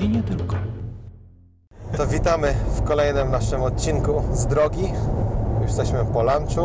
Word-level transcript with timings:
I 0.00 0.08
nie 0.08 0.22
tylko. 0.22 0.56
To 1.96 2.06
witamy 2.06 2.54
w 2.76 2.82
kolejnym 2.82 3.30
naszym 3.30 3.62
odcinku 3.62 4.22
z 4.32 4.46
drogi. 4.46 4.92
Już 5.60 5.66
jesteśmy 5.66 6.04
po 6.04 6.22
lunchu. 6.22 6.60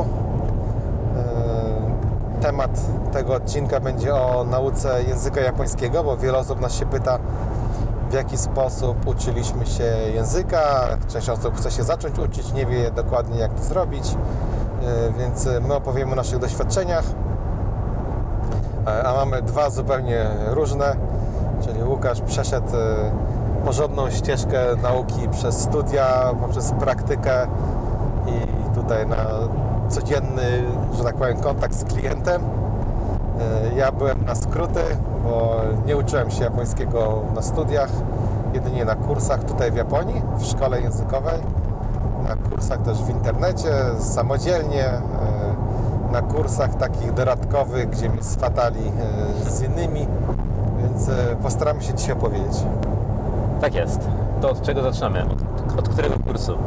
Eee, 1.17 1.91
Temat 2.41 2.81
tego 3.11 3.33
odcinka 3.33 3.79
będzie 3.79 4.15
o 4.15 4.43
nauce 4.43 5.03
języka 5.03 5.41
japońskiego, 5.41 6.03
bo 6.03 6.17
wiele 6.17 6.37
osób 6.37 6.61
nas 6.61 6.73
się 6.75 6.85
pyta, 6.85 7.19
w 8.09 8.13
jaki 8.13 8.37
sposób 8.37 9.07
uczyliśmy 9.07 9.65
się 9.65 9.83
języka. 10.13 10.87
Część 11.07 11.29
osób 11.29 11.55
chce 11.57 11.71
się 11.71 11.83
zacząć 11.83 12.19
uczyć, 12.19 12.53
nie 12.53 12.65
wie 12.65 12.91
dokładnie 12.91 13.39
jak 13.39 13.53
to 13.53 13.63
zrobić, 13.63 14.03
Eee, 14.07 15.13
więc 15.19 15.49
my 15.67 15.73
opowiemy 15.73 16.11
o 16.11 16.15
naszych 16.15 16.39
doświadczeniach. 16.39 17.03
Eee, 18.87 19.01
A 19.05 19.13
mamy 19.13 19.41
dwa 19.41 19.69
zupełnie 19.69 20.25
różne, 20.47 20.95
Łukasz 22.01 22.21
przeszedł 22.21 22.67
e, 22.67 23.11
porządną 23.65 24.09
ścieżkę 24.09 24.59
nauki 24.83 25.29
przez 25.31 25.61
studia, 25.61 26.33
poprzez 26.41 26.71
praktykę 26.71 27.47
i 28.27 28.75
tutaj 28.75 29.07
na 29.07 29.15
codzienny, 29.89 30.63
że 30.97 31.03
tak 31.03 31.15
powiem, 31.15 31.37
kontakt 31.37 31.75
z 31.75 31.83
klientem. 31.83 32.41
E, 32.41 33.75
Ja 33.77 33.91
byłem 33.91 34.25
na 34.25 34.35
skróty, 34.35 34.79
bo 35.23 35.55
nie 35.85 35.97
uczyłem 35.97 36.31
się 36.31 36.43
japońskiego 36.43 37.21
na 37.35 37.41
studiach, 37.41 37.89
jedynie 38.53 38.85
na 38.85 38.95
kursach 38.95 39.43
tutaj 39.43 39.71
w 39.71 39.75
Japonii, 39.75 40.21
w 40.37 40.45
szkole 40.45 40.81
językowej, 40.81 41.39
na 42.29 42.35
kursach 42.35 42.81
też 42.81 43.03
w 43.03 43.09
internecie, 43.09 43.71
samodzielnie, 43.99 44.85
e, 44.85 45.01
na 46.11 46.21
kursach 46.21 46.75
takich 46.75 47.13
dodatkowych, 47.13 47.89
gdzie 47.89 48.09
mnie 48.09 48.23
swatali 48.23 48.91
z 49.49 49.61
innymi, 49.61 50.07
więc 51.01 51.19
e, 51.19 51.35
postaramy 51.35 51.81
się 51.83 51.93
dzisiaj 51.93 52.13
opowiedzieć. 52.13 52.63
Tak 53.61 53.75
jest. 53.75 53.99
To 54.41 54.49
od 54.49 54.61
czego 54.61 54.81
zaczynamy? 54.81 55.23
Od, 55.23 55.79
od 55.79 55.89
którego 55.89 56.15
kursu? 56.19 56.57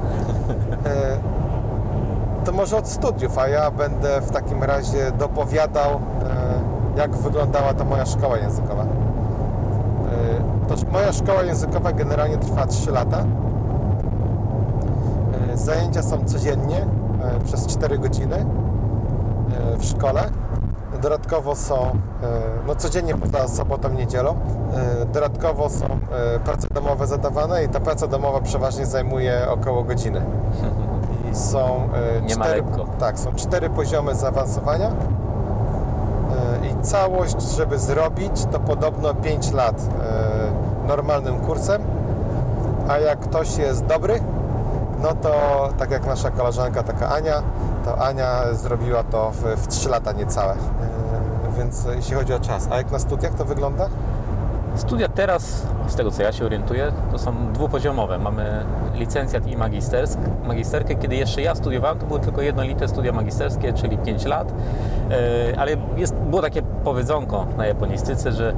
E, 0.87 1.19
To 2.45 2.53
może 2.53 2.77
od 2.77 2.89
studiów, 2.89 3.39
a 3.39 3.49
ja 3.49 3.71
będę 3.71 4.21
w 4.21 4.31
takim 4.31 4.63
razie 4.65 5.13
dopowiadał, 5.19 5.91
e, 5.91 5.99
jak 6.99 7.17
wyglądała 7.17 7.75
ta 7.75 7.85
moja 7.85 8.07
szkoła 8.07 8.39
językowa. 8.39 8.87
To 10.69 10.75
moja 10.93 11.13
szkoła 11.13 11.43
językowa 11.43 11.93
generalnie 11.93 12.37
trwa 12.39 12.67
3 12.67 12.91
lata. 12.91 13.25
Zajęcia 15.55 16.03
są 16.03 16.25
codziennie 16.25 16.87
przez 17.45 17.67
4 17.67 17.99
godziny 17.99 18.47
w 19.79 19.85
szkole. 19.85 20.31
Dodatkowo 21.05 21.55
są, 21.57 21.75
e, 21.75 21.97
no 22.67 22.75
codziennie 22.75 23.15
poza 23.15 23.49
sobotą, 23.49 23.89
niedzielą, 23.89 24.37
e, 25.03 25.07
dodatkowo 25.07 25.69
są 25.69 25.85
e, 25.87 26.41
prace 26.41 26.69
domowe 26.75 27.07
zadawane 27.07 27.65
i 27.65 27.69
ta 27.69 27.81
praca 27.81 28.07
domowa 28.07 28.41
przeważnie 28.41 28.87
zajmuje 28.87 29.47
około 29.51 29.83
godziny. 29.83 30.23
I 31.33 31.37
są 31.37 31.89
Nie 32.29 32.35
cztery, 32.35 32.63
tak, 32.99 33.19
są 33.19 33.35
cztery 33.35 33.71
poziomy 33.71 34.15
zaawansowania 34.15 34.91
i 36.63 36.83
całość, 36.85 37.43
żeby 37.43 37.79
zrobić, 37.79 38.47
to 38.53 38.61
podobno 38.61 39.15
5 39.15 39.53
lat 39.53 39.83
normalnym 40.87 41.41
kursem, 41.41 41.83
a 42.89 42.99
jak 42.99 43.21
ktoś 43.21 43.57
jest 43.57 43.85
dobry, 43.85 44.21
no 45.03 45.15
to 45.15 45.33
tak 45.79 45.91
jak 45.91 46.07
nasza 46.07 46.31
koleżanka, 46.31 46.83
taka 46.83 47.09
Ania, 47.09 47.43
to 47.85 47.99
Ania 47.99 48.55
zrobiła 48.55 49.03
to 49.03 49.31
w, 49.31 49.43
w 49.43 49.67
3 49.67 49.89
lata 49.89 50.13
niecałe. 50.13 50.57
E, 51.55 51.59
Więc 51.59 51.87
jeśli 51.97 52.15
chodzi 52.15 52.33
o 52.33 52.41
czas, 52.41 52.69
a 52.71 52.77
jak 52.77 52.91
na 52.91 52.99
studiach 52.99 53.35
to 53.35 53.45
wygląda? 53.45 53.89
Studia 54.77 55.09
teraz, 55.09 55.67
z 55.87 55.95
tego 55.95 56.11
co 56.11 56.23
ja 56.23 56.33
się 56.33 56.45
orientuję, 56.45 56.93
to 57.13 57.19
są 57.19 57.53
dwupoziomowe. 57.53 58.19
Mamy 58.19 58.65
licencjat 58.95 59.47
i 59.47 59.57
magistersk, 59.57 60.19
magisterkę. 60.45 60.95
Kiedy 60.95 61.17
jeszcze 61.17 61.43
ja 61.43 61.55
studiowałem, 61.55 61.99
to 61.99 62.07
były 62.07 62.21
tylko 62.21 62.43
jednolite 62.43 62.89
studia 62.89 63.13
magisterskie, 63.13 63.73
czyli 63.73 63.99
5 63.99 64.25
lat. 64.25 64.53
E, 65.11 65.61
Ale 65.61 65.77
jest, 65.97 66.15
było 66.15 66.43
takie 66.43 66.63
powiedzonko 66.63 67.47
na 67.57 67.67
japonistyce, 67.67 68.33
że 68.33 68.55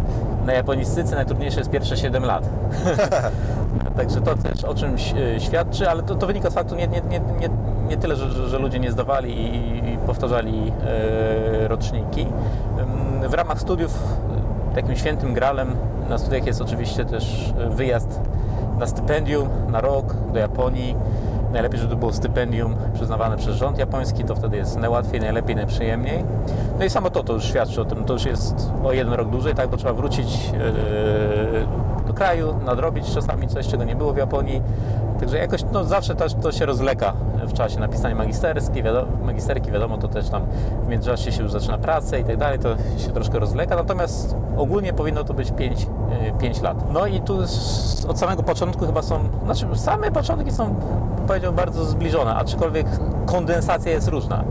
na 0.46 0.52
japonistyce 0.52 1.14
najtrudniejsze 1.14 1.58
jest 1.58 1.70
pierwsze 1.70 1.96
7 1.96 2.24
lat. 2.24 2.48
Także 3.96 4.20
to 4.20 4.36
też 4.36 4.64
o 4.64 4.74
czymś 4.74 5.14
e, 5.36 5.40
świadczy, 5.40 5.90
ale 5.90 6.02
to, 6.02 6.14
to 6.14 6.26
wynika 6.26 6.50
z 6.50 6.54
faktu 6.54 6.74
nie, 6.74 6.88
nie, 6.88 7.00
nie, 7.00 7.20
nie, 7.20 7.48
nie 7.88 7.96
tyle, 7.96 8.16
że, 8.16 8.48
że, 8.48 8.58
ludzie 8.58 8.78
nie 8.78 8.90
zdawali 8.90 9.56
i, 9.56 9.98
powtarzali 10.06 10.72
e, 10.86 11.68
roczniki. 11.68 12.26
W 13.28 13.34
ramach 13.34 13.60
studiów 13.60 13.98
e, 14.72 14.74
takim 14.74 14.96
świętym 14.96 15.34
gralem 15.34 15.76
na 16.08 16.18
studiach 16.18 16.46
jest 16.46 16.60
oczywiście 16.60 17.04
też 17.04 17.52
e, 17.58 17.70
wyjazd 17.70 18.20
na 18.78 18.86
stypendium 18.86 19.48
na 19.68 19.80
rok 19.80 20.14
do 20.32 20.38
Japonii. 20.38 20.96
Najlepiej, 21.52 21.80
żeby 21.80 21.92
to 21.92 21.98
było 21.98 22.12
stypendium 22.12 22.76
przyznawane 22.94 23.36
przez 23.36 23.56
rząd 23.56 23.78
japoński, 23.78 24.24
to 24.24 24.34
wtedy 24.34 24.56
jest 24.56 24.76
najłatwiej, 24.76 25.20
najlepiej, 25.20 25.56
najprzyjemniej. 25.56 26.24
No 26.78 26.84
i 26.84 26.90
samo 26.90 27.10
to, 27.10 27.22
to 27.22 27.32
już 27.32 27.44
świadczy 27.44 27.80
o 27.80 27.84
tym, 27.84 28.04
to 28.04 28.12
już 28.12 28.24
jest 28.24 28.72
o 28.84 28.92
jeden 28.92 29.14
rok 29.14 29.30
dłużej, 29.30 29.54
tak, 29.54 29.70
bo 29.70 29.76
trzeba 29.76 29.92
wrócić 29.92 30.52
e, 30.54 32.06
do 32.06 32.14
kraju, 32.14 32.54
nadrobić 32.64 33.14
czasami 33.14 33.48
coś, 33.48 33.68
czego 33.68 33.84
nie 33.84 33.96
było 33.96 34.12
w 34.12 34.16
Japonii. 34.16 34.62
Także 35.20 35.38
jakoś 35.38 35.64
no, 35.72 35.84
zawsze 35.84 36.14
to, 36.14 36.28
to 36.28 36.52
się 36.52 36.66
rozleka 36.66 37.12
w 37.46 37.52
czasie 37.52 37.80
napisania 37.80 38.14
magisterski, 38.14 38.82
wiadomo, 38.82 39.06
magisterki, 39.24 39.70
wiadomo, 39.70 39.98
to 39.98 40.08
też 40.08 40.28
tam 40.28 40.42
w 40.84 40.88
międzyczasie 40.88 41.32
się 41.32 41.42
już 41.42 41.52
zaczyna 41.52 41.78
pracę 41.78 42.20
i 42.20 42.24
tak 42.24 42.36
dalej, 42.36 42.58
to 42.58 42.68
się 42.98 43.10
troszkę 43.10 43.38
rozleka, 43.38 43.76
natomiast 43.76 44.36
ogólnie 44.56 44.92
powinno 44.92 45.24
to 45.24 45.34
być 45.34 45.50
5, 45.50 45.86
5 46.38 46.60
lat. 46.62 46.92
No 46.92 47.06
i 47.06 47.20
tu 47.20 47.38
od 48.08 48.18
samego 48.18 48.42
początku 48.42 48.86
chyba 48.86 49.02
są, 49.02 49.20
znaczy 49.44 49.66
same 49.74 50.10
początki 50.12 50.50
są, 50.50 50.74
powiedziałbym, 51.26 51.56
bardzo 51.56 51.84
zbliżone, 51.84 52.34
aczkolwiek 52.34 52.86
kondensacja 53.26 53.92
jest 53.92 54.08
różna. 54.08 54.44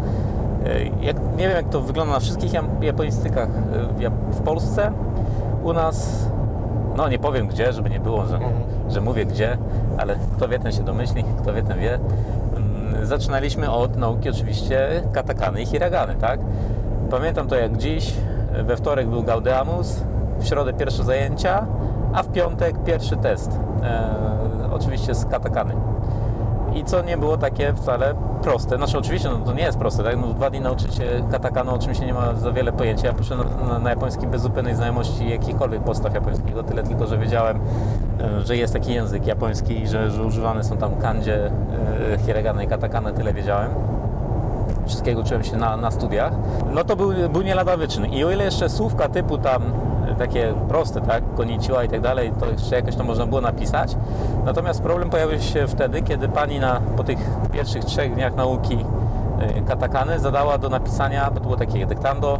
E, 0.65 0.83
Jak, 1.05 1.17
nie 1.37 1.47
wiem, 1.47 1.51
jak 1.55 1.69
to 1.69 1.81
wygląda 1.81 2.13
na 2.13 2.19
wszystkich 2.19 2.51
japonistykach 2.81 3.49
e, 3.49 4.09
w 4.31 4.41
Polsce. 4.41 4.91
U 5.63 5.73
nas, 5.73 6.27
no 6.97 7.09
nie 7.09 7.19
powiem 7.19 7.47
gdzie, 7.47 7.73
żeby 7.73 7.89
nie 7.89 8.00
było, 8.00 8.25
że, 8.25 8.39
że 8.89 9.01
mówię 9.01 9.25
gdzie, 9.25 9.57
ale 9.97 10.16
kto 10.35 10.47
wie, 10.47 10.59
ten 10.59 10.72
się 10.72 10.83
domyśli, 10.83 11.23
kto 11.41 11.53
wie, 11.53 11.63
ten 11.63 11.79
wie. 11.79 12.00
Mm, 12.56 13.06
Zaczynaliśmy 13.06 13.72
od 13.72 13.95
nauki 13.97 14.29
oczywiście 14.29 15.03
katakany 15.13 15.61
i 15.61 15.66
hiragany, 15.66 16.16
tak? 16.16 16.39
Pamiętam 17.11 17.47
to 17.47 17.56
jak 17.56 17.78
dziś. 17.78 18.13
We 18.63 18.75
wtorek 18.78 19.07
był 19.07 19.23
Gaudeamus, 19.23 20.00
w 20.39 20.47
środę 20.47 20.73
pierwsze 20.73 21.03
zajęcia, 21.03 21.67
a 22.13 22.23
w 22.23 22.28
piątek 22.31 22.83
pierwszy 22.83 23.17
test. 23.17 23.59
E, 23.83 24.09
oczywiście 24.72 25.16
z 25.16 25.25
katakany. 25.25 25.73
I 26.75 26.84
co 26.84 27.02
nie 27.02 27.18
było 27.18 27.38
takie 27.38 27.74
wcale 27.74 28.16
proste. 28.41 28.78
Znaczy 28.78 28.97
oczywiście 28.97 29.30
no, 29.30 29.38
to 29.38 29.53
nie 29.53 29.63
jest 29.63 29.78
proste, 29.78 30.03
tak? 30.03 30.18
No, 30.22 30.28
dwa 30.28 30.50
dni 30.50 30.62
nauczyć 30.62 30.96
się 30.96 31.03
katakanu, 31.31 31.75
o 31.75 31.80
czym 31.80 31.96
się 31.96 32.06
nie 32.06 32.13
ma 32.13 32.34
za 32.34 32.52
wiele 32.52 32.72
pojęcia. 32.72 33.08
Ja 33.08 33.13
poszedłem 33.13 33.47
na, 33.68 33.80
na, 33.80 33.90
japoński 33.90 34.28
bez 34.28 34.41
zupełnej 34.41 34.75
znajomości 34.75 35.30
jakichkolwiek 35.30 35.84
postaw 35.84 36.13
japońskiego, 36.13 36.63
tyle 36.63 36.84
tylko, 36.84 37.08
że 37.08 37.18
wiedziałem, 37.18 37.59
e, 38.22 38.41
że 38.41 38.58
jest 38.58 38.74
taki 38.74 38.94
język 38.94 39.28
japoński 39.28 39.81
i 39.81 39.88
że, 39.88 40.12
że 40.12 40.24
używane 40.24 40.63
są 40.63 40.78
tam 40.78 40.96
kandzie, 40.96 41.46
e, 41.46 42.18
hiragana 42.25 42.63
i 42.63 42.68
katakana, 42.68 43.12
tyle 43.12 43.34
wiedziałem 43.34 43.69
wszystkiego 44.86 45.22
uczyłem 45.22 45.44
się 45.44 45.57
na, 45.57 45.78
na 45.78 45.92
studiach, 45.92 46.34
no 46.74 46.84
to 46.84 46.96
był, 46.96 47.13
był 47.30 47.42
nie 47.42 47.56
lada 47.56 47.78
wyczyn. 47.78 48.06
I 48.06 48.24
o 48.24 48.31
ile 48.31 48.46
jeszcze 48.46 48.69
słówka 48.69 49.09
typu 49.09 49.38
tam 49.38 49.62
takie 50.15 50.53
proste, 50.67 51.01
tak, 51.01 51.23
koniciła 51.35 51.83
i 51.83 51.89
tak 51.89 52.01
dalej, 52.01 52.31
to 52.39 52.45
jeszcze 52.45 52.75
jakoś 52.75 52.95
to 52.95 53.03
można 53.03 53.25
było 53.25 53.41
napisać. 53.41 53.95
Natomiast 54.45 54.81
problem 54.81 55.09
pojawił 55.09 55.39
się 55.39 55.67
wtedy, 55.67 56.01
kiedy 56.01 56.29
pani 56.29 56.59
na, 56.59 56.81
po 56.97 57.03
tych 57.03 57.17
pierwszych 57.51 57.85
trzech 57.85 58.13
dniach 58.15 58.35
nauki 58.35 58.85
e, 59.39 59.61
katakany 59.61 60.19
zadała 60.19 60.57
do 60.57 60.69
napisania, 60.69 61.29
bo 61.31 61.35
to 61.35 61.41
było 61.41 61.55
takie 61.55 61.85
dyktando, 61.85 62.39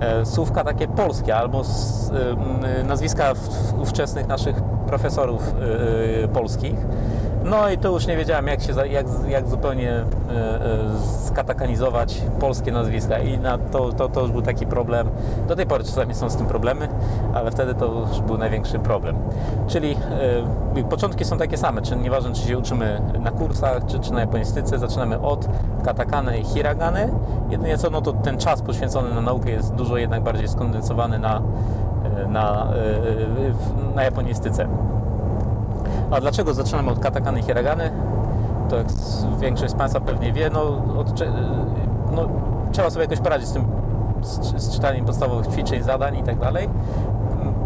e, 0.00 0.26
słówka 0.26 0.64
takie 0.64 0.88
polskie 0.88 1.36
albo 1.36 1.62
e, 2.80 2.84
nazwiska 2.84 3.32
ówczesnych 3.82 4.26
naszych 4.26 4.56
profesorów 4.86 5.54
polskich. 6.32 6.76
No 7.44 7.70
i 7.70 7.78
to 7.78 7.88
już 7.88 8.06
nie 8.06 8.16
wiedziałem, 8.16 8.46
jak, 8.46 8.62
się, 8.62 8.72
jak, 8.86 9.06
jak 9.28 9.48
zupełnie 9.48 9.90
e, 9.90 9.94
e, 9.94 10.04
skatakanizować 11.26 12.22
polskie 12.40 12.72
nazwiska 12.72 13.18
i 13.18 13.38
na 13.38 13.58
to, 13.58 13.92
to, 13.92 14.08
to 14.08 14.20
już 14.20 14.30
był 14.30 14.42
taki 14.42 14.66
problem. 14.66 15.08
Do 15.48 15.56
tej 15.56 15.66
pory 15.66 15.84
czasami 15.84 16.14
są 16.14 16.30
z 16.30 16.36
tym 16.36 16.46
problemy, 16.46 16.88
ale 17.34 17.50
wtedy 17.50 17.74
to 17.74 17.86
już 17.86 18.20
był 18.20 18.38
największy 18.38 18.78
problem. 18.78 19.16
Czyli 19.66 19.96
e, 20.76 20.84
początki 20.84 21.24
są 21.24 21.38
takie 21.38 21.56
same, 21.56 21.82
czy 21.82 21.96
nieważne 21.96 22.32
czy 22.32 22.42
się 22.42 22.58
uczymy 22.58 23.00
na 23.20 23.30
kursach, 23.30 23.86
czy, 23.86 23.98
czy 23.98 24.12
na 24.12 24.20
japonistyce, 24.20 24.78
zaczynamy 24.78 25.20
od 25.20 25.48
katakany 25.84 26.38
i 26.38 26.44
hiragany. 26.44 27.12
Jedynie 27.50 27.78
co, 27.78 27.90
no 27.90 28.02
to 28.02 28.12
ten 28.12 28.38
czas 28.38 28.62
poświęcony 28.62 29.14
na 29.14 29.20
naukę 29.20 29.50
jest 29.50 29.74
dużo 29.74 29.96
jednak 29.96 30.22
bardziej 30.22 30.48
skondensowany 30.48 31.18
na, 31.18 31.42
na, 32.28 32.68
na 33.94 34.04
japonistyce. 34.04 34.68
A 36.10 36.20
dlaczego 36.20 36.54
zaczynamy 36.54 36.90
od 36.90 36.98
katakany 36.98 37.40
i 37.40 37.42
hiragany? 37.42 37.90
To 38.68 38.76
jak 38.76 38.86
większość 39.40 39.72
z 39.72 39.76
Państwa 39.76 40.00
pewnie 40.00 40.32
wie, 40.32 40.50
no, 40.50 40.62
od, 40.98 41.20
no 42.12 42.28
trzeba 42.72 42.90
sobie 42.90 43.02
jakoś 43.04 43.20
poradzić 43.20 43.48
z 43.48 43.52
tym, 43.52 43.64
z, 44.22 44.62
z 44.62 44.74
czytaniem 44.74 45.04
podstawowych 45.04 45.46
ćwiczeń, 45.46 45.82
zadań 45.82 46.16
i 46.18 46.22
tak 46.22 46.38
dalej. 46.38 46.68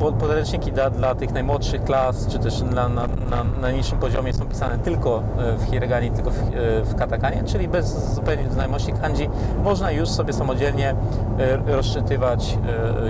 po- 0.00 0.12
podręczniki 0.12 0.72
dla, 0.72 0.90
dla 0.90 1.14
tych 1.14 1.32
najmłodszych 1.32 1.84
klas, 1.84 2.26
czy 2.26 2.38
też 2.38 2.62
na, 2.62 2.88
na, 2.88 3.02
na, 3.30 3.44
na 3.60 3.70
niższym 3.70 3.98
poziomie 3.98 4.32
są 4.32 4.44
pisane 4.46 4.78
tylko 4.78 5.22
e, 5.38 5.56
w 5.58 5.62
hiraganie, 5.64 6.10
tylko 6.10 6.30
w, 6.30 6.38
e, 6.38 6.82
w 6.84 6.94
katakanie, 6.94 7.42
czyli 7.44 7.68
bez 7.68 8.14
zupełnie 8.14 8.50
znajomości 8.50 8.92
kanji 8.92 9.30
można 9.64 9.90
już 9.90 10.08
sobie 10.08 10.32
samodzielnie 10.32 10.94
e, 11.38 11.74
rozczytywać 11.76 12.58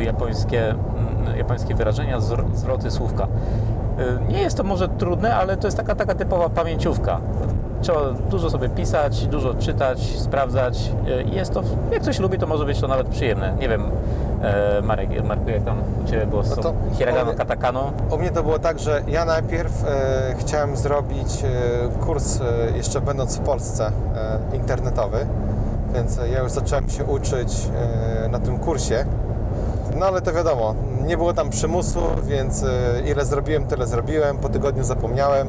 japońskie, 0.00 0.74
japońskie 1.36 1.74
wyrażenia, 1.74 2.18
zwr- 2.18 2.54
zwroty 2.54 2.90
słówka. 2.90 3.26
E, 3.98 4.32
Nie 4.32 4.40
jest 4.40 4.56
to 4.56 4.62
może 4.64 4.88
trudne, 4.88 5.36
ale 5.36 5.56
to 5.56 5.66
jest 5.66 5.76
taka, 5.76 5.94
taka 5.94 6.14
typowa 6.14 6.48
pamięciówka. 6.48 7.20
Trzeba 7.82 8.00
dużo 8.30 8.50
sobie 8.50 8.68
pisać, 8.68 9.26
dużo 9.26 9.54
czytać, 9.54 10.00
sprawdzać 10.18 10.92
i 11.32 11.34
jest 11.34 11.52
to, 11.54 11.62
jak 11.92 12.02
ktoś 12.02 12.18
lubi, 12.18 12.38
to 12.38 12.46
może 12.46 12.64
być 12.64 12.80
to 12.80 12.88
nawet 12.88 13.08
przyjemne. 13.08 13.54
Nie 13.60 13.68
wiem, 13.68 13.82
e, 14.42 14.82
Marek, 14.82 15.24
Marku, 15.24 15.50
jak 15.50 15.62
tam 15.62 15.76
u 16.04 16.08
Ciebie 16.08 16.26
było 16.26 16.42
z 16.42 16.56
No 16.56 16.72
hiragano, 16.92 17.32
katakano? 17.34 17.92
U 18.10 18.18
mnie 18.18 18.30
to 18.30 18.42
było 18.42 18.58
tak, 18.58 18.78
że 18.78 19.02
ja 19.08 19.24
najpierw 19.24 19.84
e, 19.84 20.34
chciałem 20.38 20.76
zrobić 20.76 21.44
e, 21.44 21.48
kurs, 22.06 22.40
e, 22.40 22.76
jeszcze 22.76 23.00
będąc 23.00 23.36
w 23.36 23.40
Polsce, 23.40 23.92
e, 24.52 24.56
internetowy, 24.56 25.26
więc 25.94 26.18
ja 26.32 26.42
już 26.42 26.52
zacząłem 26.52 26.88
się 26.88 27.04
uczyć 27.04 27.68
e, 28.24 28.28
na 28.28 28.38
tym 28.38 28.58
kursie. 28.58 29.04
No 29.98 30.06
ale 30.06 30.22
to 30.22 30.32
wiadomo, 30.32 30.74
nie 31.06 31.16
było 31.16 31.34
tam 31.34 31.50
przymusu, 31.50 32.00
więc 32.22 32.62
e, 32.62 32.68
ile 33.06 33.24
zrobiłem, 33.24 33.66
tyle 33.66 33.86
zrobiłem. 33.86 34.38
Po 34.38 34.48
tygodniu 34.48 34.84
zapomniałem. 34.84 35.48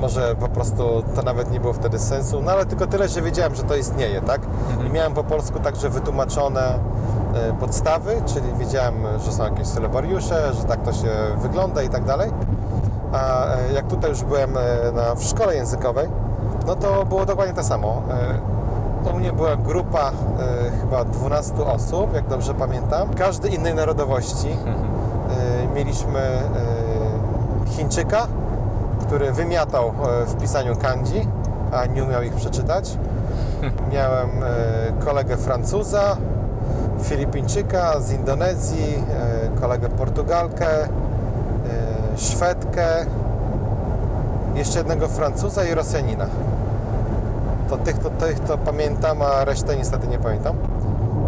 Może 0.00 0.34
po 0.40 0.48
prostu 0.48 1.02
to 1.16 1.22
nawet 1.22 1.50
nie 1.50 1.60
było 1.60 1.72
wtedy 1.72 1.98
sensu. 1.98 2.42
No 2.42 2.52
ale 2.52 2.66
tylko 2.66 2.86
tyle, 2.86 3.08
że 3.08 3.22
wiedziałem, 3.22 3.54
że 3.54 3.62
to 3.62 3.76
istnieje, 3.76 4.22
tak? 4.22 4.40
I 4.86 4.90
miałem 4.90 5.14
po 5.14 5.24
polsku 5.24 5.60
także 5.60 5.88
wytłumaczone 5.88 6.78
e, 7.34 7.52
podstawy, 7.60 8.22
czyli 8.26 8.46
wiedziałem, 8.58 8.94
że 9.24 9.32
są 9.32 9.44
jakieś 9.44 9.66
sylabariusze, 9.66 10.52
że 10.54 10.64
tak 10.64 10.82
to 10.82 10.92
się 10.92 11.10
wygląda 11.36 11.82
i 11.82 11.88
tak 11.88 12.04
dalej. 12.04 12.30
A 13.12 13.46
e, 13.46 13.72
jak 13.74 13.86
tutaj 13.86 14.10
już 14.10 14.22
byłem 14.22 14.56
e, 14.56 14.92
na, 14.92 15.14
w 15.14 15.24
szkole 15.24 15.54
językowej, 15.56 16.08
no 16.66 16.76
to 16.76 17.04
było 17.04 17.26
dokładnie 17.26 17.54
to 17.54 17.62
samo. 17.62 18.02
U 19.12 19.18
mnie 19.18 19.32
była 19.32 19.56
grupa 19.56 20.10
e, 20.10 20.70
chyba 20.80 21.04
12 21.04 21.54
osób, 21.54 22.14
jak 22.14 22.28
dobrze 22.28 22.54
pamiętam, 22.54 23.14
każdej 23.14 23.54
innej 23.54 23.74
narodowości. 23.74 24.48
E, 24.48 25.74
Mieliśmy 25.74 26.18
e, 26.18 26.42
Chińczyka, 27.66 28.26
który 29.00 29.32
wymiatał 29.32 29.92
w 30.26 30.40
pisaniu 30.40 30.76
kanji, 30.76 31.28
a 31.72 31.86
nie 31.86 32.04
umiał 32.04 32.22
ich 32.22 32.34
przeczytać. 32.34 32.98
Miałem 33.92 34.30
kolegę 35.04 35.36
Francuza, 35.36 36.16
Filipińczyka 37.02 38.00
z 38.00 38.12
Indonezji, 38.12 39.04
kolegę 39.60 39.88
Portugalkę, 39.88 40.66
Szwedkę, 42.16 43.06
jeszcze 44.54 44.78
jednego 44.78 45.08
Francuza 45.08 45.64
i 45.64 45.74
Rosjanina. 45.74 46.26
To 47.68 47.76
tych 47.76 47.98
to, 47.98 48.10
tych 48.10 48.40
to 48.40 48.58
pamiętam, 48.58 49.22
a 49.22 49.44
resztę 49.44 49.76
niestety 49.76 50.08
nie 50.08 50.18
pamiętam. 50.18 50.56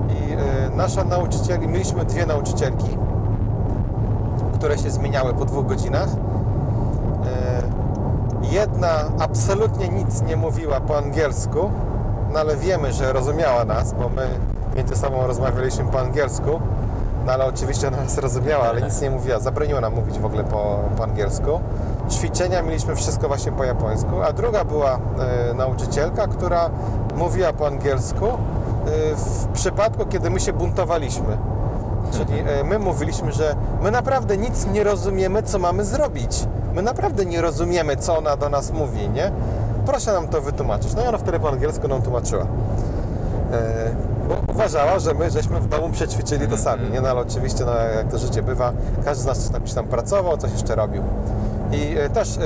I 0.08 0.32
e, 0.32 0.76
nasza 0.76 1.05
nauczycielka, 1.05 1.67
mieliśmy 1.67 2.05
dwie 2.05 2.26
nauczycielki, 2.26 2.99
które 4.55 4.79
się 4.79 4.90
zmieniały 4.90 5.35
po 5.35 5.44
dwóch 5.44 5.67
godzinach. 5.67 6.08
E, 6.08 7.79
Jedna 8.43 8.88
absolutnie 9.19 9.88
nic 9.88 10.23
nie 10.23 10.37
mówiła 10.37 10.81
po 10.81 10.99
angielsku, 10.99 11.70
no 12.32 12.40
ale 12.40 12.56
wiemy, 12.56 12.93
że 12.93 13.12
rozumiała 13.12 13.64
nas, 13.64 13.93
bo 13.93 14.08
my 14.08 14.29
między 14.76 14.96
sobą 14.96 15.26
rozmawialiśmy 15.26 15.85
po 15.85 16.00
angielsku, 16.00 16.61
no 17.26 17.32
ale 17.32 17.44
oczywiście 17.44 17.88
ona 17.88 17.96
nas 17.96 18.19
rozumiała, 18.19 18.64
ale 18.64 18.82
nic 18.82 19.00
nie 19.00 19.11
mówiła, 19.11 19.38
zabroniła 19.38 19.81
nam 19.81 19.94
mówić 19.94 20.19
w 20.19 20.25
ogóle 20.25 20.44
po, 20.44 20.79
po 20.96 21.05
angielsku. 21.05 21.61
Ćwiczenia 22.09 22.63
mieliśmy 22.63 22.97
wszystko 22.97 23.29
właśnie 23.29 23.53
po 23.53 23.65
japońsku, 23.65 24.23
a 24.23 24.33
druga 24.33 24.65
była 24.65 24.99
e, 25.51 25.55
nauczycielka, 25.55 26.27
która 26.27 26.71
mówiła 27.17 27.53
po 27.53 27.67
angielsku 27.67 28.27
e, 28.27 28.31
w 29.17 29.47
przypadku, 29.53 30.07
kiedy 30.07 30.31
my 30.31 30.41
się 30.41 30.53
buntowaliśmy. 30.53 31.39
Czyli 32.13 32.41
e, 32.41 32.65
my 32.65 32.79
mówiliśmy, 32.79 33.33
że 33.33 33.57
my 33.83 33.91
naprawdę 33.91 34.37
nic 34.37 34.67
nie 34.67 34.85
rozumiemy, 34.85 35.43
co 35.43 35.59
mamy 35.59 35.85
zrobić. 35.85 36.47
My 36.75 36.83
naprawdę 36.83 37.25
nie 37.25 37.41
rozumiemy, 37.41 37.97
co 37.97 38.19
ona 38.19 38.37
do 38.37 38.49
nas 38.49 38.73
mówi, 38.73 39.09
nie? 39.09 39.33
Proszę 39.87 40.13
nam 40.13 40.29
to 40.29 40.41
wytłumaczyć. 40.41 40.95
No 40.95 41.05
i 41.05 41.07
ona 41.07 41.19
wtedy 41.19 41.41
po 41.41 41.49
angielsku 41.49 41.89
nam 41.89 42.03
tłumaczyła. 42.03 42.47
Bo 44.29 44.53
uważała, 44.53 44.99
że 44.99 45.15
my 45.15 45.31
żeśmy 45.31 45.61
w 45.61 45.69
domu 45.69 45.91
przećwiczyli 45.91 46.49
to 46.49 46.57
sami, 46.57 46.91
nie? 46.91 47.01
No 47.01 47.09
ale 47.09 47.21
oczywiście, 47.21 47.65
no, 47.65 47.75
jak 47.75 48.11
to 48.11 48.19
życie 48.19 48.43
bywa, 48.43 48.73
każdy 49.05 49.23
z 49.23 49.27
nas 49.27 49.39
coś 49.39 49.53
tam, 49.53 49.63
gdzieś 49.63 49.75
tam 49.75 49.87
pracował, 49.87 50.37
coś 50.37 50.53
jeszcze 50.53 50.75
robił. 50.75 51.03
I 51.73 51.97
e, 51.99 52.11
też 52.11 52.37
e, 52.37 52.41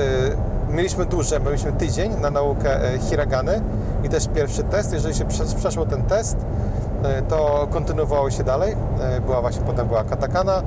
mieliśmy 0.73 1.05
duże, 1.05 1.39
bo 1.39 1.45
mieliśmy 1.49 1.71
tydzień 1.71 2.11
na 2.21 2.29
naukę 2.29 2.93
e, 2.93 2.99
hiragany 2.99 3.61
i 4.03 4.09
też 4.09 4.27
pierwszy 4.27 4.63
test. 4.63 4.93
Jeżeli 4.93 5.15
się 5.15 5.25
prze- 5.25 5.55
przeszło 5.55 5.85
ten 5.85 6.03
test, 6.03 6.37
to 7.29 7.67
kontynuowało 7.71 8.31
się 8.31 8.43
dalej. 8.43 8.75
Była 9.25 9.41
właśnie, 9.41 9.61
potem 9.65 9.87
była 9.87 10.03
katakana 10.03 10.61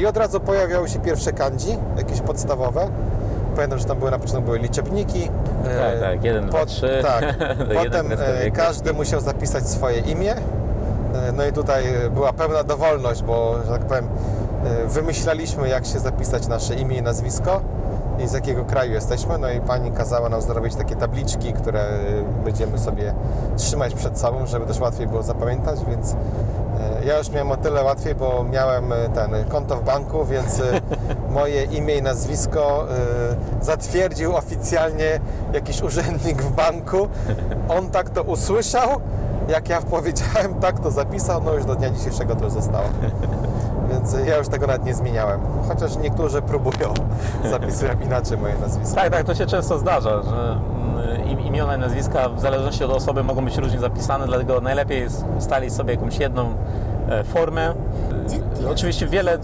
i 0.00 0.06
od 0.06 0.16
razu 0.16 0.40
pojawiały 0.40 0.88
się 0.88 0.98
pierwsze 0.98 1.32
kanji, 1.32 1.78
jakieś 1.98 2.20
podstawowe. 2.20 2.88
Pamiętam, 3.54 3.78
że 3.78 3.84
tam 3.84 3.98
były 3.98 4.10
na 4.10 4.18
początku 4.18 4.42
były 4.42 4.58
liczebniki. 4.58 5.28
Tak, 5.64 6.00
tak, 6.00 6.24
jeden, 6.24 6.46
dwa, 6.46 6.66
trzy. 6.66 7.02
Tak. 7.02 7.34
Potem 7.84 8.06
każdy 8.54 8.92
musiał 8.92 9.20
zapisać 9.20 9.68
swoje 9.68 9.98
imię. 9.98 10.34
No 11.36 11.44
i 11.46 11.52
tutaj 11.52 11.84
była 12.14 12.32
pełna 12.32 12.64
dowolność, 12.64 13.22
bo, 13.22 13.54
że 13.66 13.72
tak 13.72 13.84
powiem, 13.84 14.08
wymyślaliśmy, 14.86 15.68
jak 15.68 15.86
się 15.86 15.98
zapisać 15.98 16.48
nasze 16.48 16.74
imię 16.74 16.96
i 16.96 17.02
nazwisko 17.02 17.60
i 18.18 18.28
z 18.28 18.32
jakiego 18.32 18.64
kraju 18.64 18.92
jesteśmy. 18.92 19.38
No 19.38 19.50
i 19.50 19.60
pani 19.60 19.92
kazała 19.92 20.28
nam 20.28 20.42
zrobić 20.42 20.74
takie 20.74 20.96
tabliczki, 20.96 21.52
które 21.52 21.80
e, 21.80 22.44
będziemy 22.44 22.78
sobie 22.78 23.14
trzymać 23.56 23.94
przed 23.94 24.18
sobą, 24.18 24.46
żeby 24.46 24.66
też 24.66 24.80
łatwiej 24.80 25.06
było 25.06 25.22
zapamiętać, 25.22 25.80
więc 25.88 26.12
e, 26.12 26.16
ja 27.06 27.18
już 27.18 27.30
miałem 27.30 27.50
o 27.50 27.56
tyle 27.56 27.82
łatwiej, 27.82 28.14
bo 28.14 28.44
miałem 28.52 28.92
e, 28.92 29.08
ten 29.08 29.30
konto 29.48 29.76
w 29.76 29.84
banku, 29.84 30.24
więc 30.24 30.60
e, 30.60 30.80
moje 31.38 31.64
imię 31.64 31.96
i 31.96 32.02
nazwisko 32.02 32.86
e, 32.90 33.64
zatwierdził 33.64 34.36
oficjalnie 34.36 35.20
jakiś 35.52 35.82
urzędnik 35.82 36.42
w 36.42 36.52
banku. 36.52 37.08
On 37.68 37.90
tak 37.90 38.10
to 38.10 38.22
usłyszał, 38.22 38.88
jak 39.48 39.68
ja 39.68 39.82
powiedziałem, 39.82 40.54
tak 40.60 40.80
to 40.80 40.90
zapisał, 40.90 41.42
no 41.42 41.52
już 41.52 41.64
do 41.64 41.74
dnia 41.74 41.90
dzisiejszego 41.90 42.36
to 42.36 42.44
już 42.44 42.52
zostało. 42.52 42.88
Więc 43.96 44.16
ja 44.28 44.36
już 44.38 44.48
tego 44.48 44.66
nawet 44.66 44.84
nie 44.84 44.94
zmieniałem. 44.94 45.40
Chociaż 45.68 45.96
niektórzy 45.96 46.42
próbują, 46.42 46.94
zapisują 47.50 47.90
inaczej 48.04 48.38
moje 48.38 48.54
nazwisko. 48.58 48.94
Tak, 48.96 49.10
tak, 49.10 49.24
to 49.26 49.34
się 49.34 49.46
często 49.46 49.78
zdarza, 49.78 50.22
że 50.22 50.58
mm, 51.16 51.28
im- 51.28 51.40
imiona 51.40 51.76
i 51.76 51.78
nazwiska 51.78 52.28
w 52.28 52.40
zależności 52.40 52.84
od 52.84 52.90
osoby 52.90 53.22
mogą 53.24 53.44
być 53.44 53.56
różnie 53.56 53.78
zapisane, 53.78 54.26
dlatego 54.26 54.60
najlepiej 54.60 55.00
jest 55.00 55.24
ustalić 55.38 55.72
sobie 55.72 55.94
jakąś 55.94 56.18
jedną 56.18 56.54
e, 57.08 57.24
formę. 57.24 57.74
Oczywiście 58.70 59.06
wiele 59.06 59.38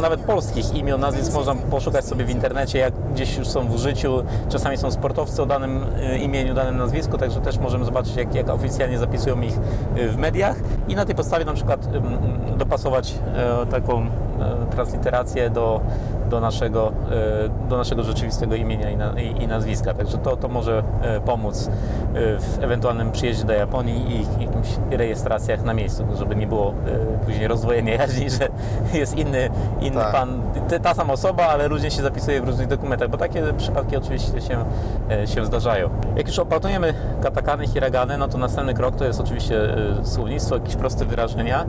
nawet 0.00 0.20
polskich 0.20 0.74
imion, 0.74 1.00
nazwisk 1.00 1.34
można 1.34 1.54
poszukać 1.54 2.04
sobie 2.04 2.24
w 2.24 2.30
internecie, 2.30 2.78
jak 2.78 2.94
gdzieś 3.14 3.36
już 3.36 3.48
są 3.48 3.68
w 3.68 3.78
życiu. 3.78 4.22
Czasami 4.48 4.76
są 4.76 4.90
sportowcy 4.90 5.42
o 5.42 5.46
danym 5.46 5.84
e, 6.00 6.18
imieniu, 6.18 6.54
danym 6.54 6.76
nazwisku, 6.76 7.18
także 7.18 7.40
też 7.40 7.58
możemy 7.58 7.84
zobaczyć, 7.84 8.16
jak, 8.16 8.34
jak 8.34 8.48
oficjalnie 8.48 8.98
zapisują 8.98 9.40
ich 9.40 9.54
e, 9.96 10.08
w 10.08 10.16
mediach 10.16 10.56
i 10.88 10.94
na 10.94 11.04
tej 11.04 11.14
podstawie 11.14 11.44
na 11.44 11.52
przykład 11.52 11.86
dopasować 12.56 13.14
e, 13.36 13.66
taką 13.66 14.10
transliterację 14.70 15.50
do, 15.50 15.80
do, 16.30 16.40
naszego, 16.40 16.92
e, 17.10 17.68
do 17.68 17.76
naszego 17.76 18.02
rzeczywistego 18.02 18.54
imienia 18.54 18.90
i, 18.90 18.96
na, 18.96 19.20
i, 19.20 19.42
i 19.42 19.46
nazwiska. 19.46 19.94
Także 19.94 20.18
to, 20.18 20.36
to 20.36 20.48
może 20.48 20.82
e, 21.02 21.20
pomóc 21.20 21.68
e, 21.68 21.70
w 22.38 22.58
ewentualnym 22.60 23.12
przyjeździe 23.12 23.44
do 23.44 23.52
Japonii 23.52 24.16
i 24.16 24.42
jakimś 24.44 24.68
rejestracjach 24.90 25.64
na 25.64 25.74
miejscu, 25.74 26.04
żeby 26.18 26.36
nie 26.36 26.46
było 26.46 26.70
e, 26.70 27.24
później 27.24 27.48
rozdwojenia 27.48 27.94
jaźni, 27.94 28.30
że 28.30 28.48
jest 28.98 29.18
inny, 29.18 29.50
inny 29.80 30.00
Tak. 30.00 30.12
pan, 30.12 30.42
ta 30.82 30.94
sama 30.94 31.12
osoba, 31.12 31.46
ale 31.46 31.68
różnie 31.68 31.90
się 31.90 32.02
zapisuje 32.02 32.40
w 32.40 32.44
różnych 32.44 32.66
dokumentach, 32.66 33.08
bo 33.08 33.18
takie 33.18 33.42
przypadki 33.52 33.96
oczywiście 33.96 34.40
się, 34.40 34.64
e, 35.10 35.26
się 35.26 35.44
zdarzają. 35.44 35.90
Jak 36.16 36.26
już 36.26 36.38
opracujemy 36.38 36.94
katakany, 37.22 37.66
hiragany, 37.66 38.18
no 38.18 38.28
to 38.28 38.38
następny 38.38 38.74
krok 38.74 38.96
to 38.96 39.04
jest 39.04 39.20
oczywiście 39.20 39.74
e, 40.00 40.06
słownictwo, 40.06 40.54
jakieś 40.54 40.76
proste 40.76 41.04
wyrażenia. 41.04 41.66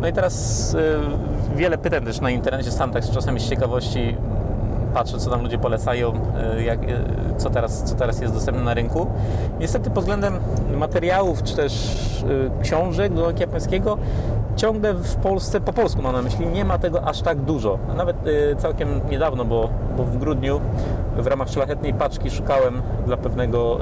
No 0.00 0.08
i 0.08 0.12
teraz 0.12 0.74
e, 0.74 1.56
wiele 1.56 1.78
pytań 1.78 2.04
też 2.12 2.20
na 2.20 2.30
internecie, 2.30 2.70
sam 2.70 2.90
tak 2.90 3.10
czasami 3.10 3.40
z 3.40 3.48
ciekawości 3.48 4.16
patrzę, 4.94 5.18
co 5.18 5.30
tam 5.30 5.42
ludzie 5.42 5.58
polecają, 5.58 6.12
e, 6.56 6.62
jak, 6.62 6.84
e, 6.84 6.86
co, 7.36 7.50
teraz, 7.50 7.82
co 7.82 7.94
teraz 7.94 8.20
jest 8.20 8.34
dostępne 8.34 8.64
na 8.64 8.74
rynku. 8.74 9.06
Niestety 9.60 9.90
pod 9.90 10.04
względem 10.04 10.34
materiałów, 10.76 11.42
czy 11.42 11.56
też 11.56 11.72
e, 12.58 12.62
książek 12.62 13.14
do 13.14 13.30
japońskiego, 13.40 13.98
ciągle 14.56 14.94
w 14.94 15.16
Polsce, 15.16 15.60
po 15.60 15.72
polsku 15.72 16.02
mam 16.02 16.12
na 16.12 16.22
myśli, 16.22 16.46
nie 16.46 16.64
ma 16.64 16.78
tego 16.78 17.04
aż 17.04 17.22
tak 17.22 17.38
dużo. 17.38 17.78
Nawet 17.96 18.16
całkiem 18.58 19.00
niedawno, 19.10 19.44
bo, 19.44 19.68
bo 19.96 20.04
w 20.04 20.18
grudniu 20.18 20.60
w 21.16 21.26
ramach 21.26 21.48
szlachetnej 21.48 21.94
paczki 21.94 22.30
szukałem 22.30 22.82
dla 23.06 23.16
pewnego 23.16 23.78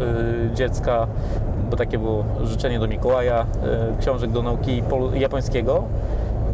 dziecka, 0.55 1.07
bo 1.71 1.77
takie 1.77 1.99
było 1.99 2.25
życzenie 2.45 2.79
do 2.79 2.89
Mikołaja, 2.89 3.47
książek 4.01 4.31
do 4.31 4.43
nauki 4.43 4.83
japońskiego 5.15 5.85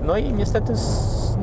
No 0.06 0.16
i 0.16 0.32
niestety 0.32 0.72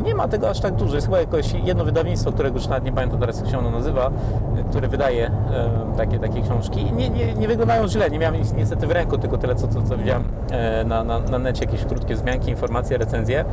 nie 0.04 0.16
ma 0.16 0.28
tego 0.28 0.50
aż 0.50 0.60
tak 0.60 0.76
dużo. 0.76 0.96
Jest 0.96 1.08
chyba 1.08 1.20
jakoś 1.20 1.54
jedno 1.64 1.86
wydawnictwo, 1.86 2.32
którego 2.32 2.58
już 2.58 2.68
nawet 2.68 2.84
nie 2.84 2.92
pamiętam 2.92 3.20
teraz 3.20 3.40
jak 3.40 3.50
się 3.50 3.58
ono 3.58 3.72
nazywa, 3.72 4.12
y, 4.60 4.64
które 4.64 4.88
wydaje 4.88 5.28
e, 5.28 5.70
takie, 5.98 6.20
takie 6.20 6.42
książki. 6.42 6.92
Nie, 6.94 7.10
nie, 7.10 7.34
nie 7.34 7.48
wyglądają 7.48 7.88
źle. 7.88 8.10
Nie 8.10 8.20
miałem 8.20 8.40
nic 8.40 8.54
niestety 8.54 8.88
w 8.88 8.92
ręku, 8.92 9.18
tylko 9.18 9.38
tyle, 9.38 9.56
co, 9.56 9.68
co, 9.68 9.82
co 9.82 9.98
widziałem 9.98 10.24
e, 10.52 10.84
na, 10.84 11.04
na, 11.04 11.20
na 11.20 11.40
necie, 11.40 11.66
jakieś 11.66 11.86
krótkie 11.86 12.16
wzmianki, 12.16 12.50
informacje, 12.50 12.98
recenzje. 12.98 13.46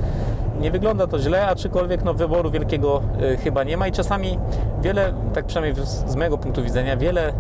Nie 0.61 0.71
wygląda 0.71 1.07
to 1.07 1.19
źle, 1.19 1.47
aczkolwiek 1.47 2.05
no, 2.05 2.15
wyboru 2.15 2.51
wielkiego 2.51 3.03
e, 3.21 3.37
chyba 3.37 3.65
nie 3.65 3.77
ma 3.77 3.89
i 3.89 3.93
czasami 3.93 4.39
wiele, 4.83 5.13
tak 5.35 5.45
przynajmniej 5.45 5.87
z, 5.87 6.17
mojego 6.17 6.39
punktu 6.39 6.63
widzenia, 6.63 6.97
wiele 6.97 7.33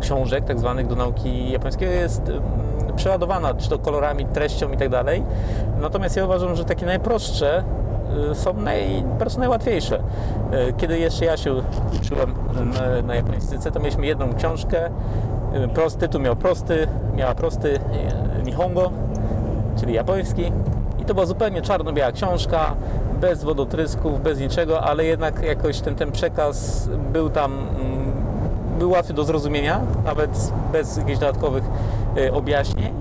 książek 0.00 0.44
tak 0.44 0.58
zwanych 0.58 0.86
do 0.86 0.96
nauki 0.96 1.50
japońskiego 1.50 1.92
jest 1.92 2.22
przeładowana, 3.00 3.54
czy 3.54 3.68
to 3.68 3.78
kolorami, 3.78 4.24
treścią 4.24 4.72
i 4.72 4.76
tak 4.76 4.88
dalej. 4.88 5.22
Natomiast 5.80 6.16
ja 6.16 6.24
uważam, 6.24 6.56
że 6.56 6.64
takie 6.64 6.86
najprostsze 6.86 7.64
y, 8.32 8.34
są 8.34 8.52
naj, 8.54 9.04
po 9.12 9.16
prostu 9.16 9.40
najłatwiejsze. 9.40 9.96
Y, 9.98 10.72
Kiedy 10.76 10.98
jeszcze 10.98 11.24
ja 11.24 11.36
się 11.36 11.54
uczyłem 12.02 12.34
na, 12.74 13.14
na 13.14 13.70
to 13.72 13.80
mieliśmy 13.80 14.06
jedną 14.06 14.34
książkę. 14.34 14.86
y, 15.64 15.68
Prosty, 15.68 16.00
tytuł 16.00 16.20
miał 16.20 16.36
prosty, 16.36 16.88
miała 17.14 17.34
prosty 17.34 17.80
Nihongo, 18.44 18.90
czyli 19.80 19.94
japoński. 19.94 20.52
I 20.98 21.04
to 21.04 21.14
była 21.14 21.26
zupełnie 21.26 21.62
czarno-biała 21.62 22.12
książka, 22.12 22.74
bez 23.20 23.44
wodotrysków, 23.44 24.22
bez 24.22 24.40
niczego, 24.40 24.80
ale 24.82 25.04
jednak 25.04 25.42
jakoś 25.42 25.80
ten, 25.80 25.94
ten 25.94 26.12
przekaz 26.12 26.88
był 27.12 27.30
tam, 27.30 27.52
mm, 27.52 28.12
był 28.78 28.90
łatwy 28.90 29.12
do 29.12 29.24
zrozumienia, 29.24 29.80
nawet 30.04 30.52
bez 30.72 30.96
jakichś 30.96 31.18
dodatkowych 31.18 31.64
objaśnień. 32.32 32.92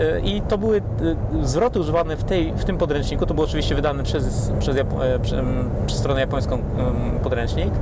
Y, 0.00 0.20
I 0.24 0.42
to 0.42 0.58
były 0.58 0.76
y, 0.76 0.82
zwroty 1.42 1.80
używane 1.80 2.16
w, 2.16 2.24
tej, 2.24 2.52
w 2.52 2.64
tym 2.64 2.78
podręczniku. 2.78 3.26
To 3.26 3.34
był 3.34 3.44
oczywiście 3.44 3.74
wydany 3.74 4.02
przez, 4.02 4.52
przez, 4.58 4.76
e, 4.76 4.84
przez 5.86 5.98
stronę 5.98 6.20
japońską 6.20 6.58
podręcznik. 7.22 7.74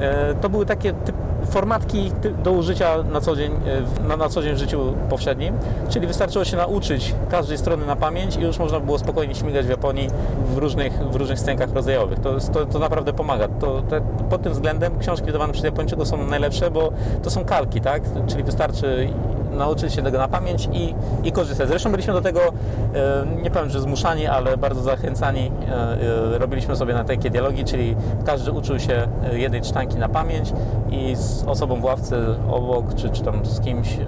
E, 0.00 0.34
To 0.34 0.48
były 0.48 0.66
takie 0.66 0.92
typ, 0.92 1.16
formatki 1.46 2.12
do 2.44 2.52
użycia 2.52 3.02
na 3.02 3.20
co, 3.20 3.36
dzień, 3.36 3.52
e, 3.52 4.08
na, 4.08 4.16
na 4.16 4.28
co 4.28 4.42
dzień 4.42 4.54
w 4.54 4.58
życiu 4.58 4.94
powszednim. 5.10 5.54
Czyli 5.88 6.06
wystarczyło 6.06 6.44
się 6.44 6.56
nauczyć 6.56 7.14
każdej 7.30 7.58
strony 7.58 7.86
na 7.86 7.96
pamięć 7.96 8.36
i 8.36 8.40
już 8.40 8.58
można 8.58 8.80
było 8.80 8.98
spokojnie 8.98 9.34
śmigać 9.34 9.66
w 9.66 9.68
Japonii 9.68 10.08
w 10.54 10.58
różnych, 10.58 10.92
w 11.10 11.16
różnych 11.16 11.40
scenkach 11.40 11.74
rodzajowych. 11.74 12.20
To, 12.20 12.40
to, 12.52 12.66
to 12.66 12.78
naprawdę 12.78 13.12
pomaga. 13.12 13.48
To, 13.48 13.82
te, 13.82 14.00
pod 14.30 14.42
tym 14.42 14.52
względem 14.52 14.98
książki 14.98 15.26
wydawane 15.26 15.52
przez 15.52 15.64
Japończyków 15.64 16.08
są 16.08 16.26
najlepsze, 16.26 16.70
bo 16.70 16.92
to 17.22 17.30
są 17.30 17.44
kalki, 17.44 17.80
tak? 17.80 18.02
Czyli 18.26 18.42
wystarczy 18.42 19.08
nauczyć 19.52 19.94
się 19.94 20.02
tego 20.02 20.18
na 20.18 20.28
pamięć 20.28 20.68
i, 20.72 20.94
i 21.24 21.32
korzystać. 21.32 21.68
Zresztą 21.68 21.90
byliśmy 21.90 22.12
do 22.12 22.20
tego, 22.20 22.40
e, 22.40 23.26
nie 23.42 23.50
powiem, 23.50 23.70
że 23.70 23.80
zmuszani, 23.80 24.26
ale 24.26 24.56
bardzo 24.56 24.82
zachęcani. 24.82 25.52
E, 25.68 26.34
e, 26.34 26.38
Robiliśmy 26.38 26.76
sobie 26.76 26.94
na 26.94 27.04
takie 27.04 27.30
dialogi, 27.30 27.64
czyli 27.64 27.96
każdy 28.26 28.52
uczył 28.52 28.78
się 28.78 29.08
jednej 29.32 29.60
czytanki 29.60 29.96
na 29.96 30.08
pamięć 30.08 30.52
i 30.90 31.16
z 31.16 31.44
osobą 31.44 31.80
w 31.80 31.84
ławce 31.84 32.16
obok, 32.50 32.94
czy, 32.94 33.10
czy 33.10 33.22
tam 33.22 33.46
z 33.46 33.60
kimś 33.60 33.98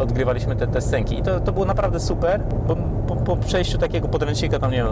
odgrywaliśmy 0.00 0.56
te, 0.56 0.66
te 0.66 0.80
scenki. 0.80 1.18
I 1.18 1.22
to, 1.22 1.40
to 1.40 1.52
było 1.52 1.64
naprawdę 1.64 2.00
super, 2.00 2.40
bo 2.66 2.76
po, 3.06 3.16
po 3.16 3.36
przejściu 3.36 3.78
takiego 3.78 4.08
podręcznika, 4.08 4.58
tam 4.58 4.70
nie 4.70 4.76
wiem, 4.76 4.86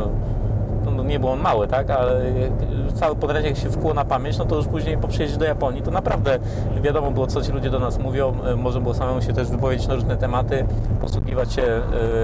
nie 1.05 1.21
był 1.21 1.29
on 1.29 1.41
mały, 1.41 1.69
tak, 1.69 1.91
ale 1.91 2.31
jak 2.41 2.53
cały 2.93 3.17
podręcznik 3.17 3.57
się 3.57 3.71
wkłuł 3.71 3.95
na 3.95 4.05
pamięć, 4.05 4.39
no 4.39 4.45
to 4.45 4.57
już 4.57 4.67
później 4.67 4.99
po 4.99 5.09
przyjeździe 5.09 5.39
do 5.39 5.45
Japonii, 5.45 5.83
to 5.83 5.91
naprawdę 5.91 6.39
wiadomo 6.83 7.11
było, 7.11 7.27
co 7.27 7.43
ci 7.43 7.53
ludzie 7.53 7.71
do 7.71 7.79
nas 7.79 7.99
mówią, 7.99 8.35
e, 8.45 8.57
można 8.57 8.81
było 8.81 8.95
samemu 8.95 9.23
się 9.23 9.33
też 9.33 9.49
wypowiedzieć 9.49 9.89
na 9.89 9.95
różne 9.95 10.17
tematy, 10.17 10.67
posługiwać 11.01 11.53
się 11.53 11.63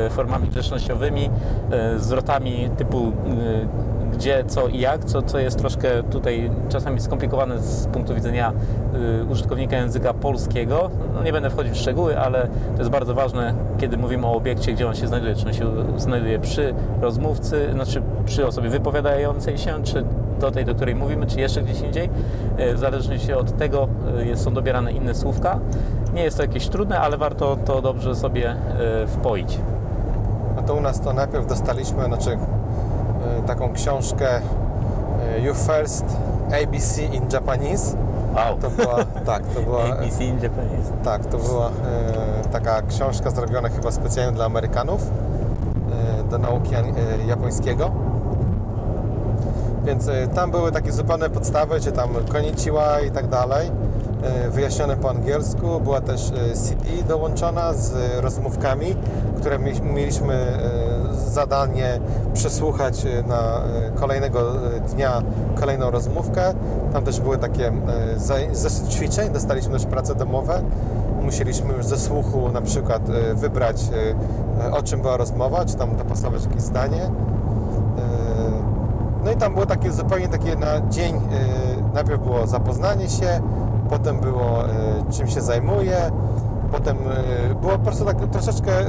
e, 0.06 0.10
formami 0.10 0.48
grzecznościowymi, 0.48 1.30
e, 1.70 1.98
zwrotami 1.98 2.70
typu 2.76 3.12
gdzie, 4.20 4.44
co 4.46 4.68
i 4.68 4.78
jak, 4.80 5.04
co, 5.04 5.22
co 5.22 5.38
jest 5.38 5.58
troszkę 5.58 6.02
tutaj 6.02 6.50
czasami 6.68 7.00
skomplikowane 7.00 7.58
z 7.58 7.86
punktu 7.86 8.14
widzenia 8.14 8.52
y, 9.22 9.24
użytkownika 9.24 9.76
języka 9.76 10.14
polskiego. 10.14 10.90
No, 11.14 11.22
nie 11.22 11.32
będę 11.32 11.50
wchodzić 11.50 11.72
w 11.72 11.76
szczegóły, 11.76 12.18
ale 12.18 12.48
to 12.72 12.78
jest 12.78 12.90
bardzo 12.90 13.14
ważne, 13.14 13.54
kiedy 13.78 13.96
mówimy 13.96 14.26
o 14.26 14.32
obiekcie, 14.32 14.72
gdzie 14.72 14.88
on 14.88 14.94
się 14.94 15.06
znajduje. 15.06 15.34
Czy 15.34 15.46
on 15.46 15.52
się 15.52 15.66
znajduje 15.96 16.38
przy 16.38 16.74
rozmówcy, 17.00 17.68
znaczy 17.72 18.02
przy 18.24 18.46
osobie 18.46 18.68
wypowiadającej 18.68 19.58
się, 19.58 19.82
czy 19.82 20.04
do 20.40 20.50
tej, 20.50 20.64
do 20.64 20.74
której 20.74 20.94
mówimy, 20.94 21.26
czy 21.26 21.40
jeszcze 21.40 21.62
gdzieś 21.62 21.80
indziej. 21.80 22.10
Y, 22.60 22.74
W 22.74 22.78
zależności 22.78 23.32
od 23.32 23.56
tego 23.56 23.88
y, 24.20 24.26
jest- 24.26 24.44
są 24.44 24.54
dobierane 24.54 24.92
inne 24.92 25.14
słówka. 25.14 25.58
Nie 26.14 26.22
jest 26.22 26.36
to 26.36 26.42
jakieś 26.42 26.68
trudne, 26.68 27.00
ale 27.00 27.16
warto 27.18 27.56
to 27.64 27.82
dobrze 27.82 28.14
sobie 28.14 28.56
wpoić. 29.06 29.58
No 30.56 30.62
to 30.62 30.74
u 30.74 30.80
nas 30.80 31.00
to 31.00 31.12
najpierw 31.12 31.46
dostaliśmy, 31.46 32.04
znaczy 32.04 32.38
taką 33.46 33.72
książkę 33.72 34.28
e, 35.36 35.40
You 35.40 35.54
First 35.54 36.04
ABC 36.64 37.02
in 37.02 37.22
Japanese. 37.32 37.96
Wow. 38.36 38.58
To 38.60 38.70
była, 38.70 38.96
tak, 39.26 39.42
to 39.46 39.60
była, 39.62 39.82
ABC 39.84 40.24
in 40.24 40.40
Japanese. 40.42 40.92
tak, 41.04 41.26
to 41.26 41.38
była 41.38 41.66
e, 41.66 42.48
taka 42.52 42.82
książka 42.82 43.30
zrobiona 43.30 43.68
chyba 43.68 43.90
specjalnie 43.90 44.32
dla 44.36 44.44
Amerykanów 44.44 45.02
e, 46.20 46.22
do 46.30 46.38
nauki 46.38 46.74
e, 46.74 46.82
japońskiego. 47.26 47.90
Więc 49.84 50.08
e, 50.08 50.28
tam 50.28 50.50
były 50.50 50.72
takie 50.72 50.92
zupełne 50.92 51.30
podstawy, 51.30 51.80
czy 51.80 51.92
tam 51.92 52.08
konnichiwa 52.28 53.00
i 53.00 53.10
tak 53.10 53.28
dalej, 53.28 53.70
e, 54.22 54.50
wyjaśnione 54.50 54.96
po 54.96 55.10
angielsku. 55.10 55.80
Była 55.80 56.00
też 56.00 56.30
e, 56.30 56.54
CD 56.56 56.84
dołączona 57.08 57.72
z 57.74 57.94
e, 57.94 58.20
rozmówkami, 58.20 58.96
które 59.40 59.58
mi- 59.58 59.80
mieliśmy 59.82 60.34
e, 60.34 60.60
zadanie 61.20 62.00
przesłuchać 62.32 63.06
e, 63.06 63.22
na 63.22 63.38
e, 63.38 63.90
kolejnego 63.94 64.40
e, 64.40 64.80
dnia 64.80 65.22
kolejną 65.60 65.90
rozmówkę. 65.90 66.54
Tam 66.92 67.04
też 67.04 67.20
były 67.20 67.38
takie 67.38 67.68
e, 67.68 67.72
zeszyt 68.52 68.88
ćwiczeń, 68.88 69.30
dostaliśmy 69.32 69.72
też 69.72 69.86
prace 69.86 70.14
domowe. 70.14 70.62
Musieliśmy 71.22 71.74
już 71.74 71.86
ze 71.86 71.98
słuchu 71.98 72.48
na 72.52 72.60
przykład 72.60 73.02
wybrać 73.34 73.82
o 74.72 74.82
czym 74.82 75.00
była 75.00 75.16
rozmowa, 75.16 75.64
czy 75.64 75.74
tam 75.74 75.96
dopasować 75.96 76.44
jakieś 76.44 76.62
zdanie. 76.62 77.10
No 79.24 79.30
i 79.30 79.36
tam 79.36 79.54
było 79.54 79.66
takie 79.66 79.92
zupełnie 79.92 80.28
takie 80.28 80.56
na 80.56 80.88
dzień, 80.88 81.20
najpierw 81.94 82.22
było 82.22 82.46
zapoznanie 82.46 83.08
się, 83.08 83.40
potem 83.90 84.20
było 84.20 84.64
czym 85.10 85.28
się 85.28 85.40
zajmuję, 85.40 86.10
potem 86.72 86.96
e, 87.50 87.54
było 87.54 87.72
po 87.72 87.78
prostu 87.78 88.04
tak 88.04 88.16
troszeczkę 88.32 88.72
e, 88.80 88.84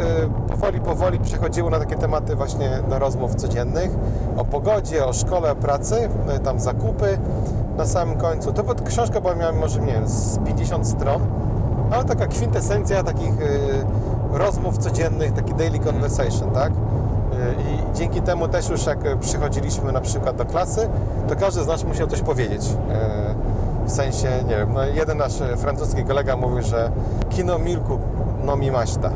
powoli, 0.50 0.80
powoli 0.80 1.20
przechodziło 1.20 1.70
na 1.70 1.80
takie 1.80 1.96
tematy 1.96 2.36
właśnie 2.36 2.70
do 2.90 3.00
rozmów 3.00 3.36
codziennych, 3.36 3.92
o 4.38 4.46
pogodzie, 4.46 5.06
o 5.06 5.14
szkole, 5.14 5.52
o 5.52 5.56
pracy, 5.56 6.10
e, 6.28 6.40
tam 6.40 6.60
zakupy 6.60 7.18
na 7.78 7.86
samym 7.86 8.18
końcu. 8.18 8.54
To 8.54 8.64
była 8.64 8.76
książka 8.76 9.22
była 9.22 9.36
miała 9.36 9.52
może, 9.52 9.80
nie 9.80 9.94
wiem, 9.94 10.08
z 10.08 10.38
50 10.38 10.88
stron, 10.88 11.22
ale 11.92 12.04
taka 12.04 12.28
kwintesencja 12.28 13.04
takich 13.04 13.32
e, 13.32 14.38
rozmów 14.38 14.78
codziennych, 14.78 15.34
taki 15.34 15.54
daily 15.54 15.80
conversation, 15.80 16.52
tak? 16.52 16.74
I 17.60 17.98
dzięki 17.98 18.22
temu 18.22 18.48
też 18.48 18.70
już 18.70 18.86
jak 18.86 19.20
przychodziliśmy 19.20 19.92
na 19.92 20.02
przykład 20.02 20.36
do 20.36 20.46
klasy, 20.46 20.90
to 21.28 21.36
każdy 21.36 21.64
z 21.64 21.68
nas 21.68 21.84
musiał 21.84 22.08
coś 22.08 22.22
powiedzieć. 22.22 22.62
W 23.86 23.92
sensie, 23.92 24.30
nie 24.48 24.56
wiem, 24.56 24.74
no 24.74 24.86
jeden 24.86 25.18
nasz 25.18 25.34
francuski 25.58 26.04
kolega 26.04 26.38
mówił, 26.38 26.62
że 26.62 26.92
kino 27.32 27.60
milku 27.60 28.00
no 28.46 28.56
mi 28.56 28.72
maśta, 28.72 29.12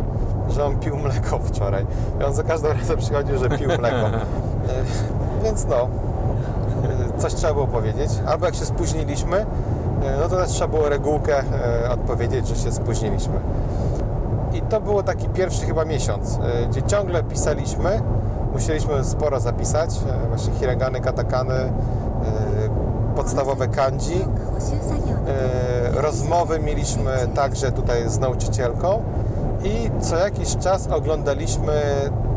że 0.50 0.66
on 0.66 0.80
pił 0.80 0.98
mleko 0.98 1.40
wczoraj. 1.40 1.86
I 2.22 2.24
on 2.24 2.34
za 2.34 2.44
każdym 2.44 2.72
razem 2.72 2.98
przychodził, 2.98 3.38
że 3.38 3.50
pił 3.50 3.68
mleko. 3.68 4.08
E, 4.08 4.22
Więc 5.44 5.66
no, 5.66 5.76
e, 5.76 7.20
coś 7.20 7.34
trzeba 7.34 7.54
było 7.54 7.68
powiedzieć. 7.68 8.10
Albo 8.28 8.46
jak 8.46 8.56
się 8.56 8.66
spóźniliśmy, 8.66 9.38
e, 9.38 9.46
no 10.22 10.30
to 10.30 10.36
też 10.36 10.50
trzeba 10.50 10.68
było 10.68 10.90
regułkę 10.90 11.44
odpowiedzieć, 11.92 12.48
że 12.48 12.56
się 12.56 12.72
spóźniliśmy. 12.72 13.34
I 14.54 14.62
to 14.62 14.82
było 14.82 15.04
taki 15.04 15.30
pierwszy 15.30 15.66
chyba 15.66 15.86
miesiąc, 15.86 16.40
gdzie 16.70 16.84
ciągle 16.84 17.24
pisaliśmy. 17.24 18.02
Musieliśmy 18.54 19.04
sporo 19.04 19.40
zapisać, 19.40 19.90
właśnie 20.30 20.54
hiragany, 20.54 21.02
katakany, 21.02 21.72
podstawowe 23.16 23.68
kanji. 23.68 24.26
Rozmowy 25.94 26.60
mieliśmy 26.60 27.28
także 27.36 27.72
tutaj 27.72 28.10
z 28.10 28.20
nauczycielką 28.20 29.04
i 29.64 29.92
co 30.02 30.18
jakiś 30.18 30.58
czas 30.58 30.88
oglądaliśmy 30.88 31.74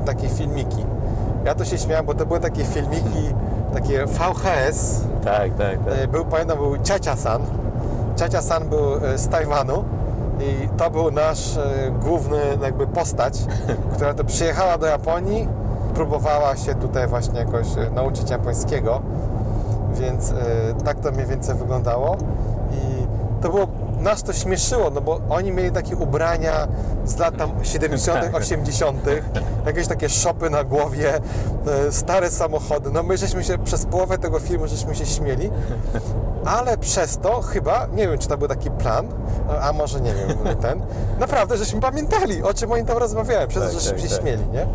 takie 0.06 0.28
filmiki. 0.28 0.85
Ja 1.44 1.54
to 1.54 1.64
się 1.64 1.78
śmiałem, 1.78 2.06
bo 2.06 2.14
to 2.14 2.26
były 2.26 2.40
takie 2.40 2.64
filmiki, 2.64 3.35
takie 3.75 4.06
VHS. 4.06 5.00
Tak, 5.25 5.54
tak, 5.54 5.78
tak. 5.85 5.94
E, 5.99 6.08
Był, 6.08 6.25
pamiętam, 6.25 6.58
był 6.58 6.78
Ciacia-san. 6.78 7.42
Ciacia-san 8.16 8.68
był 8.68 8.94
e, 8.94 9.18
z 9.18 9.28
Tajwanu 9.28 9.85
i 10.40 10.68
to 10.76 10.90
był 10.90 11.11
nasz 11.11 11.56
e, 11.56 11.90
główny 12.02 12.38
jakby 12.62 12.87
postać, 12.87 13.38
która 13.94 14.14
to 14.14 14.25
przyjechała 14.25 14.78
do 14.78 14.87
Japonii, 14.87 15.49
próbowała 15.94 16.56
się 16.56 16.75
tutaj 16.75 17.06
właśnie 17.06 17.38
jakoś 17.38 17.66
nauczyć 17.94 18.30
japońskiego, 18.30 19.00
więc 19.98 20.30
e, 20.30 20.34
tak 20.84 21.00
to 21.00 21.10
mniej 21.12 21.26
więcej 21.26 21.54
wyglądało 21.54 22.16
i 22.72 23.06
to 23.42 23.48
było 23.48 23.66
nas 24.00 24.22
to 24.22 24.32
śmieszyło, 24.32 24.90
no 24.90 25.00
bo 25.00 25.20
oni 25.30 25.52
mieli 25.52 25.70
takie 25.70 25.96
ubrania 25.96 26.68
z 27.04 27.18
lat 27.18 27.36
tam 27.36 27.50
70., 27.64 28.20
Tak. 28.22 28.34
80., 28.34 29.02
jakieś 29.66 29.86
takie 29.86 30.08
szopy 30.08 30.50
na 30.50 30.64
głowie, 30.64 31.14
e, 31.88 31.92
stare 31.92 32.30
samochody. 32.30 32.90
No 32.92 33.02
my 33.02 33.16
żeśmy 33.16 33.44
się 33.44 33.58
przez 33.58 33.86
połowę 33.86 34.18
tego 34.18 34.38
filmu 34.38 34.66
żeśmy 34.66 34.94
się 34.94 35.06
śmieli, 35.06 35.50
ale 36.44 36.78
przez 36.78 37.18
to 37.18 37.40
chyba, 37.42 37.86
nie 37.92 38.08
wiem 38.08 38.18
czy 38.18 38.28
to 38.28 38.38
był 38.38 38.48
taki 38.48 38.70
plan, 38.70 39.08
a 39.62 39.72
może 39.72 40.00
nie 40.00 40.14
wiem, 40.14 40.56
ten, 40.56 40.82
naprawdę 41.20 41.56
żeśmy 41.56 41.80
pamiętali, 41.80 42.42
o 42.42 42.54
czym 42.54 42.72
oni 42.72 42.84
tam 42.84 42.98
rozmawiają, 42.98 43.48
przez 43.48 43.62
to, 43.62 43.68
Tak, 43.68 43.78
żeśmy 43.78 43.92
tak, 43.92 44.00
się 44.00 44.08
tak. 44.08 44.20
śmieli, 44.20 44.44
nie? 44.52 44.66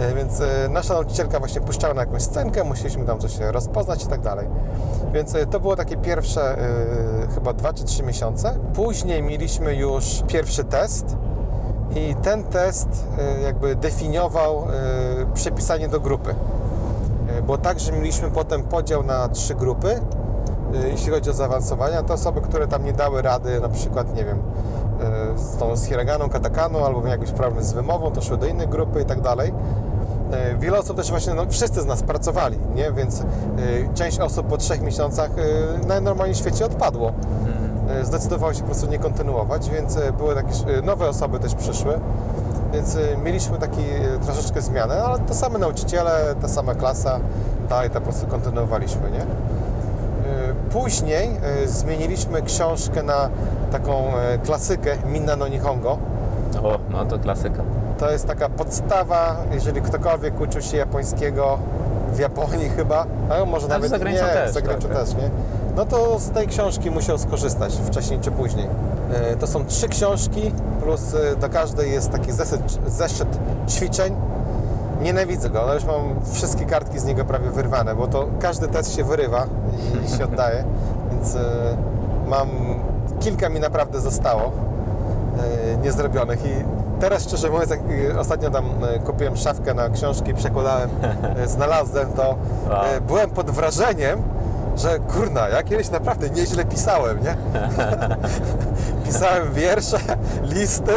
E, 0.00 0.14
Więc 0.14 0.40
e, 0.40 0.68
nasza 0.70 0.94
nauczycielka 0.94 1.38
właśnie 1.38 1.60
puszczała 1.60 1.94
na 1.94 2.00
jakąś 2.00 2.22
scenkę, 2.22 2.64
musieliśmy 2.64 3.04
tam 3.04 3.18
coś 3.18 3.38
rozpoznać 3.38 4.04
i 4.04 4.06
tak 4.06 4.20
dalej. 4.20 4.48
Więc 5.12 5.34
e, 5.34 5.46
to 5.46 5.60
było 5.60 5.76
takie 5.76 5.96
pierwsze 5.96 6.56
chyba 7.34 7.52
dwa 7.52 7.72
czy 7.72 7.84
trzy 7.84 8.02
miesiące. 8.02 8.58
Później 8.74 9.22
mieliśmy 9.22 9.74
już 9.74 10.22
pierwszy 10.26 10.64
test 10.64 11.16
i 11.96 12.14
ten 12.22 12.44
test 12.44 12.88
jakby 13.44 13.76
definiował 13.76 14.66
przypisanie 15.34 15.88
do 15.88 16.00
grupy. 16.00 16.34
Bo 17.46 17.58
także 17.58 17.92
mieliśmy 17.92 18.30
potem 18.30 18.62
podział 18.62 19.02
na 19.02 19.28
trzy 19.28 19.54
grupy, 19.54 20.00
jeśli 20.90 21.10
chodzi 21.10 21.30
o 21.30 21.32
zaawansowania. 21.32 22.02
To 22.02 22.14
osoby, 22.14 22.40
które 22.40 22.66
tam 22.66 22.84
nie 22.84 22.92
dały 22.92 23.22
rady, 23.22 23.60
na 23.60 23.68
przykład, 23.68 24.14
nie 24.14 24.24
wiem, 24.24 24.38
z 25.36 25.56
tą 25.56 25.76
z 25.76 25.84
hiraganą, 25.84 26.28
katakaną, 26.28 26.86
albo 26.86 26.98
miały 26.98 27.10
jakiś 27.10 27.30
problem 27.30 27.64
z 27.64 27.72
wymową, 27.72 28.10
to 28.10 28.22
szły 28.22 28.36
do 28.36 28.46
innej 28.46 28.68
grupy 28.68 29.02
i 29.02 29.04
tak 29.04 29.20
dalej. 29.20 29.52
E, 30.32 30.56
Wiele 30.58 30.78
osób 30.78 30.96
też 30.96 31.10
właśnie, 31.10 31.34
no 31.34 31.46
wszyscy 31.48 31.80
z 31.82 31.86
nas 31.86 32.02
pracowali, 32.02 32.58
nie? 32.74 32.92
Więc 32.92 33.20
e, 33.20 33.24
część 33.94 34.20
osób 34.20 34.46
po 34.46 34.56
trzech 34.56 34.80
miesiącach 34.82 35.30
e, 35.82 35.86
najnormalniej 35.86 36.34
w 36.34 36.38
świecie 36.38 36.64
odpadło. 36.66 37.12
E, 37.90 38.04
Zdecydowało 38.04 38.54
się 38.54 38.60
po 38.60 38.66
prostu 38.66 38.86
nie 38.86 38.98
kontynuować, 38.98 39.70
więc 39.70 39.98
były 40.18 40.34
jakieś 40.34 40.60
e, 40.78 40.82
nowe 40.82 41.08
osoby 41.08 41.38
też 41.38 41.54
przyszły. 41.54 42.00
Więc 42.72 42.96
mieliśmy 43.24 43.58
taki 43.58 43.82
troszeczkę 44.24 44.60
zmianę, 44.60 45.04
ale 45.04 45.18
te 45.18 45.34
same 45.34 45.58
nauczyciele, 45.58 46.34
ta 46.42 46.48
sama 46.48 46.74
klasa, 46.74 47.20
dalej 47.68 47.90
to 47.90 47.94
po 47.94 48.00
prostu 48.00 48.26
kontynuowaliśmy, 48.26 49.10
nie? 49.10 49.26
Później 50.72 51.30
zmieniliśmy 51.66 52.42
książkę 52.42 53.02
na 53.02 53.28
taką 53.72 54.04
klasykę 54.44 54.96
Minna 55.06 55.36
no 55.36 55.48
Nihongo. 55.48 55.98
O, 56.62 56.78
no 56.90 57.04
to 57.06 57.18
klasyka. 57.18 57.62
To 58.00 58.10
jest 58.10 58.26
taka 58.26 58.48
podstawa, 58.48 59.36
jeżeli 59.52 59.82
ktokolwiek 59.82 60.40
uczył 60.40 60.62
się 60.62 60.76
japońskiego 60.76 61.58
w 62.12 62.18
Japonii 62.18 62.68
chyba, 62.76 63.06
a 63.30 63.44
może 63.44 63.66
Ale 63.66 63.74
nawet 63.88 64.04
nie, 64.04 64.18
też, 64.18 64.52
za 64.52 64.60
granicą 64.60 64.88
tak, 64.88 64.98
też, 64.98 65.14
nie? 65.14 65.30
No 65.76 65.84
to 65.84 66.18
z 66.18 66.30
tej 66.30 66.46
książki 66.46 66.90
musiał 66.90 67.18
skorzystać 67.18 67.76
wcześniej 67.76 68.20
czy 68.20 68.30
później. 68.30 68.66
E, 69.14 69.36
To 69.36 69.46
są 69.46 69.64
trzy 69.66 69.88
książki, 69.88 70.52
plus 70.82 71.14
e, 71.14 71.36
do 71.36 71.48
każdej 71.48 71.92
jest 71.92 72.10
taki 72.10 72.32
zeszyt, 72.32 72.78
zeszyt 72.86 73.38
ćwiczeń. 73.68 74.14
Nienawidzę 75.02 75.50
go, 75.50 75.62
ale 75.62 75.74
już 75.74 75.84
mam 75.84 76.14
wszystkie 76.32 76.66
kartki 76.66 76.98
z 76.98 77.04
niego 77.04 77.24
prawie 77.24 77.50
wyrwane, 77.50 77.94
bo 77.94 78.06
to 78.06 78.26
każdy 78.40 78.68
test 78.68 78.96
się 78.96 79.04
wyrywa 79.04 79.46
i 80.06 80.18
się 80.18 80.24
oddaje, 80.24 80.64
więc 81.10 81.34
e, 81.34 81.40
mam, 82.26 82.48
kilka 83.20 83.48
mi 83.48 83.60
naprawdę 83.60 84.00
zostało 84.00 84.52
niezrobionych 85.82 86.46
i 86.46 86.79
teraz 87.00 87.22
szczerze 87.22 87.50
mówiąc, 87.50 87.70
jak 87.70 87.80
e, 88.14 88.18
ostatnio 88.20 88.50
tam 88.50 88.64
e, 88.84 88.98
kupiłem 88.98 89.36
szafkę 89.36 89.74
na 89.74 89.90
książki, 89.90 90.34
przekładałem, 90.34 90.90
e, 91.36 91.48
znalazłem 91.56 92.12
to, 92.12 92.22
Wow. 92.22 93.00
byłem 93.06 93.30
pod 93.30 93.50
wrażeniem, 93.50 94.22
że 94.76 94.98
kurna, 94.98 95.48
ja 95.48 95.62
kiedyś 95.62 95.90
naprawdę 95.90 96.30
nieźle 96.30 96.64
pisałem, 96.64 97.18
nie? 97.22 97.36
pisałem 99.06 99.52
wiersze, 99.52 99.98
listy, 100.42 100.92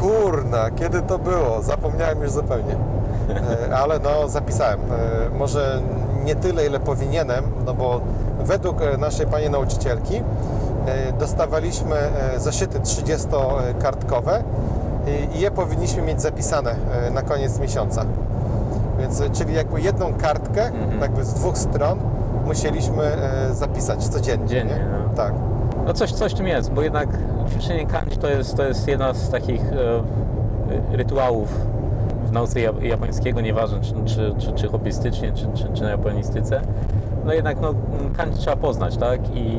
kurna, 0.00 0.70
kiedy 0.70 1.02
to 1.02 1.18
było? 1.18 1.62
Zapomniałem 1.62 2.22
już 2.22 2.30
zupełnie. 2.30 2.76
Ale 3.76 3.98
no, 3.98 4.28
zapisałem. 4.28 4.80
Może 5.38 5.82
nie 6.24 6.36
tyle, 6.36 6.66
ile 6.66 6.80
powinienem, 6.80 7.44
no 7.66 7.74
bo 7.74 8.00
według 8.38 8.80
naszej 8.98 9.26
pani 9.26 9.50
nauczycielki 9.50 10.22
dostawaliśmy 11.18 11.96
zeszyty 12.36 12.80
30-kartkowe 12.80 14.42
i 15.36 15.40
je 15.40 15.50
powinniśmy 15.50 16.02
mieć 16.02 16.20
zapisane 16.22 16.70
e, 17.06 17.10
na 17.10 17.22
koniec 17.22 17.58
miesiąca. 17.60 18.04
Więc, 19.00 19.20
e, 19.20 19.30
czyli 19.30 19.54
jakby 19.54 19.80
jedną 19.80 20.14
kartkę, 20.14 20.66
Mhm. 20.66 21.00
jakby 21.00 21.24
z 21.24 21.34
dwóch 21.34 21.58
stron, 21.58 21.98
musieliśmy 22.46 23.16
zapisać 23.52 24.08
codziennie. 24.08 24.46
Dziennie, 24.48 24.74
nie? 24.74 24.84
no. 25.08 25.14
Tak. 25.16 25.32
No 25.86 25.94
coś, 25.94 26.12
coś 26.12 26.32
w 26.32 26.36
tym 26.36 26.46
jest, 26.46 26.72
bo 26.72 26.82
jednak 26.82 27.08
ćwiczenie 27.50 27.86
kanji 27.86 28.16
to 28.16 28.28
jest, 28.28 28.56
to 28.56 28.62
jest 28.64 28.88
jedna 28.88 29.14
z 29.14 29.30
takich 29.30 29.60
e, 29.62 30.96
rytuałów 30.96 31.48
w 32.24 32.32
nauce 32.32 32.60
ja- 32.60 32.72
japońskiego, 32.82 33.40
nieważne 33.40 33.80
czy, 33.80 33.94
czy, 34.04 34.34
czy, 34.38 34.52
czy 34.52 34.68
hobbystycznie, 34.68 35.32
czy, 35.32 35.46
czy, 35.54 35.68
czy 35.74 35.82
na 35.82 35.90
japonistyce. 35.90 36.60
No 37.24 37.32
jednak 37.32 37.60
no, 37.60 37.74
kanji 38.16 38.36
trzeba 38.38 38.56
poznać, 38.56 38.96
tak? 38.96 39.20
I 39.34 39.58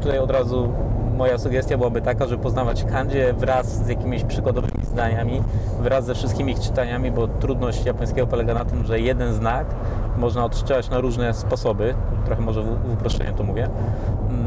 tutaj 0.00 0.18
od 0.18 0.30
razu 0.30 0.68
moja 1.16 1.38
sugestia 1.38 1.78
byłaby 1.78 2.02
taka, 2.02 2.26
żeby 2.26 2.42
poznawać 2.42 2.84
kandzie 2.84 3.32
wraz 3.32 3.66
z 3.66 3.88
jakimiś 3.88 4.24
przykładowymi 4.24 4.69
zdaniami, 4.90 5.42
wraz 5.80 6.04
ze 6.04 6.14
wszystkimi 6.14 6.52
ich 6.52 6.60
czytaniami, 6.60 7.10
bo 7.10 7.28
trudność 7.28 7.84
japońskiego 7.84 8.26
polega 8.26 8.54
na 8.54 8.64
tym, 8.64 8.84
że 8.84 9.00
jeden 9.00 9.34
znak 9.34 9.66
można 10.20 10.44
odczytać 10.44 10.90
na 10.90 11.00
różne 11.00 11.34
sposoby, 11.34 11.94
trochę 12.26 12.42
może 12.42 12.62
w, 12.62 12.92
uproszczeniu 12.92 13.32
to 13.32 13.44
mówię. 13.44 13.68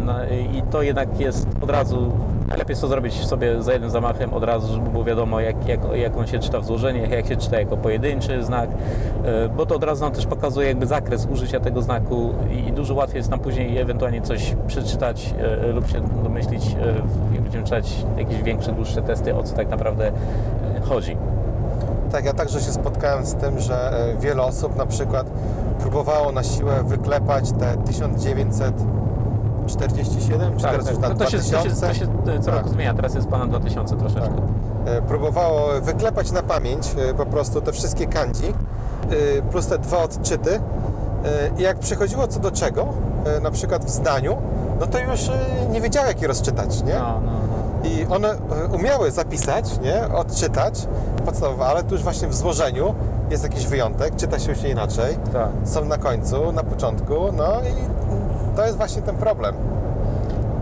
No, 0.05 0.13
I 0.53 0.61
to 0.61 0.81
jednak 0.81 1.19
jest 1.19 1.47
od 1.61 1.69
razu, 1.69 2.11
najlepiej 2.47 2.71
jest 2.71 2.81
to 2.81 2.87
zrobić 2.87 3.25
sobie 3.25 3.63
za 3.63 3.73
jednym 3.73 3.91
zamachem 3.91 4.33
od 4.33 4.43
razu, 4.43 4.73
żeby 4.73 4.89
było 4.89 5.03
wiadomo 5.03 5.39
jak, 5.39 5.67
jak, 5.67 5.79
jak 5.95 6.17
on 6.17 6.27
się 6.27 6.39
czyta 6.39 6.59
w 6.59 6.65
złożeniach, 6.65 7.11
jak 7.11 7.27
się 7.27 7.37
czyta 7.37 7.59
jako 7.59 7.77
pojedynczy 7.77 8.43
znak, 8.43 8.69
e, 9.25 9.49
bo 9.49 9.65
to 9.65 9.75
od 9.75 9.83
razu 9.83 10.03
nam 10.03 10.13
też 10.13 10.25
pokazuje 10.25 10.67
jakby 10.67 10.85
zakres 10.85 11.27
użycia 11.31 11.59
tego 11.59 11.81
znaku 11.81 12.33
i 12.67 12.71
dużo 12.71 12.93
łatwiej 12.93 13.17
jest 13.17 13.29
nam 13.29 13.39
później 13.39 13.77
ewentualnie 13.77 14.21
coś 14.21 14.55
przeczytać 14.67 15.33
e, 15.39 15.71
lub 15.71 15.89
się 15.89 16.01
domyślić, 16.23 16.63
e, 16.65 17.33
jak 17.33 17.41
będziemy 17.41 17.63
czytać 17.63 18.05
jakieś 18.17 18.43
większe, 18.43 18.71
dłuższe 18.71 19.01
testy, 19.01 19.35
o 19.35 19.43
co 19.43 19.55
tak 19.55 19.69
naprawdę 19.69 20.11
chodzi. 20.83 21.17
Tak, 22.13 22.25
ja 22.25 22.33
także 22.33 22.61
się 22.61 22.71
spotkałem 22.71 23.25
z 23.25 23.35
tym, 23.35 23.59
że 23.59 23.91
e, 24.13 24.17
wiele 24.17 24.43
osób 24.43 24.75
na 24.75 24.85
przykład 24.85 25.27
próbowało 25.79 26.31
na 26.31 26.43
siłę 26.43 26.83
wyklepać 26.83 27.51
te 27.51 27.77
1947, 27.77 30.57
czy 30.57 30.63
teraz 30.63 30.89
już 30.89 30.99
tam 30.99 31.09
Tak, 31.09 31.17
to, 31.17 31.23
to, 31.25 31.31
się, 31.31 31.37
to, 31.37 31.43
się, 31.43 31.49
2000. 31.69 31.87
to 31.87 31.93
się 31.93 32.05
e, 32.33 32.39
co 32.39 32.51
roku 32.51 32.63
Tak. 32.63 32.73
zmienia, 32.73 32.93
teraz 32.93 33.15
jest 33.15 33.27
ponad 33.27 33.49
2000 33.49 33.95
troszeczkę. 33.95 34.29
Tak. 34.29 34.37
E, 34.85 35.01
próbowało 35.01 35.81
wyklepać 35.81 36.31
na 36.31 36.43
pamięć 36.43 36.87
po 37.17 37.25
prostu 37.25 37.61
te 37.61 37.71
wszystkie 37.71 38.07
kanji, 38.07 38.49
e, 38.49 38.53
plus 39.41 39.67
te 39.67 39.79
dwa 39.79 39.97
odczyty. 40.03 40.59
I 41.57 41.61
jak 41.61 41.79
przychodziło 41.79 42.27
co 42.27 42.39
do 42.39 42.51
czego, 42.51 42.87
na 43.43 43.51
przykład 43.51 43.85
w 43.85 43.89
zdaniu, 43.89 44.37
no 44.79 44.87
to 44.87 44.99
już 44.99 45.29
nie 45.71 45.81
wiedziały, 45.81 46.07
jak 46.07 46.21
je 46.21 46.27
rozczytać, 46.27 46.83
nie? 46.83 46.93
No, 46.93 47.21
no, 47.25 47.31
no. 47.31 47.52
I 47.83 48.05
one 48.09 48.29
e, 48.31 48.35
umiały 48.75 49.11
zapisać, 49.11 49.79
nie? 49.79 50.15
odczytać 50.15 50.87
podstawowe, 51.25 51.65
ale 51.65 51.83
tu 51.83 51.93
już 51.95 52.03
właśnie 52.03 52.27
w 52.27 52.35
złożeniu 52.35 52.95
jest 53.29 53.43
jakiś 53.43 53.67
wyjątek, 53.67 54.15
czyta 54.15 54.39
się 54.39 54.49
już 54.49 54.63
inaczej. 54.63 55.17
Tak. 55.33 55.49
Są 55.63 55.85
na 55.85 55.97
końcu, 55.97 56.51
na 56.51 56.63
początku, 56.63 57.13
no 57.37 57.45
i 57.61 57.73
to 58.55 58.65
jest 58.65 58.77
właśnie 58.77 59.01
ten 59.01 59.15
problem. 59.15 59.55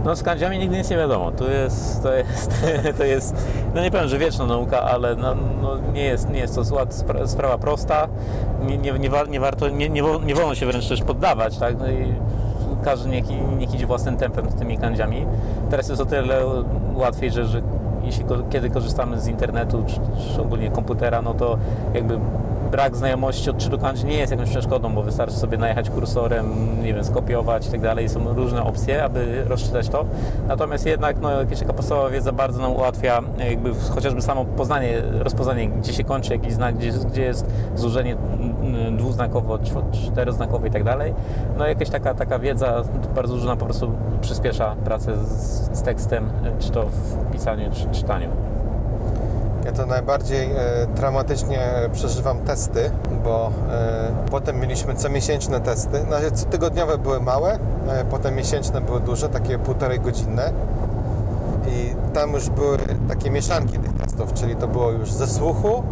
No 0.05 0.15
z 0.15 0.23
kandziami 0.23 0.59
nigdy 0.59 0.77
nic 0.77 0.89
nie 0.89 0.97
wiadomo. 0.97 1.31
Tu 1.31 1.49
jest, 1.49 2.03
to 2.03 2.13
jest, 2.13 2.51
to 2.97 3.03
jest, 3.03 3.35
no 3.75 3.81
nie 3.81 3.91
powiem, 3.91 4.07
że 4.07 4.17
wieczna 4.17 4.45
nauka, 4.45 4.81
ale 4.81 5.15
no, 5.15 5.35
no 5.61 5.77
nie, 5.93 6.03
jest, 6.03 6.29
nie 6.29 6.39
jest 6.39 6.55
to 6.55 6.63
zła 6.63 6.85
spra- 6.85 7.27
sprawa 7.27 7.57
prosta. 7.57 8.07
Nie, 8.65 8.77
nie, 8.77 8.91
nie, 8.91 9.09
wa- 9.09 9.23
nie 9.25 9.39
warto, 9.39 9.69
nie, 9.69 9.89
nie 10.25 10.35
wolno 10.35 10.55
się 10.55 10.65
wręcz 10.65 10.87
też 10.89 11.01
poddawać, 11.03 11.57
tak? 11.57 11.79
No 11.79 11.87
i 11.91 12.15
każdy 12.83 13.09
niech, 13.09 13.25
niech 13.59 13.73
idzie 13.73 13.87
własnym 13.87 14.17
tempem 14.17 14.49
z 14.49 14.55
tymi 14.55 14.77
kandziami. 14.77 15.25
Teraz 15.69 15.89
jest 15.89 16.01
o 16.01 16.05
tyle 16.05 16.41
łatwiej, 16.95 17.31
że, 17.31 17.45
że 17.45 17.61
jeśli 18.03 18.25
kiedy 18.49 18.69
korzystamy 18.69 19.19
z 19.19 19.27
internetu, 19.27 19.83
czy, 19.87 19.95
czy 20.33 20.41
ogólnie 20.41 20.71
komputera, 20.71 21.21
no 21.21 21.33
to 21.33 21.57
jakby 21.93 22.19
brak 22.71 22.95
znajomości 22.95 23.49
odczytu 23.49 23.77
kanji 23.79 24.05
nie 24.05 24.17
jest 24.17 24.31
jakąś 24.31 24.49
przeszkodą, 24.49 24.93
bo 24.93 25.03
wystarczy 25.03 25.35
sobie 25.35 25.57
najechać 25.57 25.89
kursorem, 25.89 26.45
nie 26.83 26.93
wiem, 26.93 27.03
skopiować 27.03 27.67
i 27.67 27.71
tak 27.71 27.81
dalej. 27.81 28.09
Są 28.09 28.33
różne 28.33 28.63
opcje, 28.63 29.03
aby 29.03 29.43
rozczytać 29.47 29.89
to. 29.89 30.05
Natomiast 30.47 30.85
jednak 30.85 31.21
no, 31.21 31.31
jakaś 31.31 31.59
taka 31.59 31.73
podstawowa 31.73 32.09
wiedza 32.09 32.31
bardzo 32.31 32.61
nam 32.61 32.71
ułatwia 32.71 33.21
jakby 33.49 33.73
w- 33.73 33.89
chociażby 33.89 34.21
samo 34.21 34.45
poznanie, 34.45 35.01
rozpoznanie, 35.19 35.69
gdzie 35.69 35.93
się 35.93 36.03
kończy 36.03 36.33
jakiś 36.33 36.53
znak, 36.53 36.75
gdzie, 36.77 36.91
gdzie 36.91 37.21
jest 37.21 37.45
złożenie 37.75 38.15
mm, 38.63 38.97
dwuznakowo, 38.97 39.57
czwo- 39.59 39.83
czteroznakowe 39.91 40.67
i 40.67 40.71
tak 40.71 40.83
dalej. 40.83 41.13
No 41.57 41.67
jakaś 41.67 41.89
taka, 41.89 42.13
taka 42.13 42.39
wiedza 42.39 42.83
bardzo 43.15 43.33
dużo 43.33 43.47
nam 43.47 43.57
po 43.57 43.65
prostu 43.65 43.91
przyspiesza 44.21 44.75
pracę 44.85 45.17
z, 45.17 45.77
z 45.77 45.81
tekstem, 45.81 46.29
czy 46.59 46.71
to 46.71 46.85
w 46.85 47.31
pisaniu, 47.31 47.69
czy 47.73 47.99
czytaniu. 47.99 48.29
Ja 49.65 49.71
to 49.71 49.85
najbardziej 49.85 50.51
e, 50.51 50.87
traumatycznie 50.95 51.59
przeżywam 51.93 52.37
testy, 52.39 52.91
bo 53.23 53.51
e, 53.71 54.11
potem 54.31 54.59
mieliśmy 54.59 54.95
comiesięczne 54.95 55.59
testy. 55.59 56.03
Na 56.03 56.15
razie 56.15 56.31
cotygodniowe 56.31 56.97
były 56.97 57.19
małe, 57.19 57.59
e, 57.87 58.05
potem 58.09 58.35
miesięczne 58.35 58.81
były 58.81 58.99
duże, 58.99 59.29
takie 59.29 59.59
półtorej 59.59 59.99
godzinne. 59.99 60.53
I 61.67 61.95
tam 62.13 62.33
już 62.33 62.49
były 62.49 62.77
takie 63.09 63.31
mieszanki 63.31 63.79
tych 63.79 63.93
testów, 63.93 64.33
czyli 64.33 64.55
to 64.55 64.67
było 64.67 64.91
już 64.91 65.11
ze 65.11 65.27
słuchu, 65.27 65.83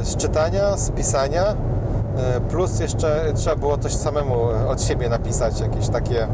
e, 0.00 0.04
z 0.04 0.16
czytania, 0.16 0.76
z 0.76 0.90
pisania, 0.90 1.44
e, 1.46 2.40
plus 2.40 2.80
jeszcze 2.80 3.32
trzeba 3.34 3.56
było 3.56 3.78
coś 3.78 3.94
samemu 3.94 4.34
od 4.68 4.82
siebie 4.82 5.08
napisać, 5.08 5.60
jakieś 5.60 5.88
takie 5.88 6.22
mm, 6.22 6.32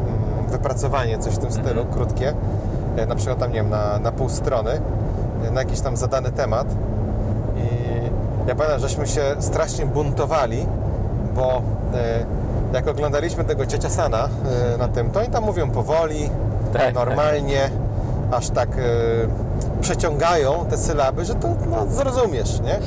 wypracowanie, 0.49 1.18
coś 1.18 1.35
w 1.35 1.38
tym 1.38 1.51
stylu, 1.53 1.81
Mhm. 1.81 1.88
krótkie, 1.88 2.35
E, 2.96 3.07
na 3.07 3.14
przykład 3.14 3.38
tam, 3.38 3.49
nie 3.53 3.57
wiem, 3.57 3.70
na, 3.70 3.99
na 3.99 4.12
pół 4.12 4.29
strony, 4.29 4.70
e, 4.70 4.81
na 5.50 5.61
jakiś 5.61 5.80
tam 5.80 5.96
zadany 5.96 6.32
temat. 6.32 6.66
I 7.56 8.48
ja 8.48 8.54
pamiętam, 8.54 8.80
żeśmy 8.80 9.06
się 9.06 9.22
strasznie 9.40 9.87
buntowali, 9.87 10.66
bo 11.35 11.62
e, 11.94 12.24
jak 12.72 12.88
oglądaliśmy 12.88 13.44
tego 13.44 13.66
ciocia 13.66 13.90
Sana 13.90 14.28
e, 14.74 14.78
na 14.78 14.88
tym, 14.88 15.11
to 15.11 15.20
oni 15.20 15.28
tam 15.28 15.44
mówią 15.44 15.70
powoli, 15.70 16.30
Tak, 16.72 16.94
normalnie, 16.94 17.70
aż 18.30 18.50
tak 18.50 18.68
e, 18.68 18.82
przeciągają 19.80 20.66
te 20.70 20.78
sylaby, 20.78 21.24
że 21.24 21.35
to 21.35 21.48
no, 21.70 21.87
zrozumiesz, 21.87 22.61
nie? 22.61 22.78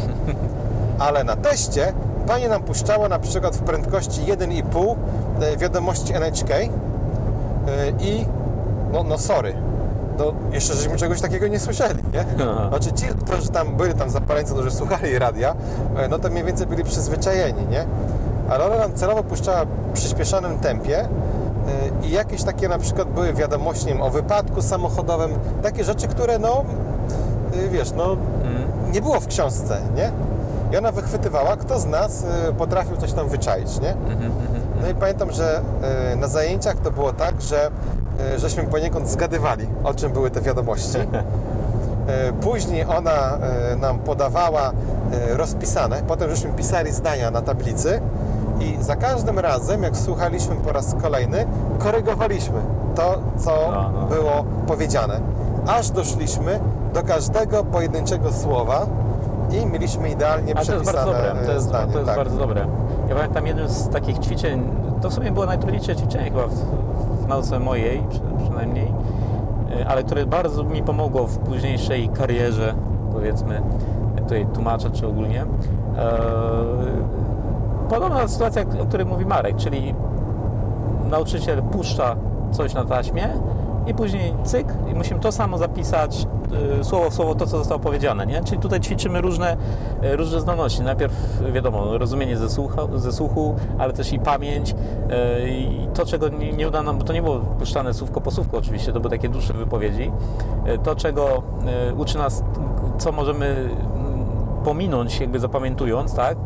Ale 1.06 1.24
na 1.24 1.36
teście 1.36 1.94
pani 2.28 2.48
nam 2.48 2.64
puszczała 2.64 3.10
na 3.10 3.20
przykład 3.20 3.56
w 3.56 3.62
prędkości 3.62 4.22
1,5 4.22 4.96
e, 5.42 5.58
wiadomości 5.58 6.14
NHK 6.14 6.50
i 8.00 8.26
no, 8.94 9.04
no 9.04 9.18
sorry, 9.18 9.54
no 10.20 10.34
jeszcze 10.52 10.74
żeśmy 10.74 10.98
czegoś 10.98 11.22
takiego 11.22 11.48
nie 11.48 11.60
słyszeli, 11.60 12.04
nie? 12.14 12.26
Aha. 12.52 12.68
Znaczy 12.70 12.94
ci, 12.94 13.06
którzy 13.26 13.50
tam 13.50 13.76
byli 13.76 13.94
tam 13.94 14.10
zapaleńcy, 14.10 14.54
którzy 14.54 14.72
słuchali 14.72 15.20
radia, 15.20 15.56
e, 15.98 16.08
no 16.08 16.20
to 16.20 16.30
mniej 16.30 16.44
więcej 16.44 16.68
byli 16.68 16.84
przyzwyczajeni, 16.84 17.68
nie? 17.72 17.86
Ale 18.50 18.66
ona 18.66 18.78
nam 18.78 18.94
celowo 18.94 19.24
puszczała 19.24 19.66
w 19.66 19.94
przyspieszonym 19.94 20.60
tempie 20.60 21.00
e, 21.00 21.08
i 22.08 22.12
jakieś 22.12 22.44
takie 22.44 22.70
na 22.70 22.78
przykład 22.80 23.10
były 23.10 23.34
wiadomości 23.34 23.86
wiem, 23.86 24.02
o 24.02 24.10
wypadku 24.10 24.62
samochodowym, 24.62 25.32
takie 25.64 25.84
rzeczy, 25.84 26.08
które 26.08 26.40
no, 26.40 26.64
e, 27.66 27.70
wiesz, 27.70 27.92
no 27.92 28.18
Mm. 28.44 28.92
nie 28.92 29.02
było 29.02 29.20
w 29.20 29.28
książce, 29.28 29.82
nie? 29.96 30.12
I 30.74 30.78
ona 30.78 30.92
wychwytywała, 30.92 31.58
kto 31.58 31.80
z 31.80 31.86
nas 31.86 32.24
e, 32.50 32.54
potrafił 32.54 32.98
coś 32.98 33.14
tam 33.14 33.30
wyczaić, 33.30 33.80
nie? 33.80 33.92
Mhm, 33.92 34.12
mhm. 34.24 34.62
No 34.82 34.90
i 34.90 34.96
pamiętam, 34.96 35.32
że 35.32 35.62
e, 36.12 36.16
na 36.16 36.28
zajęciach 36.28 36.76
to 36.76 36.92
było 36.92 37.14
tak, 37.14 37.42
że 37.42 37.72
żeśmy 38.38 38.64
poniekąd 38.64 39.10
zgadywali, 39.10 39.68
o 39.84 39.94
czym 39.94 40.12
były 40.12 40.32
te 40.32 40.42
wiadomości. 40.42 40.98
E, 42.10 42.34
Później 42.34 42.86
ona 42.98 43.12
e, 43.72 43.76
nam 43.76 44.00
podawała 44.00 44.72
e, 45.32 45.38
rozpisane, 45.38 46.02
potem 46.08 46.30
żeśmy 46.30 46.50
pisali 46.52 46.92
zdania 46.92 47.32
na 47.32 47.42
tablicy 47.42 48.02
i 48.60 48.78
za 48.84 48.96
każdym 48.96 49.40
razem, 49.40 49.84
jak 49.84 49.98
słuchaliśmy 49.98 50.56
po 50.56 50.72
raz 50.72 50.96
kolejny, 51.02 51.46
korygowaliśmy 51.80 52.62
to, 52.96 53.20
co 53.38 53.52
No, 53.72 53.92
no. 53.94 54.06
było 54.08 54.46
powiedziane. 54.68 55.20
Aż 55.68 55.90
doszliśmy 55.90 56.60
do 56.94 57.04
każdego 57.04 57.64
pojedynczego 57.64 58.34
słowa 58.34 58.86
i 59.52 59.66
mieliśmy 59.66 60.10
idealnie 60.10 60.56
Ale 60.58 60.66
to 60.66 60.74
jest 60.74 60.84
przepisane 60.84 61.12
bardzo 61.14 61.28
dobre. 61.28 61.46
To 61.46 61.52
e, 61.52 61.56
jest, 61.56 61.66
zdanie. 61.68 61.92
to 61.92 61.98
jest 62.00 62.08
tak. 62.10 62.18
bardzo 62.18 62.38
dobre. 62.38 62.66
Ja 63.10 63.16
pamiętam 63.16 63.48
jednym 63.48 63.70
z 63.70 63.90
takich 63.90 64.20
ćwiczeń, 64.20 64.70
to 65.02 65.10
w 65.10 65.14
sumie 65.14 65.32
było 65.32 65.46
najtrudniejsze 65.46 65.96
ćwiczenie 65.96 66.24
chyba 66.32 66.48
w 66.48 66.54
nauce 67.30 67.60
mojej 67.60 68.04
przy, 68.10 68.20
przynajmniej, 68.44 68.88
y, 69.82 69.88
ale 69.88 70.04
które 70.04 70.26
bardzo 70.26 70.64
mi 70.64 70.84
pomogło 70.84 71.28
w 71.28 71.38
późniejszej 71.38 72.10
karierze, 72.10 72.74
powiedzmy, 73.14 73.62
tutaj 74.18 74.48
tłumacza 74.54 74.90
czy 74.90 75.08
ogólnie. 75.08 75.42
Eee, 75.42 77.20
Podobna 77.90 78.28
sytuacja, 78.28 78.62
o 78.82 78.86
której 78.86 79.06
mówi 79.06 79.26
Marek, 79.26 79.56
czyli 79.56 79.96
nauczyciel 81.10 81.62
puszcza 81.64 82.16
coś 82.52 82.74
na 82.74 82.86
taśmie 82.86 83.28
i 83.88 83.94
później 83.94 84.34
cyk 84.44 84.68
i 84.92 84.96
musimy 84.96 85.20
to 85.20 85.32
samo 85.32 85.58
zapisać 85.58 86.28
y, 86.80 86.84
słowo 86.84 87.10
w 87.10 87.14
słowo 87.14 87.36
to, 87.36 87.46
co 87.46 87.58
zostało 87.58 87.80
powiedziane, 87.80 88.26
nie? 88.26 88.44
Czyli 88.44 88.62
tutaj 88.62 88.80
ćwiczymy 88.80 89.22
różne, 89.22 89.58
y, 90.04 90.16
różne 90.16 90.42
zdolności. 90.42 90.82
Najpierw 90.82 91.42
wiadomo, 91.54 91.98
rozumienie 91.98 92.38
ze 92.38 92.50
słuchu, 92.50 92.98
ze 92.98 93.12
słuchu 93.12 93.56
ale 93.78 93.94
też 93.94 94.14
i 94.14 94.20
pamięć 94.20 94.72
y, 94.72 94.76
i 95.50 95.88
to, 95.94 96.06
czego 96.06 96.30
nie, 96.30 96.52
nie 96.54 96.68
uda 96.68 96.84
nam, 96.84 96.98
bo 96.98 97.04
to 97.04 97.14
nie 97.14 97.22
było 97.22 97.40
puszczane 97.40 97.94
słówko 97.94 98.22
po 98.22 98.32
słówku 98.32 98.58
oczywiście, 98.58 98.94
to 98.94 99.00
były 99.00 99.12
takie 99.12 99.30
dłuższe 99.30 99.54
wypowiedzi. 99.54 100.12
Y, 100.68 100.78
To, 100.78 100.96
czego 100.96 101.44
y, 101.92 101.96
uczy 101.96 102.18
nas, 102.18 102.44
co 102.98 103.12
możemy 103.12 103.46
mm, 103.46 104.26
pominąć, 104.64 105.20
jakby 105.20 105.40
zapamiętując, 105.40 106.14
tak? 106.16 106.38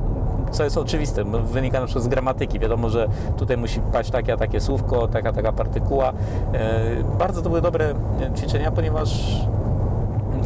Co 0.54 0.63
jest 0.63 0.78
oczywiste, 0.78 1.24
wynika 1.44 1.80
na 1.80 1.86
przykład 1.86 2.06
z 2.06 2.08
gramatyki. 2.08 2.60
Wiadomo, 2.60 2.89
że 2.89 3.08
tutaj 3.38 3.58
musi 3.58 3.80
paść 3.80 4.12
takie, 4.12 4.34
a 4.34 4.38
takie 4.38 4.62
słówko, 4.62 5.08
taka, 5.08 5.34
taka 5.34 5.52
partykuła. 5.52 6.13
E, 6.54 7.04
Bardzo 7.20 7.42
to 7.42 7.50
były 7.50 7.62
dobre 7.62 7.89
e, 7.89 8.34
ćwiczenia, 8.38 8.72
ponieważ 8.72 9.38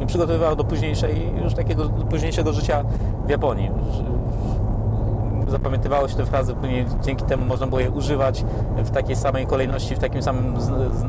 przygotowywały 0.08 0.56
do 0.56 0.64
późniejszej, 0.64 1.32
już 1.44 1.54
takiego 1.54 1.90
późniejszego 1.90 2.54
życia 2.54 2.84
w 3.26 3.30
Japonii. 3.30 3.72
Zapamiętywało 5.48 6.08
się 6.08 6.16
te 6.16 6.26
frazy, 6.26 6.56
później 6.56 6.86
dzięki 7.04 7.26
temu 7.26 7.46
można 7.46 7.68
było 7.68 7.80
je 7.80 7.92
używać 7.92 8.46
w 8.78 8.90
takiej 8.90 9.16
samej 9.16 9.48
kolejności, 9.48 9.96
w 9.96 10.00
takim 10.00 10.24
samym 10.24 10.56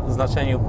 znaczeniu, 0.09 0.61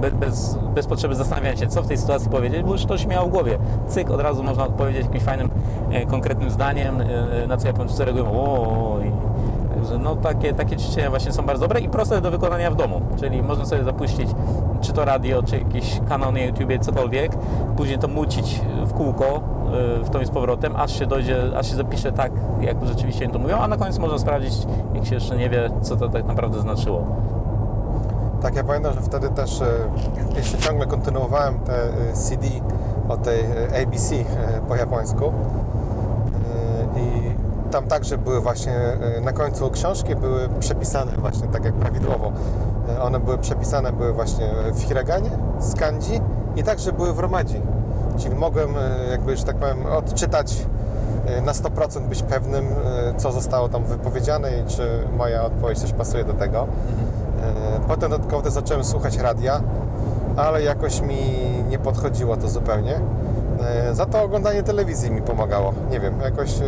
bez, 0.00 0.58
bez 0.74 0.86
potrzeby 0.86 1.14
zastanawiania 1.14 1.56
się, 1.56 1.66
co 1.66 1.82
w 1.82 1.86
tej 1.86 1.98
sytuacji 1.98 2.30
powiedzieć, 2.30 2.62
bo 2.62 2.72
już 2.72 2.84
to 2.84 2.98
się 2.98 3.08
miało 3.08 3.26
w 3.26 3.30
głowie. 3.30 3.58
Cyk, 3.88 4.10
od 4.10 4.20
razu 4.20 4.42
można 4.42 4.64
odpowiedzieć 4.64 5.06
jakimś 5.06 5.22
fajnym, 5.22 5.50
e, 5.90 6.06
konkretnym 6.06 6.50
zdaniem, 6.50 7.00
e, 7.00 7.46
na 7.46 7.56
co 7.56 7.66
Japończycy 7.66 8.04
reagują, 8.04 8.26
o, 8.26 8.98
Także 9.80 9.98
no, 9.98 10.16
takie, 10.16 10.54
takie 10.54 10.76
ćwiczenia 10.76 11.10
właśnie 11.10 11.32
są 11.32 11.42
bardzo 11.42 11.60
dobre 11.60 11.80
i 11.80 11.88
proste 11.88 12.20
do 12.20 12.30
wykonania 12.30 12.70
w 12.70 12.74
domu. 12.74 13.00
Czyli 13.20 13.42
można 13.42 13.64
sobie 13.66 13.84
zapuścić 13.84 14.28
czy 14.80 14.92
to 14.92 15.04
radio, 15.04 15.42
czy 15.42 15.58
jakiś 15.58 16.00
kanał 16.08 16.32
na 16.32 16.40
YouTubie, 16.40 16.78
cokolwiek, 16.78 17.32
później 17.76 17.98
to 17.98 18.08
mucić 18.08 18.60
w 18.84 18.92
kółko 18.92 19.40
y, 20.00 20.04
w 20.04 20.22
i 20.22 20.26
z 20.26 20.30
powrotem, 20.30 20.76
aż 20.76 20.98
się 20.98 21.06
dojdzie, 21.06 21.36
aż 21.56 21.70
się 21.70 21.76
zapisze 21.76 22.12
tak, 22.12 22.32
jak 22.60 22.86
rzeczywiście 22.86 23.24
oni 23.24 23.32
to 23.32 23.38
mówią, 23.38 23.58
a 23.58 23.68
na 23.68 23.76
koniec 23.76 23.98
można 23.98 24.18
sprawdzić, 24.18 24.52
jak 24.94 25.06
się 25.06 25.14
jeszcze 25.14 25.36
nie 25.36 25.50
wie, 25.50 25.70
co 25.82 25.96
to 25.96 26.08
tak 26.08 26.26
naprawdę 26.26 26.60
znaczyło. 26.60 27.06
Tak, 28.42 28.56
ja 28.56 28.64
pamiętam, 28.64 28.94
że 28.94 29.00
wtedy 29.00 29.28
też 29.28 29.62
e, 29.62 29.66
jeszcze 30.36 30.58
ciągle 30.58 30.86
kontynuowałem 30.86 31.58
te 31.58 31.84
e, 31.84 32.12
CD 32.12 32.46
o 33.08 33.16
tej 33.16 33.40
e, 33.40 33.82
ABC 33.82 34.14
po 34.68 34.76
japońsku 34.76 35.32
i 36.96 37.30
tam 37.70 37.86
także 37.86 38.18
były 38.18 38.40
właśnie 38.40 38.74
na 39.22 39.32
końcu 39.32 39.70
książki 39.70 40.16
były 40.16 40.48
przepisane 40.60 41.12
właśnie 41.12 41.48
tak 41.48 41.64
jak 41.64 41.74
prawidłowo. 41.74 42.32
One 43.02 43.20
były 43.20 43.38
przepisane 43.38 43.92
były 43.92 44.12
właśnie 44.12 44.50
w 44.72 44.82
hiraganie, 44.82 45.30
z 45.58 45.74
kanji 45.74 46.20
i 46.56 46.62
także 46.62 46.92
były 46.92 47.12
w 47.12 47.18
romadzi. 47.18 47.60
Czyli 48.18 48.34
mogłem 48.34 48.68
jakby, 49.10 49.36
że 49.36 49.44
tak 49.44 49.56
powiem, 49.56 49.86
odczytać 49.86 50.66
na 51.42 51.52
100% 51.52 52.00
być 52.00 52.22
pewnym, 52.22 52.64
co 53.16 53.32
zostało 53.32 53.68
tam 53.68 53.84
wypowiedziane 53.84 54.50
i 54.58 54.64
czy 54.64 55.08
moja 55.16 55.44
odpowiedź 55.44 55.80
też 55.80 55.92
pasuje 55.92 56.24
do 56.24 56.32
tego. 56.32 56.60
E, 56.62 57.19
Potem 57.88 58.10
dodatkowo 58.10 58.50
zacząłem 58.50 58.84
słuchać 58.84 59.18
radia, 59.18 59.60
ale 60.36 60.62
jakoś 60.62 61.00
mi 61.00 61.16
nie 61.70 61.78
podchodziło 61.78 62.36
to 62.36 62.48
zupełnie. 62.48 63.00
E, 63.90 63.94
Za 63.94 64.06
to 64.06 64.22
oglądanie 64.22 64.62
telewizji 64.62 65.10
mi 65.10 65.22
pomagało. 65.22 65.72
Nie 65.90 66.00
wiem, 66.00 66.20
jakoś 66.20 66.60
e, 66.60 66.64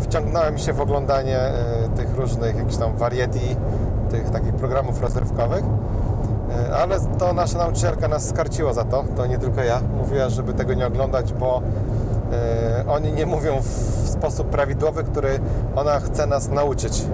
wciągnąłem 0.00 0.58
się 0.58 0.72
w 0.72 0.80
oglądanie 0.80 1.38
e, 1.38 1.52
tych 1.96 2.16
różnych 2.16 2.56
jakichś 2.56 2.76
tam 2.76 2.96
variety, 2.96 3.38
tych 4.10 4.30
takich 4.30 4.54
programów 4.54 5.02
rozrywkowych. 5.02 5.64
E, 6.70 6.76
Ale 6.76 6.96
to 7.18 7.32
nasza 7.32 7.58
nauczycielka 7.58 8.08
nas 8.08 8.28
skarciła 8.28 8.72
za 8.72 8.84
to, 8.84 9.04
to 9.16 9.26
nie 9.26 9.38
tylko 9.38 9.62
ja. 9.62 9.80
Mówiła, 9.98 10.28
żeby 10.28 10.52
tego 10.54 10.74
nie 10.74 10.86
oglądać, 10.86 11.32
bo 11.32 11.62
e, 12.32 12.84
oni 12.88 13.12
nie 13.12 13.26
mówią 13.26 13.60
w 13.60 14.08
sposób 14.08 14.48
prawidłowy, 14.48 15.04
który 15.04 15.40
ona 15.76 16.00
chce 16.00 16.26
nas 16.26 16.48
nauczyć. 16.48 17.04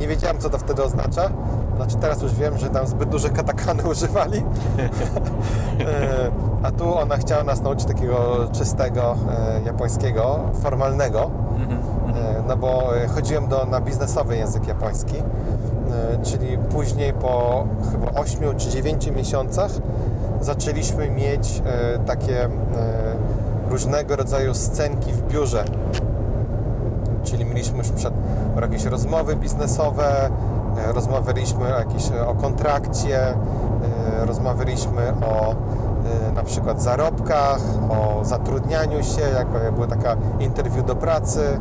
Nie 0.00 0.08
wiedziałem, 0.08 0.38
co 0.38 0.50
to 0.50 0.58
wtedy 0.58 0.82
oznacza. 0.84 1.30
Znaczy 1.76 1.96
teraz 1.96 2.22
już 2.22 2.34
wiem, 2.34 2.58
że 2.58 2.70
tam 2.70 2.86
zbyt 2.86 3.08
duże 3.08 3.30
katakany 3.30 3.82
używali. 3.92 4.42
E, 5.80 6.30
A 6.62 6.70
tu 6.70 6.98
ona 6.98 7.16
chciała 7.16 7.44
nas 7.44 7.62
nauczyć 7.62 7.86
takiego 7.86 8.48
czystego 8.52 9.16
e, 9.30 9.60
japońskiego, 9.66 10.40
formalnego. 10.62 11.30
Mhm. 11.56 11.80
E, 12.16 12.42
No 12.48 12.56
bo 12.56 12.82
chodziłem 13.14 13.48
do, 13.48 13.64
na 13.64 13.80
biznesowy 13.80 14.36
język 14.36 14.66
japoński, 14.66 15.14
czyli 16.22 16.58
później 16.58 17.12
po 17.12 17.64
chyba 17.92 18.20
8 18.20 18.56
czy 18.56 18.68
9 18.70 19.10
miesiącach 19.10 19.70
zaczęliśmy 20.40 21.10
mieć 21.10 21.62
takie 22.06 22.48
różnego 23.70 24.16
rodzaju 24.16 24.54
scenki 24.54 25.12
w 25.12 25.22
biurze. 25.32 25.64
Czyli 27.24 27.44
mieliśmy 27.44 27.78
już 27.78 27.88
przed 27.88 28.14
jakieś 28.60 28.84
rozmowy 28.84 29.36
biznesowe, 29.36 30.30
e, 30.88 30.92
rozmawialiśmy 30.92 31.64
o, 31.74 31.78
jakieś, 31.78 32.10
o 32.26 32.34
kontrakcie, 32.34 33.28
e, 33.28 33.34
rozmawialiśmy 34.26 35.12
o 35.26 35.50
e, 35.50 36.32
na 36.32 36.42
przykład 36.42 36.82
zarobkach, 36.82 37.60
o 37.90 38.24
zatrudnianiu 38.24 39.02
się, 39.02 39.22
jak 39.34 39.72
była 39.74 39.86
taka 39.86 40.16
interwiu 40.40 40.82
do 40.82 40.96
pracy. 40.96 41.60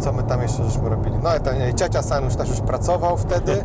Co 0.00 0.12
my 0.12 0.22
tam 0.22 0.42
jeszcze 0.42 0.64
żeśmy 0.64 0.88
robili? 0.88 1.16
No 1.22 1.36
i 1.36 1.40
ten 1.40 1.62
e, 1.62 1.74
ciocia 1.74 2.02
San 2.02 2.24
już 2.24 2.36
też 2.36 2.48
już 2.48 2.60
pracował 2.60 3.16
wtedy. 3.16 3.52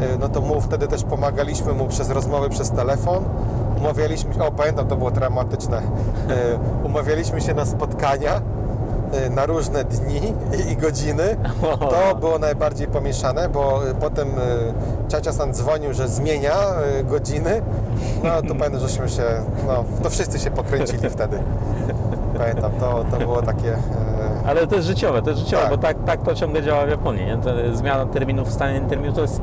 E, 0.00 0.18
No 0.18 0.28
to 0.28 0.40
mu 0.40 0.60
wtedy 0.60 0.88
też 0.88 1.02
pomagaliśmy 1.04 1.72
mu 1.72 1.86
przez 1.86 2.10
rozmowy 2.10 2.48
przez 2.48 2.70
telefon. 2.70 3.24
Umawialiśmy, 3.80 4.44
o 4.44 4.52
pamiętam, 4.52 4.86
to 4.86 4.96
było 4.96 5.10
traumatyczne. 5.10 5.76
E, 5.78 5.82
Umawialiśmy 6.86 7.40
się 7.40 7.54
na 7.54 7.64
spotkania 7.66 8.30
e, 8.36 8.40
na 9.30 9.46
różne 9.46 9.84
dni 9.84 10.20
i- 10.72 10.76
godziny. 10.76 11.36
To 11.80 12.14
było 12.20 12.38
najbardziej 12.38 12.86
pomieszane, 12.86 13.48
bo 13.48 13.88
e, 13.90 13.94
potem 13.94 14.28
e, 14.28 15.10
ciocia 15.10 15.32
San 15.32 15.54
dzwonił, 15.54 15.92
że 15.94 16.08
zmienia 16.08 16.54
godziny. 17.04 17.62
No 18.24 18.30
to 18.48 18.54
pamiętam, 18.60 18.80
żeśmy 18.80 19.08
się, 19.08 19.22
no 19.66 19.84
to 20.02 20.10
wszyscy 20.10 20.38
się 20.38 20.50
pokręcili 20.50 21.10
wtedy. 21.10 21.38
Pamiętam, 22.38 22.72
to, 22.80 23.04
to 23.10 23.16
było 23.16 23.42
takie... 23.42 23.76
Ale 24.46 24.66
to 24.66 24.74
jest 24.74 24.86
życiowe, 24.86 25.22
to 25.22 25.30
jest 25.30 25.42
życiowe, 25.42 25.62
Tak. 25.62 25.70
bo 25.70 25.78
tak, 25.78 25.96
tak 26.06 26.22
to 26.22 26.34
ciągle 26.34 26.62
działa 26.62 26.86
w 26.86 26.88
Japonii. 26.88 27.26
Nie? 27.26 27.38
Zmiana 27.76 28.06
terminów, 28.06 28.48
wstanie 28.48 28.80
terminu 28.80 29.12
to 29.12 29.20
jest, 29.20 29.40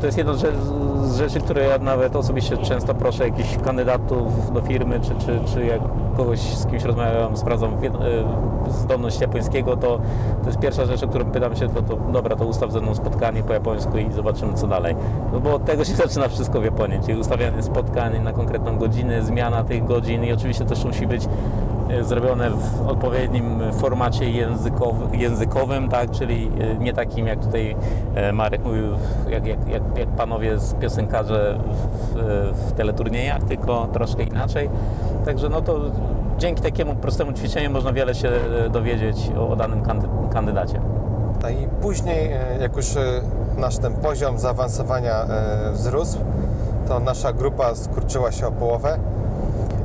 to 0.00 0.06
jest 0.06 0.18
jedna 0.18 0.34
z 0.34 1.16
rzeczy, 1.16 1.40
które 1.40 1.64
ja 1.64 1.78
nawet 1.78 2.16
osobiście 2.16 2.56
często 2.56 2.94
proszę 2.94 3.28
jakichś 3.28 3.56
kandydatów 3.56 4.52
do 4.52 4.60
firmy, 4.60 5.00
czy, 5.00 5.26
czy, 5.26 5.40
czy 5.54 5.66
jak 5.66 5.80
kogoś 6.16 6.40
z 6.40 6.66
kimś 6.66 6.84
rozmawiam, 6.84 7.36
sprawdzam 7.36 7.70
e, 7.74 7.78
zdolność 8.70 9.20
japońskiego, 9.20 9.76
to, 9.76 10.00
to 10.40 10.46
jest 10.46 10.58
pierwsza 10.58 10.86
rzecz, 10.86 11.02
o 11.02 11.08
którą 11.08 11.24
pytam 11.24 11.56
się, 11.56 11.68
to, 11.68 11.82
to 11.82 11.96
dobra, 11.96 12.36
to 12.36 12.44
ustaw 12.44 12.72
ze 12.72 12.80
mną 12.80 12.94
spotkanie 12.94 13.42
po 13.42 13.52
japońsku 13.52 13.98
i 13.98 14.12
zobaczymy 14.12 14.54
co 14.54 14.66
dalej. 14.66 14.96
No 15.32 15.40
bo 15.40 15.54
od 15.54 15.64
tego 15.64 15.84
się 15.84 15.94
zaczyna 16.06 16.28
wszystko 16.28 16.60
w 16.60 16.64
Japonii, 16.64 17.00
czyli 17.06 17.20
ustawianie 17.20 17.62
spotkań 17.62 18.22
na 18.22 18.32
konkretną 18.32 18.78
godzinę, 18.78 19.22
zmiana 19.22 19.64
tych 19.64 19.84
godzin 19.84 20.24
i 20.24 20.32
oczywiście 20.32 20.64
też 20.64 20.84
musi 20.84 21.06
być 21.06 21.24
e, 21.24 21.28
zrobione 22.00 22.50
w 22.50 22.88
odpowiednim 22.88 23.60
formacie 23.72 24.30
językowy, 24.30 25.16
językowym, 25.16 25.88
tak, 25.88 26.10
czyli 26.10 26.50
e, 26.60 26.74
nie 26.74 26.92
takim 26.92 27.26
jak 27.26 27.44
tutaj 27.44 27.76
e, 28.14 28.32
Marek 28.32 28.64
mówił, 28.64 28.84
jak, 29.30 29.46
jak, 29.46 29.68
jak, 29.68 29.82
jak 29.96 30.08
panowie 30.08 30.58
z 30.58 30.74
piosenkarze 30.74 31.58
w, 32.14 32.18
w 32.68 32.72
teleturniejach, 32.72 33.42
tylko 33.42 33.88
troszkę 33.92 34.22
inaczej. 34.22 34.70
Także 35.24 35.48
no 35.48 35.62
to 35.62 35.80
dzięki 36.38 36.62
takiemu 36.62 36.94
prostemu 36.94 37.32
ćwiczeniu 37.32 37.70
można 37.70 37.92
wiele 37.92 38.14
się 38.14 38.28
e, 38.28 38.70
dowiedzieć 38.70 39.30
o, 39.38 39.48
o 39.48 39.56
danym 39.56 39.82
kandy- 39.82 40.28
kandydacie. 40.32 40.80
No 41.42 41.48
i 41.48 41.66
później, 41.80 42.32
e, 42.32 42.58
jak 42.60 42.76
już 42.76 42.96
e, 42.96 43.20
nasz 43.56 43.78
ten 43.78 43.92
poziom 43.92 44.38
zaawansowania 44.38 45.24
e, 45.24 45.72
wzrósł, 45.72 46.18
to 46.88 47.00
nasza 47.00 47.32
grupa 47.32 47.74
skurczyła 47.74 48.32
się 48.32 48.46
o 48.46 48.52
połowę. 48.52 48.98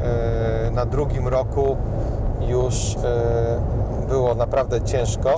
E, 0.03 0.71
Na 0.71 0.85
drugim 0.85 1.27
roku 1.27 1.77
już 2.47 2.95
e, 2.95 4.07
było 4.09 4.35
naprawdę 4.35 4.81
ciężko. 4.81 5.35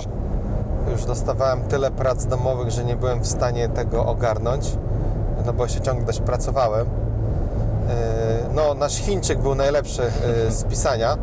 Już 0.92 1.04
dostawałem 1.04 1.60
tyle 1.62 1.90
prac 1.90 2.26
domowych, 2.26 2.70
że 2.70 2.84
nie 2.84 2.96
byłem 2.96 3.20
w 3.20 3.26
stanie 3.26 3.68
tego 3.68 4.06
ogarnąć, 4.06 4.76
no 5.46 5.52
bo 5.52 5.62
jeszcze 5.62 5.80
ciągle 5.80 6.06
też 6.06 6.20
pracowałem. 6.20 6.86
E, 6.86 8.54
No, 8.54 8.74
nasz 8.74 8.96
Chińczyk 8.96 9.38
był 9.38 9.54
najlepszy 9.54 10.02
z 10.48 10.64
pisania, 10.64 11.16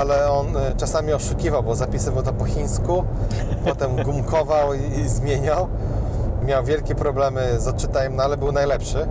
ale 0.00 0.30
on 0.30 0.46
czasami 0.76 1.12
oszukiwał, 1.12 1.62
bo 1.62 1.74
zapisywał 1.74 2.22
to 2.22 2.32
po 2.32 2.44
chińsku, 2.44 3.04
potem 3.64 3.96
gumkował 4.04 4.74
i 4.74 5.08
zmieniał. 5.08 5.68
Miał 6.46 6.64
wielkie 6.64 6.94
problemy 6.94 7.60
z 7.60 7.68
odczytaniem, 7.68 8.16
no 8.16 8.22
ale 8.22 8.36
był 8.36 8.52
najlepszy. 8.52 9.06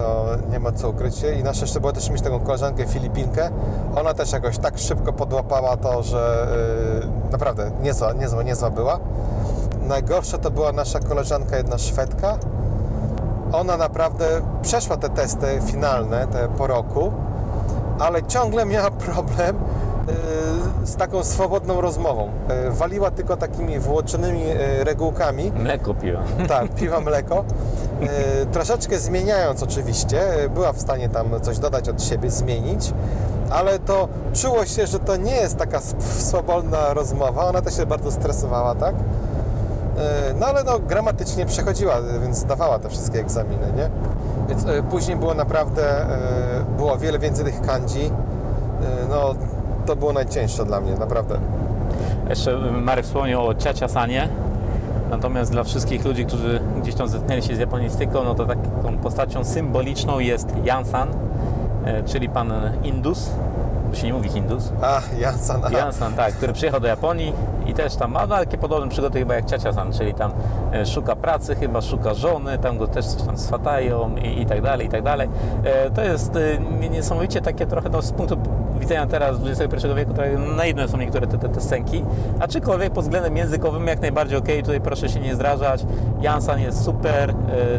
To 0.00 0.24
nie 0.50 0.60
ma 0.60 0.72
co 0.72 0.88
ukryć. 0.88 1.22
I 1.40 1.42
nasze 1.42 1.60
jeszcze 1.60 1.80
było 1.80 1.92
też 1.92 2.10
mieć 2.10 2.22
taką 2.22 2.40
koleżankę 2.40 2.86
Filipinkę. 2.86 3.50
Ona 3.96 4.14
też 4.14 4.32
jakoś 4.32 4.58
tak 4.58 4.78
szybko 4.78 5.12
podłapała 5.12 5.76
to, 5.76 6.02
że 6.02 6.46
e, 7.28 7.30
naprawdę 7.32 7.70
niezła, 7.82 8.12
niezła, 8.12 8.42
niezła 8.42 8.70
była. 8.70 8.98
Najgorsza 9.82 10.38
to 10.38 10.50
była 10.50 10.72
nasza 10.72 11.00
koleżanka, 11.00 11.56
jedna 11.56 11.78
Szwedka. 11.78 12.38
Ona 13.52 13.76
naprawdę 13.76 14.26
przeszła 14.62 14.96
te 14.96 15.08
testy 15.08 15.60
finalne, 15.66 16.26
te 16.26 16.48
po 16.48 16.66
roku, 16.66 17.12
ale 17.98 18.22
ciągle 18.22 18.66
miała 18.66 18.90
problem 19.06 19.56
z 20.84 20.96
taką 20.96 21.24
swobodną 21.24 21.80
rozmową. 21.80 22.28
E, 22.48 22.70
Waliła 22.70 23.10
tylko 23.10 23.36
takimi 23.36 23.78
włóczonymi 23.78 24.42
e, 24.46 24.84
regułkami. 24.84 25.52
Mleko 25.56 25.94
piła. 25.94 26.20
Tak, 26.48 26.74
piwa 26.74 27.00
mleko. 27.00 27.44
E, 28.42 28.46
troszeczkę 28.46 28.98
zmieniając 28.98 29.62
oczywiście, 29.62 30.44
e, 30.44 30.48
była 30.48 30.72
w 30.72 30.80
stanie 30.80 31.08
tam 31.08 31.26
coś 31.42 31.58
dodać 31.58 31.88
od 31.88 32.02
siebie, 32.02 32.30
zmienić, 32.30 32.92
ale 33.50 33.78
to 33.78 34.08
czuło 34.34 34.66
się, 34.66 34.86
że 34.86 34.98
to 34.98 35.16
nie 35.16 35.36
jest 35.36 35.56
taka 35.56 35.80
swobodna 36.00 36.94
rozmowa. 36.94 37.44
Ona 37.44 37.62
też 37.62 37.76
się 37.76 37.86
bardzo 37.86 38.10
stresowała, 38.10 38.74
tak? 38.74 38.94
E, 38.94 40.34
No 40.40 40.46
ale 40.46 40.64
no, 40.64 40.78
gramatycznie 40.78 41.46
przechodziła, 41.46 41.94
e, 41.94 42.18
więc 42.22 42.36
zdawała 42.36 42.78
te 42.78 42.88
wszystkie 42.88 43.20
egzaminy, 43.20 43.66
nie? 43.76 43.90
Więc 44.48 44.64
e, 44.66 44.82
później 44.82 45.16
było 45.16 45.34
naprawdę, 45.34 46.00
e, 46.02 46.08
było 46.76 46.92
o 46.92 46.98
wiele 46.98 47.18
więcej 47.18 47.44
tych 47.44 47.60
kanji. 47.62 48.06
E, 48.06 49.08
No, 49.10 49.34
to 49.86 49.96
było 49.96 50.12
najcięższe 50.12 50.64
dla 50.64 50.80
mnie, 50.80 50.94
naprawdę. 50.94 51.38
Jeszcze 52.28 52.58
Marek 52.82 53.04
wspomniał 53.04 53.46
o 53.46 53.54
ciaciasanie. 53.54 54.28
Natomiast 55.10 55.52
dla 55.52 55.64
wszystkich 55.64 56.04
ludzi, 56.04 56.26
którzy 56.26 56.60
gdzieś 56.82 56.94
tam 56.94 57.08
zetknęli 57.08 57.42
się 57.42 57.56
z 57.56 57.58
japonistyką, 57.58 58.24
no 58.24 58.34
to 58.34 58.46
taką 58.46 58.98
postacią 58.98 59.44
symboliczną 59.44 60.18
jest 60.18 60.48
Jansan, 60.64 61.08
e, 61.84 62.02
czyli 62.02 62.28
pan 62.28 62.52
Indus, 62.84 63.30
bo 63.90 63.96
się 63.96 64.06
nie 64.06 64.12
mówi 64.12 64.28
Hindus. 64.28 64.72
A, 64.82 65.00
Jansan, 65.18 65.60
aha. 65.64 65.78
Jansan, 65.78 66.14
tak, 66.14 66.34
który 66.34 66.52
przyjechał 66.52 66.80
do 66.80 66.88
Japonii 66.88 67.32
i 67.66 67.74
też 67.74 67.96
tam 67.96 68.12
ma 68.12 68.26
no, 68.26 68.36
takie 68.36 68.58
podobne 68.58 68.88
przygody 68.88 69.18
chyba 69.18 69.34
jak 69.34 69.44
Ciacia-san, 69.44 69.92
czyli 69.92 70.14
tam 70.14 70.32
e, 70.72 70.86
szuka 70.86 71.16
pracy, 71.16 71.54
chyba 71.54 71.80
szuka 71.80 72.14
żony, 72.14 72.58
tam 72.58 72.78
go 72.78 72.86
też 72.86 73.06
coś 73.06 73.22
tam 73.22 73.38
swatają 73.38 74.16
i, 74.16 74.40
i 74.42 74.46
tak 74.46 74.62
dalej, 74.62 74.86
i 74.86 74.90
tak 74.90 75.02
dalej. 75.02 75.28
E, 75.64 75.90
To 75.90 76.02
jest 76.02 76.36
e, 76.36 76.58
niesamowicie 76.90 77.40
takie 77.40 77.66
trochę 77.66 77.88
no, 77.88 78.02
z 78.02 78.12
punktu 78.12 78.36
widzenia 78.80 79.06
teraz 79.06 79.36
XXI 79.46 79.86
wieku, 79.96 80.14
to 80.14 80.22
naiwne 80.56 80.88
są 80.88 80.96
niektóre 80.96 81.26
te, 81.26 81.38
te, 81.38 81.48
te 81.48 81.60
scenki, 81.60 82.04
aczkolwiek 82.40 82.92
pod 82.92 83.04
względem 83.04 83.36
językowym 83.36 83.86
jak 83.86 84.00
najbardziej 84.00 84.38
ok, 84.38 84.46
tutaj 84.60 84.80
proszę 84.80 85.08
się 85.08 85.20
nie 85.20 85.36
zrażać. 85.36 85.86
Jansan 86.20 86.60
jest 86.60 86.84
super, 86.84 87.34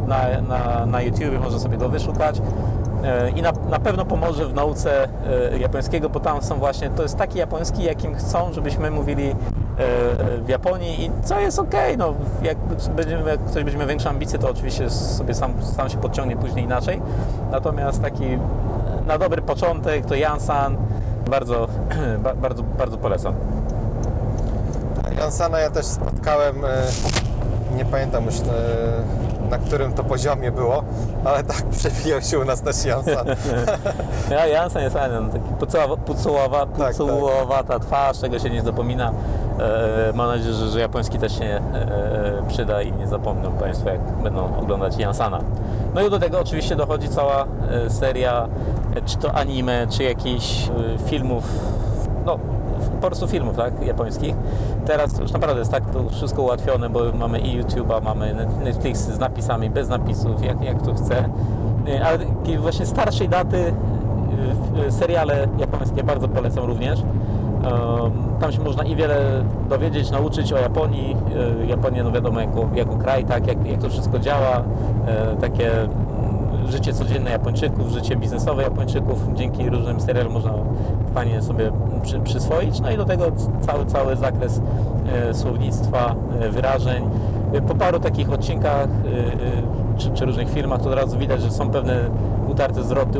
na, 0.08 0.42
na, 0.42 0.86
na 0.86 1.02
YouTubie 1.02 1.40
można 1.40 1.60
sobie 1.60 1.78
go 1.78 1.90
wyszukać. 1.90 2.42
E, 3.04 3.30
i 3.30 3.42
na, 3.42 3.52
na 3.70 3.80
pewno 3.80 4.06
pomoże 4.06 4.46
w 4.46 4.54
nauce 4.54 5.08
e, 5.54 5.58
japońskiego, 5.58 6.10
bo 6.10 6.20
tam 6.20 6.42
są 6.42 6.56
właśnie, 6.56 6.90
to 6.90 7.04
jest 7.04 7.18
taki 7.18 7.40
japoński, 7.40 7.84
jakim 7.84 8.16
chcą, 8.16 8.54
żebyśmy 8.54 8.92
mówili 8.92 9.30
e, 9.30 9.36
w 10.46 10.50
Japonii 10.50 11.06
i 11.06 11.12
co 11.24 11.40
jest 11.40 11.60
ok, 11.60 11.74
no 11.98 12.14
jak, 12.44 12.58
będziemy, 12.96 13.30
jak 13.30 13.40
ktoś 13.40 13.64
będzie 13.64 13.78
miał 13.78 13.88
większe 13.88 14.10
ambicje, 14.10 14.40
to 14.40 14.50
oczywiście 14.50 14.90
sobie 14.90 15.34
sam, 15.34 15.54
sam 15.76 15.90
się 15.90 15.98
podciągnie 15.98 16.36
później 16.38 16.66
inaczej, 16.66 17.02
natomiast 17.52 18.02
taki 18.02 18.38
na 19.08 19.18
dobry 19.18 19.42
początek 19.42 20.06
to 20.06 20.16
Jansan, 20.16 20.78
bardzo, 21.30 21.68
ba- 22.24 22.36
bardzo, 22.36 22.64
bardzo 22.64 22.98
polecam. 22.98 23.34
Jansana 25.20 25.60
ja 25.60 25.70
też 25.70 25.86
spotkałem, 25.86 26.56
nie 27.76 27.86
pamiętam 27.86 28.26
już 28.26 28.36
na 29.52 29.58
którym 29.58 29.94
to 29.94 30.04
poziomie 30.04 30.52
było, 30.52 30.84
ale 31.26 31.44
tak 31.44 31.64
przebijał 31.78 32.22
się 32.22 32.40
u 32.40 32.46
nas 32.46 32.62
też 32.62 32.86
Jansan. 32.86 33.28
Ja, 34.32 34.48
Jansen 34.48 34.82
jest 34.84 34.96
fajny, 34.96 35.30
taki 35.32 35.46
pucowa- 35.60 35.98
pucołowa, 35.98 36.66
tak. 36.66 36.92
pucołowata 36.92 37.80
twarz, 37.80 38.18
tego 38.18 38.40
się 38.40 38.50
nie 38.50 38.62
zapomina. 38.62 39.12
E, 39.60 40.14
mam 40.16 40.28
nadzieję, 40.28 40.54
że, 40.54 40.70
że 40.70 40.80
japoński 40.80 41.20
też 41.20 41.38
się 41.38 41.46
e, 41.46 41.62
przyda 42.48 42.82
i 42.82 42.92
nie 42.92 43.08
zapomną 43.08 43.52
Państwo, 43.52 43.90
jak 43.90 44.02
będą 44.24 44.58
oglądać 44.58 44.98
Jansana. 44.98 45.40
No 45.94 46.02
i 46.02 46.10
do 46.10 46.20
tego 46.20 46.40
oczywiście 46.40 46.76
dochodzi 46.76 47.10
cała 47.10 47.46
e, 47.86 47.90
seria, 47.90 48.48
e, 48.96 49.02
czy 49.02 49.18
to 49.18 49.34
anime, 49.34 49.88
czy 49.90 50.04
jakichś 50.04 50.70
e, 50.70 51.10
filmów, 51.10 51.44
no 52.26 52.40
po 53.02 53.08
prostu 53.08 53.28
filmów, 53.28 53.58
tak, 53.58 53.86
japońskich. 53.86 54.36
Teraz 54.86 55.20
już 55.20 55.32
naprawdę 55.32 55.60
jest 55.60 55.72
tak 55.72 55.90
to 55.90 56.10
wszystko 56.10 56.42
ułatwione, 56.42 56.90
bo 56.90 57.00
mamy 57.20 57.40
i 57.40 57.62
YouTube'a, 57.64 58.04
mamy 58.04 58.36
Net- 58.36 58.64
Netflix 58.64 59.00
z 59.00 59.20
napisami, 59.20 59.70
bez 59.70 59.90
napisów, 59.90 60.44
jak, 60.46 60.64
jak 60.64 60.82
to 60.82 60.94
chce. 60.94 61.30
E, 61.88 62.06
Ale 62.06 62.18
właśnie 62.60 62.86
starszej 62.86 63.30
daty 63.30 63.74
e, 64.84 64.86
e, 64.88 64.92
seriale 64.92 65.48
japońskie 65.58 66.04
bardzo 66.04 66.28
polecam 66.28 66.66
również. 66.66 67.00
Em, 67.00 68.32
Tam 68.40 68.52
się 68.52 68.62
można 68.62 68.84
i 68.84 68.96
wiele 68.96 69.44
dowiedzieć, 69.70 70.12
nauczyć 70.12 70.54
o 70.54 70.58
Japonii. 70.58 71.18
Japonia, 71.68 72.04
no 72.04 72.12
wiadomo, 72.12 72.40
jako, 72.40 72.70
jako 72.76 72.96
kraj, 72.96 73.26
tak, 73.26 73.48
jak, 73.48 73.68
jak 73.68 73.82
to 73.82 73.90
wszystko 73.90 74.20
działa. 74.20 74.64
Takie 75.42 75.72
życie 76.70 76.94
codzienne 76.94 77.32
Japończyków, 77.32 77.90
życie 77.90 78.16
biznesowe 78.16 78.64
Japończyków. 78.64 79.34
Dzięki 79.34 79.70
różnym 79.70 80.02
serialom 80.02 80.34
można 80.34 80.54
fajnie 81.14 81.42
sobie 81.42 81.72
przy, 82.04 82.20
przyswoić. 82.20 82.80
No 82.80 82.92
i 82.92 82.98
do 82.98 83.06
tego 83.06 83.26
cały, 83.62 83.86
cały 83.86 84.16
zakres 84.16 84.62
e, 85.30 85.34
słownictwa, 85.34 86.16
e, 86.42 86.50
wyrażeń. 86.50 87.04
E, 87.54 87.62
Po 87.62 87.76
paru 87.76 88.00
takich 88.00 88.32
odcinkach 88.32 88.88
czy, 89.98 90.10
czy 90.10 90.26
różnych 90.26 90.50
filmach 90.50 90.82
to 90.82 90.90
od 90.90 90.96
razu 90.96 91.18
widać, 91.18 91.42
że 91.42 91.52
są 91.52 91.70
pewne 91.70 92.10
utarte 92.48 92.84
zwroty, 92.84 93.20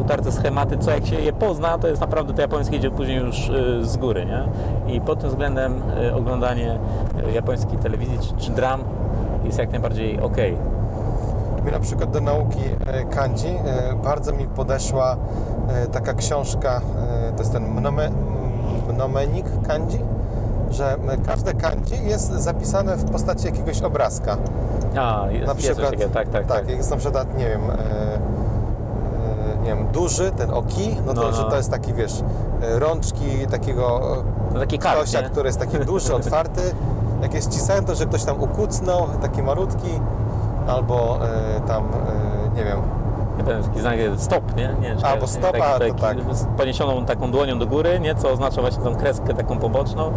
utarte 0.00 0.32
schematy, 0.32 0.78
co 0.78 0.90
jak 0.90 1.06
się 1.06 1.16
je 1.16 1.32
pozna, 1.32 1.78
to 1.78 1.88
jest 1.88 2.00
naprawdę 2.00 2.34
to 2.34 2.40
japońskie 2.42 2.76
idzie 2.76 2.90
później 2.90 3.16
już 3.16 3.50
z 3.82 3.96
góry, 3.96 4.26
nie? 4.26 4.44
I 4.94 5.00
pod 5.00 5.20
tym 5.20 5.28
względem 5.30 5.82
oglądanie 6.14 6.78
japońskiej 7.34 7.78
telewizji 7.78 8.18
czy, 8.18 8.44
czy 8.44 8.50
dram 8.50 8.80
jest 9.44 9.58
jak 9.58 9.70
najbardziej 9.70 10.20
ok. 10.20 10.36
Mi 11.64 11.72
na 11.72 11.80
przykład 11.80 12.10
do 12.10 12.20
nauki 12.20 12.60
e, 12.86 13.04
kanji 13.04 13.58
e, 13.64 13.94
bardzo 14.04 14.32
mi 14.32 14.46
podeszła 14.46 15.16
e, 15.68 15.86
taka 15.86 16.14
książka, 16.14 16.80
to 17.36 17.42
jest 17.42 17.52
ten 17.52 17.68
mnome, 17.68 18.10
mnomenik 18.94 19.46
kanji, 19.66 20.04
że 20.70 20.96
każde 21.26 21.54
kanji 21.54 22.08
jest 22.08 22.32
zapisane 22.32 22.96
w 22.96 23.10
postaci 23.10 23.46
jakiegoś 23.46 23.82
obrazka. 23.82 24.36
A, 25.00 25.26
jest, 25.30 25.46
Na 25.46 25.52
jest 25.52 25.64
przykład, 25.66 25.76
coś 25.76 25.90
takiego, 25.90 26.10
tak, 26.14 26.28
tak, 26.28 26.46
tak. 26.46 26.68
jest 26.68 26.90
na 26.90 26.96
przykład, 26.96 27.38
nie 27.38 27.48
wiem, 27.48 27.60
nie 29.62 29.68
wiem, 29.68 29.86
duży, 29.92 30.30
ten 30.30 30.50
oki, 30.50 30.96
no 31.06 31.14
to, 31.14 31.20
No, 31.20 31.32
że 31.32 31.42
no. 31.42 31.50
to 31.50 31.56
jest 31.56 31.70
taki, 31.70 31.94
wiesz, 31.94 32.22
rączki 32.60 33.46
takiego 33.50 34.00
To 34.52 34.58
taki 34.58 34.78
karp, 34.78 34.98
ktoś, 34.98 35.12
nie? 35.12 35.22
który 35.22 35.48
jest 35.48 35.58
taki 35.58 35.78
duży, 35.78 36.14
otwarty. 36.20 36.60
Jak 37.22 37.34
jest 37.34 37.50
cisałem, 37.50 37.84
to 37.84 37.94
że 37.94 38.06
ktoś 38.06 38.24
tam 38.24 38.42
ukucnął, 38.42 39.06
taki 39.22 39.42
malutki, 39.42 40.00
albo 40.68 41.18
e, 41.56 41.60
tam, 41.60 41.84
e, 41.84 42.56
nie 42.56 42.64
wiem, 42.64 42.78
Nie 43.38 43.44
wiem, 43.44 43.62
taki 43.62 43.80
znak 43.80 43.98
stop, 44.16 44.56
nie? 44.56 44.74
nie 44.80 44.96
Albo 45.04 45.22
nie, 45.22 45.28
stopa, 45.32 45.78
taki, 45.78 45.92
to 45.92 45.98
tak. 45.98 46.16
z 46.32 46.44
podniesioną 46.56 47.04
taką 47.04 47.30
dłonią 47.30 47.58
do 47.58 47.66
góry, 47.66 48.00
nie? 48.00 48.14
Co 48.14 48.30
oznacza 48.30 48.60
właśnie 48.60 48.84
tą 48.84 48.96
kreskę 48.96 49.34
taką 49.34 49.58
poboczną 49.58 50.12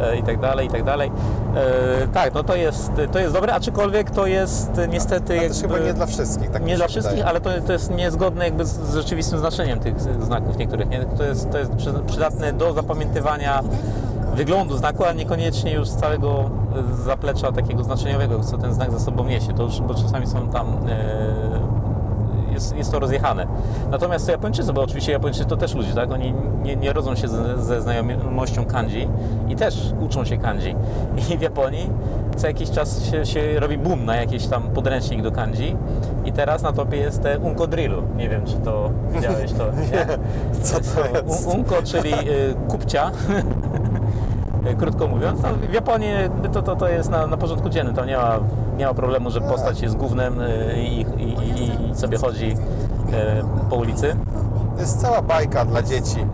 e, 0.00 0.16
i 0.16 0.22
tak 0.22 0.40
dalej, 0.40 0.66
i 0.66 0.70
tak 0.70 0.84
dalej. 0.84 1.12
E, 2.04 2.08
tak, 2.08 2.34
no 2.34 2.42
to 2.42 2.56
jest, 2.56 2.92
to 3.12 3.18
jest 3.18 3.34
dobre, 3.34 3.54
aczkolwiek 3.54 4.10
to 4.10 4.26
jest 4.26 4.70
niestety 4.88 5.38
ale 5.38 5.48
też 5.48 5.60
jakby... 5.60 5.74
chyba 5.76 5.86
nie 5.88 5.94
dla 5.94 6.06
wszystkich. 6.06 6.50
Tak 6.50 6.64
nie 6.64 6.76
dla 6.76 6.88
wszystkich, 6.88 7.16
wydaje. 7.16 7.30
ale 7.30 7.40
to, 7.40 7.50
to 7.66 7.72
jest 7.72 7.90
niezgodne 7.90 8.44
jakby 8.44 8.64
z, 8.64 8.68
z 8.68 8.94
rzeczywistym 8.94 9.38
znaczeniem 9.38 9.78
tych 9.80 10.00
znaków 10.00 10.56
niektórych. 10.56 10.88
Nie? 10.88 11.04
To, 11.04 11.24
jest, 11.24 11.50
to 11.50 11.58
jest 11.58 11.72
przy- 11.72 12.02
przydatne 12.06 12.52
do 12.52 12.72
zapamiętywania 12.72 13.62
wyglądu 14.34 14.76
znaku, 14.76 15.04
a 15.04 15.12
niekoniecznie 15.12 15.72
już 15.72 15.88
z 15.88 15.96
całego 15.96 16.50
e, 16.90 17.04
zaplecza 17.04 17.52
takiego 17.52 17.84
znaczeniowego, 17.84 18.40
co 18.40 18.58
ten 18.58 18.74
znak 18.74 18.92
za 18.92 19.00
sobą 19.00 19.24
niesie. 19.24 19.52
To 19.54 19.62
już, 19.62 19.80
bo 19.80 19.94
czasami 19.94 20.26
są 20.26 20.48
tam 20.48 20.66
e, 20.88 21.80
jest, 22.52 22.76
jest 22.76 22.92
to 22.92 22.98
rozjechane. 22.98 23.46
Natomiast 23.90 24.26
to 24.26 24.32
Japończycy, 24.32 24.72
bo 24.72 24.82
oczywiście 24.82 25.12
Japończycy 25.12 25.46
to 25.46 25.56
też 25.56 25.74
ludzie, 25.74 25.94
tak? 25.94 26.10
Oni 26.12 26.34
nie, 26.62 26.76
nie 26.76 26.92
rodzą 26.92 27.14
się 27.14 27.28
ze, 27.28 27.62
ze 27.62 27.82
znajomością 27.82 28.64
kanji 28.64 29.08
i 29.48 29.56
też 29.56 29.92
uczą 30.00 30.24
się 30.24 30.38
kanji. 30.38 30.76
I 31.32 31.38
w 31.38 31.40
Japonii 31.40 31.90
co 32.36 32.46
jakiś 32.46 32.70
czas 32.70 33.04
się, 33.04 33.26
się 33.26 33.60
robi 33.60 33.78
boom 33.78 34.04
na 34.04 34.16
jakiś 34.16 34.46
tam 34.46 34.62
podręcznik 34.62 35.22
do 35.22 35.32
kanji 35.32 35.76
i 36.24 36.32
teraz 36.32 36.62
na 36.62 36.72
topie 36.72 36.96
jest 36.96 37.22
te 37.22 37.38
unko 37.38 37.66
drillu. 37.66 38.02
Nie 38.16 38.28
wiem, 38.28 38.46
czy 38.46 38.56
to 38.56 38.90
widziałeś 39.12 39.52
to, 39.52 39.64
nie? 39.92 40.06
Co 40.62 40.76
to 40.80 41.18
jest? 41.18 41.46
Un- 41.46 41.52
Unko, 41.56 41.74
czyli 41.84 42.12
y, 42.12 42.54
kupcia. 42.68 43.10
Krótko 44.78 45.08
mówiąc, 45.08 45.42
no, 45.42 45.48
w 45.70 45.72
Japonii 45.74 46.08
to, 46.52 46.62
to, 46.62 46.76
to 46.76 46.88
jest 46.88 47.10
na, 47.10 47.26
na 47.26 47.36
porządku 47.36 47.68
dziennym. 47.68 47.94
Tam 47.94 48.06
nie 48.06 48.16
ma, 48.16 48.38
nie 48.78 48.86
ma 48.86 48.94
problemu, 48.94 49.30
że 49.30 49.40
postać 49.40 49.80
jest 49.80 49.96
głównym 49.96 50.40
y, 50.40 50.74
i, 50.76 51.00
i, 51.00 51.04
i, 51.22 51.90
i 51.90 51.94
sobie 51.96 52.18
chodzi 52.18 52.46
y, 52.52 52.56
po 53.70 53.76
ulicy. 53.76 54.16
To 54.74 54.80
jest 54.80 55.00
cała 55.00 55.22
bajka 55.22 55.64
dla 55.64 55.82
dzieci. 55.82 56.26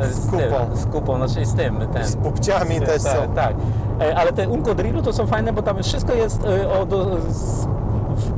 E, 0.00 0.06
Z 0.08 0.20
tym, 0.20 0.30
kupą. 0.40 0.76
Z 0.76 0.86
kupą, 0.86 1.16
znaczy 1.28 1.46
z 1.46 1.54
tym. 1.54 1.80
Ten, 1.92 2.04
Z 2.04 2.16
pupciami 2.16 2.78
z- 2.78 2.82
też 2.82 3.02
tak, 3.02 3.16
są. 3.16 3.34
Tak, 3.34 3.54
E, 4.00 4.16
ale 4.16 4.32
te 4.32 4.48
unko 4.48 4.74
drillu 4.74 5.02
to 5.02 5.12
są 5.12 5.26
fajne, 5.26 5.52
bo 5.52 5.62
tam 5.62 5.82
wszystko 5.82 6.12
jest 6.14 6.44
e, 6.44 6.80
o, 6.80 6.86
do, 6.86 7.04
z, 7.30 7.66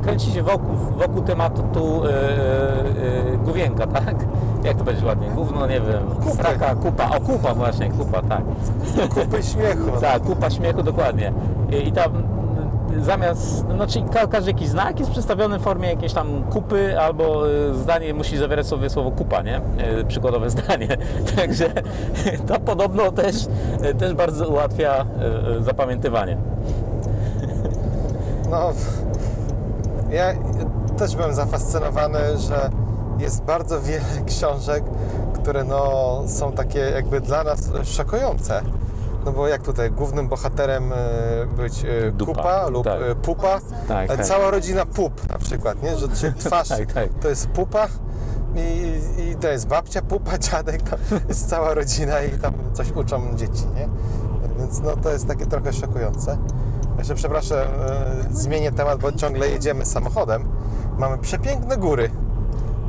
kręci 0.03 0.31
się 0.31 0.43
wokół, 0.43 0.75
wokół 0.97 1.21
tematu 1.21 1.63
tu, 1.73 2.05
e, 2.05 2.09
e, 2.09 3.37
główienka, 3.43 3.87
tak? 3.87 4.15
Jak 4.63 4.77
to 4.77 4.83
będzie 4.83 5.05
ładnie? 5.05 5.27
Gówno, 5.35 5.67
nie 5.67 5.81
wiem, 5.81 6.03
Kupy. 6.23 6.31
straka, 6.31 6.75
kupa, 6.75 7.09
o 7.17 7.19
kupa 7.21 7.53
właśnie, 7.53 7.89
kupa, 7.89 8.21
tak. 8.21 8.41
Kupy 9.09 9.43
śmiechu. 9.43 9.91
Tak, 10.01 10.23
kupa 10.23 10.49
śmiechu, 10.49 10.83
dokładnie. 10.83 11.33
I, 11.71 11.87
i 11.87 11.91
tam 11.91 12.11
mm, 12.15 13.03
zamiast, 13.03 13.65
no 13.77 13.87
czyli 13.87 14.05
ka- 14.05 14.27
każdy 14.27 14.51
jakiś 14.51 14.67
znak 14.67 14.99
jest 14.99 15.11
przedstawiony 15.11 15.59
w 15.59 15.61
formie 15.61 15.89
jakiejś 15.89 16.13
tam 16.13 16.43
kupy 16.43 16.99
albo 16.99 17.49
y, 17.49 17.73
zdanie 17.75 18.13
musi 18.13 18.37
zawierać 18.37 18.67
sobie 18.67 18.89
słowo 18.89 19.11
kupa, 19.11 19.41
nie? 19.41 19.57
Y, 19.99 20.05
Przykładowe 20.07 20.49
zdanie. 20.55 20.87
Także 21.35 21.65
to 22.47 22.59
podobno 22.59 23.11
też, 23.11 23.35
y, 23.91 23.95
też 23.95 24.13
bardzo 24.13 24.47
ułatwia 24.49 25.05
y, 25.55 25.57
y, 25.59 25.63
zapamiętywanie. 25.63 26.37
No, 28.49 28.69
ja 30.11 30.33
też 30.97 31.15
byłem 31.15 31.33
zafascynowany, 31.33 32.19
że 32.37 32.69
jest 33.19 33.43
bardzo 33.43 33.81
wiele 33.81 34.05
książek, 34.27 34.83
które 35.33 35.63
no, 35.63 36.23
są 36.27 36.51
takie 36.51 36.79
jakby 36.79 37.21
dla 37.21 37.43
nas 37.43 37.69
szokujące. 37.83 38.61
No 39.25 39.31
bo 39.31 39.47
jak 39.47 39.61
tutaj 39.61 39.91
głównym 39.91 40.27
bohaterem 40.27 40.93
e, 40.93 40.95
być 41.57 41.85
e, 41.85 42.11
Dupa, 42.11 42.33
kupa 42.33 42.67
lub 42.67 42.83
tak. 42.83 43.01
e, 43.01 43.15
pupa, 43.15 43.59
Tak, 43.87 44.07
tak. 44.07 44.25
cała 44.25 44.51
rodzina 44.51 44.85
pup 44.85 45.29
na 45.29 45.37
przykład, 45.37 45.83
nie? 45.83 45.97
Że 45.97 46.09
czy 46.09 46.33
twarz 46.45 46.67
Tak, 46.67 46.93
tak. 46.93 47.09
to 47.21 47.29
jest 47.29 47.47
pupa 47.47 47.87
i, 48.55 48.99
i 49.21 49.35
to 49.35 49.47
jest 49.47 49.67
babcia, 49.67 50.01
pupa, 50.01 50.37
dziadek, 50.49 50.81
tam 50.81 50.99
jest 51.29 51.49
cała 51.49 51.73
rodzina 51.73 52.21
i 52.21 52.29
tam 52.29 52.53
coś 52.73 52.91
uczą 52.91 53.35
dzieci, 53.35 53.63
nie? 53.75 53.89
Więc 54.57 54.81
no 54.81 54.95
to 54.95 55.09
jest 55.09 55.27
takie 55.27 55.45
trochę 55.45 55.73
szokujące. 55.73 56.37
Jeszcze 56.97 57.15
przepraszam, 57.15 57.57
zmienię 58.31 58.71
temat, 58.71 58.99
bo 58.99 59.11
ciągle 59.11 59.49
jedziemy 59.49 59.85
samochodem. 59.85 60.47
Mamy 60.97 61.17
przepiękne 61.17 61.77
góry. 61.77 62.09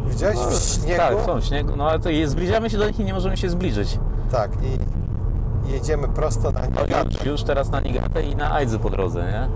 Widziałeś 0.04 0.38
w 0.38 0.82
śniegu? 0.82 0.96
Tak, 0.98 1.14
są 1.26 1.40
w 1.40 1.44
śniegu, 1.44 1.72
no 1.76 1.88
ale 1.90 1.98
to 1.98 2.08
zbliżamy 2.26 2.70
się 2.70 2.78
do 2.78 2.86
nich 2.86 3.00
i 3.00 3.04
nie 3.04 3.14
możemy 3.14 3.36
się 3.36 3.48
zbliżyć. 3.50 3.98
Tak, 4.32 4.50
i 4.62 4.78
jedziemy 5.72 6.08
prosto 6.08 6.50
na 6.52 6.60
No, 6.60 6.80
Niagarę. 6.80 7.10
już, 7.10 7.24
już 7.24 7.42
teraz 7.42 7.70
na 7.70 7.80
Nigatę 7.80 8.22
i 8.22 8.36
na 8.36 8.54
Aidzy 8.54 8.78
po 8.78 8.90
drodze, 8.90 9.22
nie? 9.24 9.48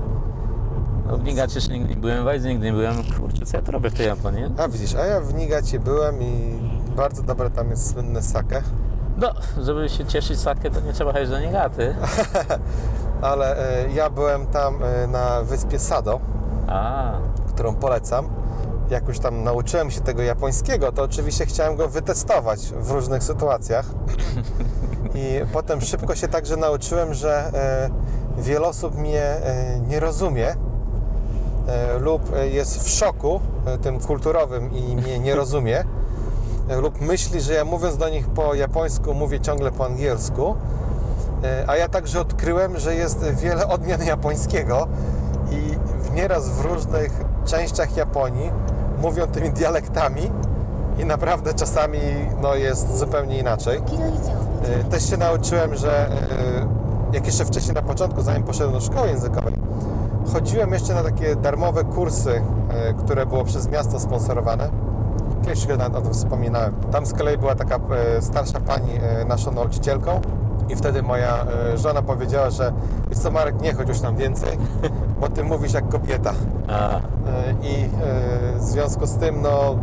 No, 1.07 1.17
w 1.17 1.23
Nigacie 1.25 1.61
nigdy 1.71 1.89
nie 1.95 1.97
byłem, 2.01 2.25
w 2.25 2.29
Aidzy 2.29 2.49
nigdy 2.49 2.67
nie 2.67 2.73
byłem. 2.73 2.95
Kurczę, 3.21 3.47
co 3.47 3.57
ja 3.57 3.63
tu 3.63 3.73
robię 3.73 3.91
w 3.91 3.95
tej 3.95 4.07
Japonii? 4.07 4.45
A 4.59 4.69
widzisz, 4.69 4.95
a 4.95 5.05
ja 5.07 5.21
w 5.21 5.35
Nigacie 5.35 5.81
byłem 5.81 6.23
i 6.23 6.59
bardzo 6.97 7.23
dobre 7.23 7.51
tam 7.51 7.71
jest 7.71 7.93
słynne 7.93 8.23
sake. 8.23 8.63
No, 9.17 9.31
żeby 9.63 9.89
się 9.89 10.05
cieszyć 10.05 10.41
sakę, 10.41 10.71
to 10.71 10.81
nie 10.81 10.93
trzeba 10.93 11.11
jechać 11.11 11.29
do 11.31 11.41
Nigaty. 11.41 11.95
Ale 13.23 13.57
e, 13.85 13.91
ja 13.93 14.11
byłem 14.11 14.47
tam 14.47 14.79
e, 14.83 15.07
na 15.07 15.43
wyspie 15.43 15.79
Sado, 15.79 16.21
A, 16.67 17.11
którą 17.55 17.75
polecam. 17.75 18.29
Jak 18.90 19.09
już 19.09 19.18
tam 19.18 19.44
nauczyłem 19.44 19.90
się 19.90 20.01
tego 20.01 20.22
japońskiego, 20.22 20.92
to 20.92 21.03
oczywiście 21.03 21.46
chciałem 21.46 21.77
go 21.77 21.88
wytestować 21.88 22.61
w 22.61 22.90
różnych 22.90 23.22
sytuacjach. 23.22 23.87
I 25.14 25.40
potem 25.53 25.81
szybko 25.81 26.14
się 26.14 26.29
także 26.29 26.57
nauczyłem, 26.57 27.14
że 27.14 27.51
e, 27.55 27.90
wiele 28.42 28.68
osób 28.68 28.98
mnie 28.98 29.22
e, 29.22 29.81
nie 29.88 30.01
rozumie 30.01 30.48
e, 31.68 31.98
lub 31.98 32.22
jest 32.53 32.85
w 32.85 32.88
szoku 32.88 33.40
tym 33.83 34.01
kulturowym 34.01 34.72
i 34.72 34.96
mnie 34.96 35.18
nie 35.18 35.35
rozumie 35.35 35.85
lub 36.83 37.01
myśli, 37.01 37.40
że 37.40 37.55
ja 37.55 37.64
mówiąc 37.64 37.96
do 37.96 38.09
nich 38.09 38.29
po 38.29 38.55
japońsku 38.55 39.14
mówię 39.14 39.40
ciągle 39.40 39.72
po 39.72 39.87
angielsku. 39.87 40.55
A 41.66 41.77
ja 41.77 41.88
także 41.88 42.20
odkryłem, 42.20 42.79
że 42.79 42.94
jest 42.94 43.24
wiele 43.24 43.68
odmian 43.68 44.03
japońskiego 44.03 44.88
i 45.51 45.79
nieraz 46.14 46.48
w 46.48 46.61
różnych 46.61 47.12
częściach 47.44 47.96
Japonii 47.96 48.51
mówią 49.03 49.27
tymi 49.27 49.51
dialektami 49.51 50.31
i 50.99 51.05
naprawdę 51.05 51.55
czasami 51.55 51.99
no, 52.43 52.55
jest 52.55 52.99
zupełnie 52.99 53.39
inaczej. 53.39 53.81
E, 54.81 54.85
Też 54.85 55.11
się 55.11 55.17
nauczyłem, 55.17 55.75
że 55.75 56.09
e, 56.09 56.13
jak 57.13 57.27
jeszcze 57.27 57.45
wcześniej 57.45 57.75
na 57.75 57.83
początku, 57.83 58.23
zanim 58.23 58.43
poszedłem 58.43 58.73
do 58.73 58.81
szkoły 58.81 59.09
językowej, 59.09 59.55
chodziłem 60.33 60.73
jeszcze 60.73 60.95
na 60.95 61.03
takie 61.03 61.37
darmowe 61.37 61.85
kursy, 61.85 62.43
e, 62.71 62.95
które 62.95 63.27
było 63.27 63.45
przez 63.45 63.69
miasto 63.69 64.01
sponsorowane. 64.01 64.69
Kiedyś 65.45 65.67
chyba 65.67 65.87
o 65.87 66.01
tym 66.01 66.13
wspominałem. 66.13 66.75
Tam 66.93 67.07
z 67.07 67.13
kolei 67.13 67.39
była 67.39 67.55
taka 67.55 67.79
starsza 68.21 68.61
pani 68.61 68.93
naszą 69.29 69.53
nauczycielką 69.53 70.21
i 70.69 70.77
wtedy 70.77 71.03
moja 71.03 71.47
żona 71.75 72.03
powiedziała, 72.03 72.51
że 72.51 72.73
wiesz 73.11 73.19
co 73.19 73.31
Marek, 73.31 73.61
nie 73.61 73.75
chodź 73.75 73.89
już 73.89 74.01
tam 74.01 74.17
więcej, 74.17 74.59
bo 75.20 75.28
ty 75.28 75.44
mówisz 75.44 75.72
jak 75.72 75.88
kobieta. 75.88 76.33
a, 76.68 77.00
E, 77.28 77.52
I 77.62 77.85
e, 77.85 77.88
w 78.59 78.62
związku 78.62 79.07
z 79.07 79.14
tym, 79.16 79.42
no, 79.42 79.76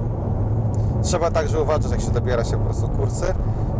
trzeba 1.03 1.31
także 1.31 1.61
uważać, 1.61 1.91
jak 1.91 2.01
się 2.01 2.11
dobiera 2.11 2.43
się 2.43 2.57
po 2.57 2.63
prostu 2.63 2.88
kursy, 2.88 3.33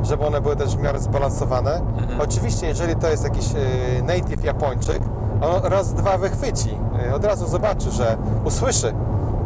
żeby 0.04 0.26
one 0.26 0.42
były 0.42 0.56
też 0.56 0.78
w 0.78 0.82
miarę 0.82 1.00
zbalansowane. 1.00 1.82
Oczywiście, 2.20 2.68
jeżeli 2.68 2.96
to 2.96 3.10
jest 3.10 3.24
jakiś 3.24 3.46
e, 3.56 4.02
native 4.04 4.44
Japończyk, 4.44 5.00
on 5.42 5.72
raz, 5.72 5.94
dwa 5.94 6.18
wychwyci, 6.18 6.78
od 7.16 7.26
razu 7.26 7.48
zobaczy, 7.48 7.92
że 7.92 8.18
usłyszy, 8.44 8.94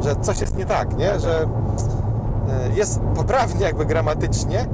że 0.02 0.16
coś 0.16 0.42
jest 0.42 0.58
nie 0.58 0.66
tak, 0.66 0.98
nie? 0.98 1.20
Że 1.20 1.42
e, 1.42 2.76
jest 2.76 3.00
poprawnie 3.16 3.66
jakby 3.66 3.86
gramatycznie, 3.86 4.66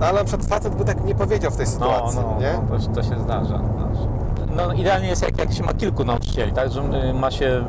no, 0.00 0.06
ale 0.06 0.18
na 0.18 0.24
przykład 0.24 0.48
facet 0.48 0.74
by 0.74 0.84
tak 0.84 1.04
nie 1.04 1.14
powiedział 1.14 1.50
w 1.50 1.56
tej 1.56 1.66
no, 1.66 1.72
sytuacji, 1.72 2.18
no, 2.20 2.40
nie? 2.40 2.60
no 2.70 2.78
to, 2.78 2.94
to 2.94 3.02
się 3.02 3.20
zdarza. 3.20 3.44
zdarza. 3.44 4.08
No, 4.56 4.72
idealnie 4.72 5.08
jest, 5.08 5.22
jak, 5.22 5.38
jak 5.38 5.52
się 5.52 5.62
ma 5.62 5.74
kilku 5.74 6.04
nauczycieli, 6.04 6.52
tak, 6.52 6.72
że 6.72 6.80
y, 6.80 7.14
ma 7.14 7.30
się, 7.30 7.64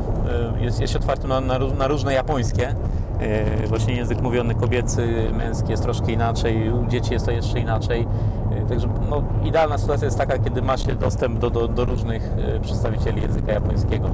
y, 0.59 0.63
jest, 0.63 0.81
jest 0.81 0.93
się 0.93 0.99
otwartym 0.99 1.29
na, 1.29 1.41
na, 1.41 1.57
róż- 1.59 1.77
na 1.77 1.87
różne 1.87 2.13
japońskie 2.13 2.75
E, 3.19 3.67
Właśnie 3.67 3.93
język 3.95 4.21
mówiony 4.21 4.55
kobiecy, 4.55 5.07
męski 5.37 5.71
jest 5.71 5.83
troszkę 5.83 6.11
inaczej, 6.11 6.71
u 6.71 6.85
dzieci 6.87 7.13
jest 7.13 7.25
to 7.25 7.31
jeszcze 7.31 7.59
inaczej. 7.59 8.07
Także 8.69 8.87
no, 9.09 9.23
idealna 9.43 9.77
sytuacja 9.77 10.05
jest 10.05 10.17
taka, 10.17 10.37
kiedy 10.37 10.61
ma 10.61 10.77
się 10.77 10.95
dostęp 10.95 11.39
do, 11.39 11.49
do, 11.49 11.67
do 11.67 11.85
różnych 11.85 12.31
przedstawicieli 12.61 13.21
języka 13.21 13.51
japońskiego. 13.51 14.09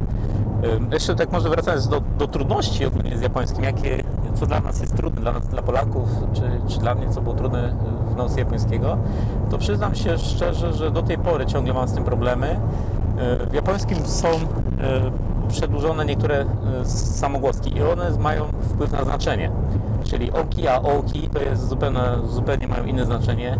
Jeszcze 0.92 1.16
tak 1.16 1.32
może 1.32 1.50
wracając 1.50 1.88
do, 1.88 2.02
do 2.18 2.28
trudności 2.28 2.86
ogólnie 2.86 3.18
z 3.18 3.22
japońskim, 3.22 3.64
jakie, 3.64 4.04
co 4.36 4.46
dla 4.46 4.60
nas 4.60 4.82
jest 4.82 4.98
trudne, 4.98 5.22
dla 5.22 5.32
dla 5.32 5.62
Polaków, 5.62 6.10
czy, 6.34 6.42
czy 6.68 6.80
dla 6.80 6.96
mnie, 6.96 7.10
co 7.10 7.22
było 7.22 7.36
trudne 7.36 7.74
nauce 8.16 8.40
japońskiego, 8.40 8.98
to 9.50 9.58
przyznam 9.58 9.96
się 9.96 10.18
szczerze, 10.18 10.74
że 10.74 10.92
do 10.92 11.02
tej 11.02 11.18
pory 11.18 11.46
ciągle 11.46 11.74
mam 11.74 11.88
z 11.88 11.94
tym 11.94 12.04
problemy. 12.04 12.60
E, 13.18 13.46
W 13.46 13.54
japońskim 13.54 13.98
są 14.06 14.28
e, 14.28 14.38
przedłużone 15.50 16.06
niektóre 16.06 16.46
e, 16.82 16.86
samogłoski 16.86 17.78
i 17.78 17.84
one 17.84 18.12
mają 18.20 18.46
wpływ 18.46 18.92
na 18.92 19.04
znaczenie. 19.04 19.52
Czyli 20.04 20.32
oki, 20.32 20.68
a 20.68 20.82
oki 20.82 21.30
to 21.30 21.40
jest 21.40 21.68
zupełnie, 21.68 22.00
zupełnie 22.30 22.68
mają 22.68 22.86
inne 22.86 23.06
znaczenie. 23.06 23.58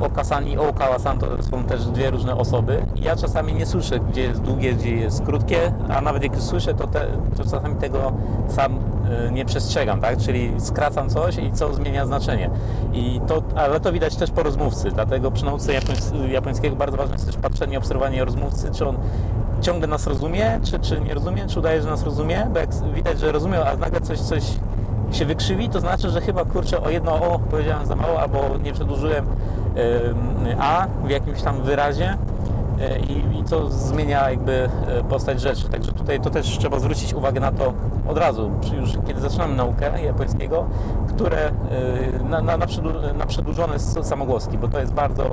Okasan 0.00 0.46
i 0.46 0.58
okałasan 0.58 1.18
to 1.18 1.42
są 1.42 1.64
też 1.64 1.86
dwie 1.86 2.10
różne 2.10 2.36
osoby. 2.36 2.82
Ja 2.96 3.16
czasami 3.16 3.54
nie 3.54 3.66
słyszę, 3.66 4.00
gdzie 4.00 4.22
jest 4.22 4.40
długie, 4.42 4.74
gdzie 4.74 4.96
jest 4.96 5.22
krótkie, 5.22 5.72
a 5.88 6.00
nawet 6.00 6.22
jak 6.22 6.36
słyszę, 6.36 6.74
to, 6.74 6.86
te, 6.86 7.06
to 7.36 7.44
czasami 7.44 7.76
tego 7.76 8.12
sam 8.48 8.78
nie 9.32 9.44
przestrzegam, 9.44 10.00
tak? 10.00 10.18
Czyli 10.18 10.52
skracam 10.58 11.10
coś 11.10 11.36
i 11.36 11.52
co 11.52 11.74
zmienia 11.74 12.06
znaczenie. 12.06 12.50
I 12.92 13.20
to, 13.26 13.42
ale 13.56 13.80
to 13.80 13.92
widać 13.92 14.16
też 14.16 14.30
po 14.30 14.42
rozmówcy, 14.42 14.90
dlatego 14.90 15.30
przy 15.30 15.44
nauce 15.44 15.72
japońs- 15.72 16.30
japońskiego 16.30 16.76
bardzo 16.76 16.96
ważne 16.96 17.14
jest 17.14 17.26
też 17.26 17.36
patrzenie, 17.36 17.78
obserwowanie 17.78 18.24
rozmówcy, 18.24 18.70
czy 18.70 18.88
on 18.88 18.96
ciągle 19.60 19.86
nas 19.86 20.06
rozumie, 20.06 20.60
czy, 20.64 20.78
czy 20.78 21.00
nie 21.00 21.14
rozumie, 21.14 21.46
czy 21.46 21.58
udaje, 21.58 21.82
że 21.82 21.88
nas 21.88 22.02
rozumie, 22.02 22.46
bo 22.52 22.58
jak 22.58 22.70
widać, 22.94 23.20
że 23.20 23.32
rozumie, 23.32 23.64
a 23.64 23.76
nagle 23.76 24.00
coś, 24.00 24.20
coś 24.20 24.42
się 25.12 25.24
wykrzywi, 25.24 25.68
to 25.68 25.80
znaczy, 25.80 26.10
że 26.10 26.20
chyba 26.20 26.44
kurczę 26.44 26.82
o 26.82 26.90
jedno 26.90 27.14
o 27.14 27.38
powiedziałem 27.38 27.86
za 27.86 27.96
mało, 27.96 28.20
albo 28.20 28.38
nie 28.62 28.72
przedłużyłem 28.72 29.26
a 30.58 30.86
w 31.04 31.10
jakimś 31.10 31.42
tam 31.42 31.62
wyrazie 31.62 32.12
y, 32.12 32.16
i, 33.08 33.38
i 33.38 33.44
to 33.44 33.70
zmienia 33.70 34.30
jakby 34.30 34.68
y, 35.00 35.04
postać 35.04 35.40
rzeczy. 35.40 35.68
Także 35.68 35.92
tutaj 35.92 36.20
to 36.20 36.30
też 36.30 36.58
trzeba 36.58 36.78
zwrócić 36.78 37.14
uwagę 37.14 37.40
na 37.40 37.52
to 37.52 37.72
od 38.08 38.18
razu, 38.18 38.50
już 38.76 38.90
kiedy 39.06 39.20
zaczynamy 39.20 39.56
naukę 39.56 40.02
japońskiego, 40.02 40.66
które 41.08 41.48
y, 41.48 42.24
na, 42.24 42.40
na, 42.40 42.56
na, 42.56 42.66
przedłu- 42.66 43.16
na 43.16 43.26
przedłużone 43.26 43.78
samogłoski, 43.78 44.58
bo 44.58 44.68
to 44.68 44.80
jest 44.80 44.92
bardzo, 44.92 45.30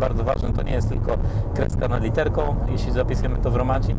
bardzo 0.00 0.24
ważne. 0.24 0.52
To 0.52 0.62
nie 0.62 0.72
jest 0.72 0.88
tylko 0.88 1.12
kreska 1.54 1.88
nad 1.88 2.02
literką, 2.02 2.54
jeśli 2.68 2.92
zapisujemy 2.92 3.38
to 3.38 3.50
w 3.50 3.56
romaci, 3.56 3.94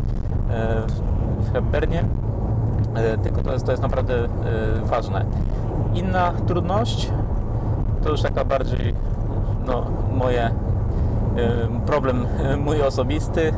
w 1.40 1.54
Hepburnie, 1.54 2.04
E, 2.98 3.18
tylko 3.18 3.42
to 3.42 3.54
jest, 3.54 3.66
to 3.66 3.72
jest 3.72 3.84
naprawdę 3.84 4.14
e, 4.16 4.28
ważne. 4.84 5.26
Inna 5.94 6.34
trudność 6.48 7.12
to 8.04 8.10
już 8.10 8.22
taka 8.22 8.46
bardziej 8.46 8.94
no, 9.66 9.86
moje 10.14 10.46
e, 10.46 10.52
problem 11.86 12.26
mój 12.58 12.82
osobisty. 12.82 13.54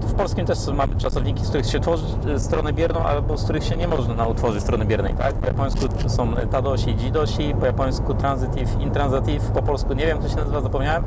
W 0.00 0.14
polskim 0.14 0.46
też 0.46 0.58
mamy 0.74 0.96
czasowniki, 0.96 1.44
z 1.44 1.48
których 1.48 1.66
się 1.66 1.80
tworzy 1.80 2.04
e, 2.34 2.38
stronę 2.38 2.72
bierną, 2.72 3.00
albo 3.00 3.36
z 3.38 3.44
których 3.44 3.64
się 3.64 3.76
nie 3.76 3.88
można 3.88 4.14
na- 4.14 4.26
utworzyć 4.26 4.62
strony 4.62 4.84
biernej. 4.84 5.14
Tak? 5.14 5.34
Po 5.34 5.46
japońsku 5.46 5.80
są 6.06 6.32
tadosi 6.50 6.90
i 6.90 6.96
jidosi, 7.04 7.54
po 7.60 7.66
japońsku 7.66 8.14
transitive, 8.14 8.80
intransitive, 8.80 9.50
po 9.50 9.62
polsku 9.62 9.94
nie 9.94 10.06
wiem, 10.06 10.18
to 10.18 10.28
się 10.28 10.36
nazywa, 10.36 10.60
zapomniałem, 10.60 11.02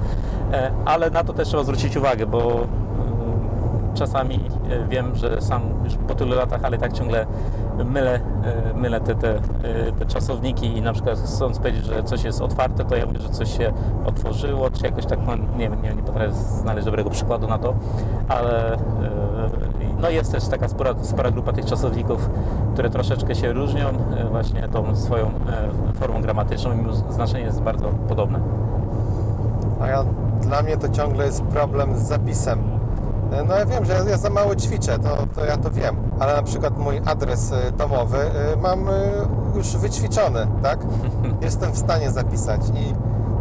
E, 0.53 0.71
ale 0.85 1.09
na 1.09 1.23
to 1.23 1.33
też 1.33 1.47
trzeba 1.47 1.63
zwrócić 1.63 1.97
uwagę, 1.97 2.25
bo 2.25 2.67
czasami 3.97 4.35
e, 4.69 4.87
wiem, 4.87 5.15
że 5.15 5.41
sam 5.41 5.61
już 5.83 5.95
po 5.95 6.15
tylu 6.15 6.35
latach, 6.35 6.63
ale 6.63 6.77
tak 6.77 6.93
ciągle 6.93 7.25
mylę, 7.85 8.19
e, 8.43 8.73
mylę 8.73 9.01
te, 9.01 9.15
te, 9.15 9.35
e, 9.35 9.39
te 9.99 10.05
czasowniki 10.05 10.77
i 10.77 10.81
na 10.81 10.93
przykład 10.93 11.17
chcąc 11.19 11.59
powiedzieć, 11.59 11.85
że 11.85 12.03
coś 12.03 12.23
jest 12.23 12.41
otwarte, 12.41 12.85
to 12.85 12.95
ja 12.95 13.05
mówię, 13.05 13.19
że 13.19 13.29
coś 13.29 13.57
się 13.57 13.73
otworzyło, 14.05 14.69
czy 14.71 14.85
jakoś 14.85 15.05
tak, 15.05 15.19
no, 15.27 15.35
nie 15.35 15.69
wiem, 15.69 15.81
nie, 15.81 15.93
nie 15.93 16.03
potrafię 16.03 16.31
znaleźć 16.33 16.85
dobrego 16.85 17.09
przykładu 17.09 17.47
na 17.47 17.57
to, 17.57 17.73
ale 18.27 18.77
no 20.01 20.09
jest 20.09 20.31
też 20.31 20.47
taka 20.47 20.67
spora, 20.67 20.93
spora 21.01 21.31
grupa 21.31 21.53
tych 21.53 21.65
czasowników, 21.65 22.29
które 22.73 22.89
troszeczkę 22.89 23.35
się 23.35 23.53
różnią 23.53 23.85
właśnie 24.31 24.67
tą 24.67 24.95
swoją 24.95 25.31
formą 25.93 26.21
gramatyczną, 26.21 26.75
mimo 26.75 26.93
znaczenie 26.93 27.43
jest 27.43 27.61
bardzo 27.61 27.89
podobne. 27.89 28.39
A 29.81 29.87
ja, 29.87 30.03
dla 30.41 30.61
mnie 30.61 30.77
to 30.77 30.89
ciągle 30.89 31.25
jest 31.25 31.41
problem 31.43 31.97
z 31.97 32.01
zapisem. 32.01 32.76
E, 33.37 33.43
No 33.43 33.55
ja 33.55 33.65
wiem, 33.65 33.85
że 33.85 33.93
ja, 34.09 34.17
za 34.17 34.29
mało 34.29 34.55
ćwiczę, 34.55 34.99
to, 34.99 35.17
to 35.35 35.45
ja 35.45 35.57
to 35.57 35.71
wiem, 35.71 35.95
ale 36.19 36.35
na 36.35 36.43
przykład 36.43 36.77
mój 36.77 37.01
adres 37.05 37.51
e, 37.51 37.71
domowy 37.71 38.17
e, 38.17 38.55
mam 38.61 38.85
już 39.55 39.77
wyćwiczony, 39.77 40.47
tak? 40.63 40.79
Jestem 41.41 41.71
w 41.71 41.77
stanie 41.77 42.11
zapisać 42.11 42.61
i 42.69 42.93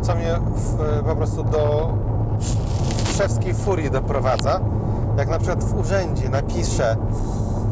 co 0.05 0.15
mnie 0.15 0.39
w, 0.57 0.77
po 1.09 1.17
prostu 1.17 1.45
do 1.45 1.93
sz- 2.41 3.17
szewskiej 3.17 3.55
furii 3.55 3.91
doprowadza, 3.91 4.61
jak 5.19 5.29
na 5.29 5.39
przykład 5.39 5.65
w 5.65 5.81
urzędzie 5.81 6.29
napiszę 6.29 6.97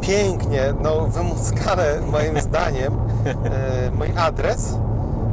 pięknie, 0.01 0.75
no 0.83 1.01
wymuskane 1.07 1.85
moim 2.12 2.41
zdaniem 2.49 2.93
mój 3.99 4.09
adres, 4.16 4.79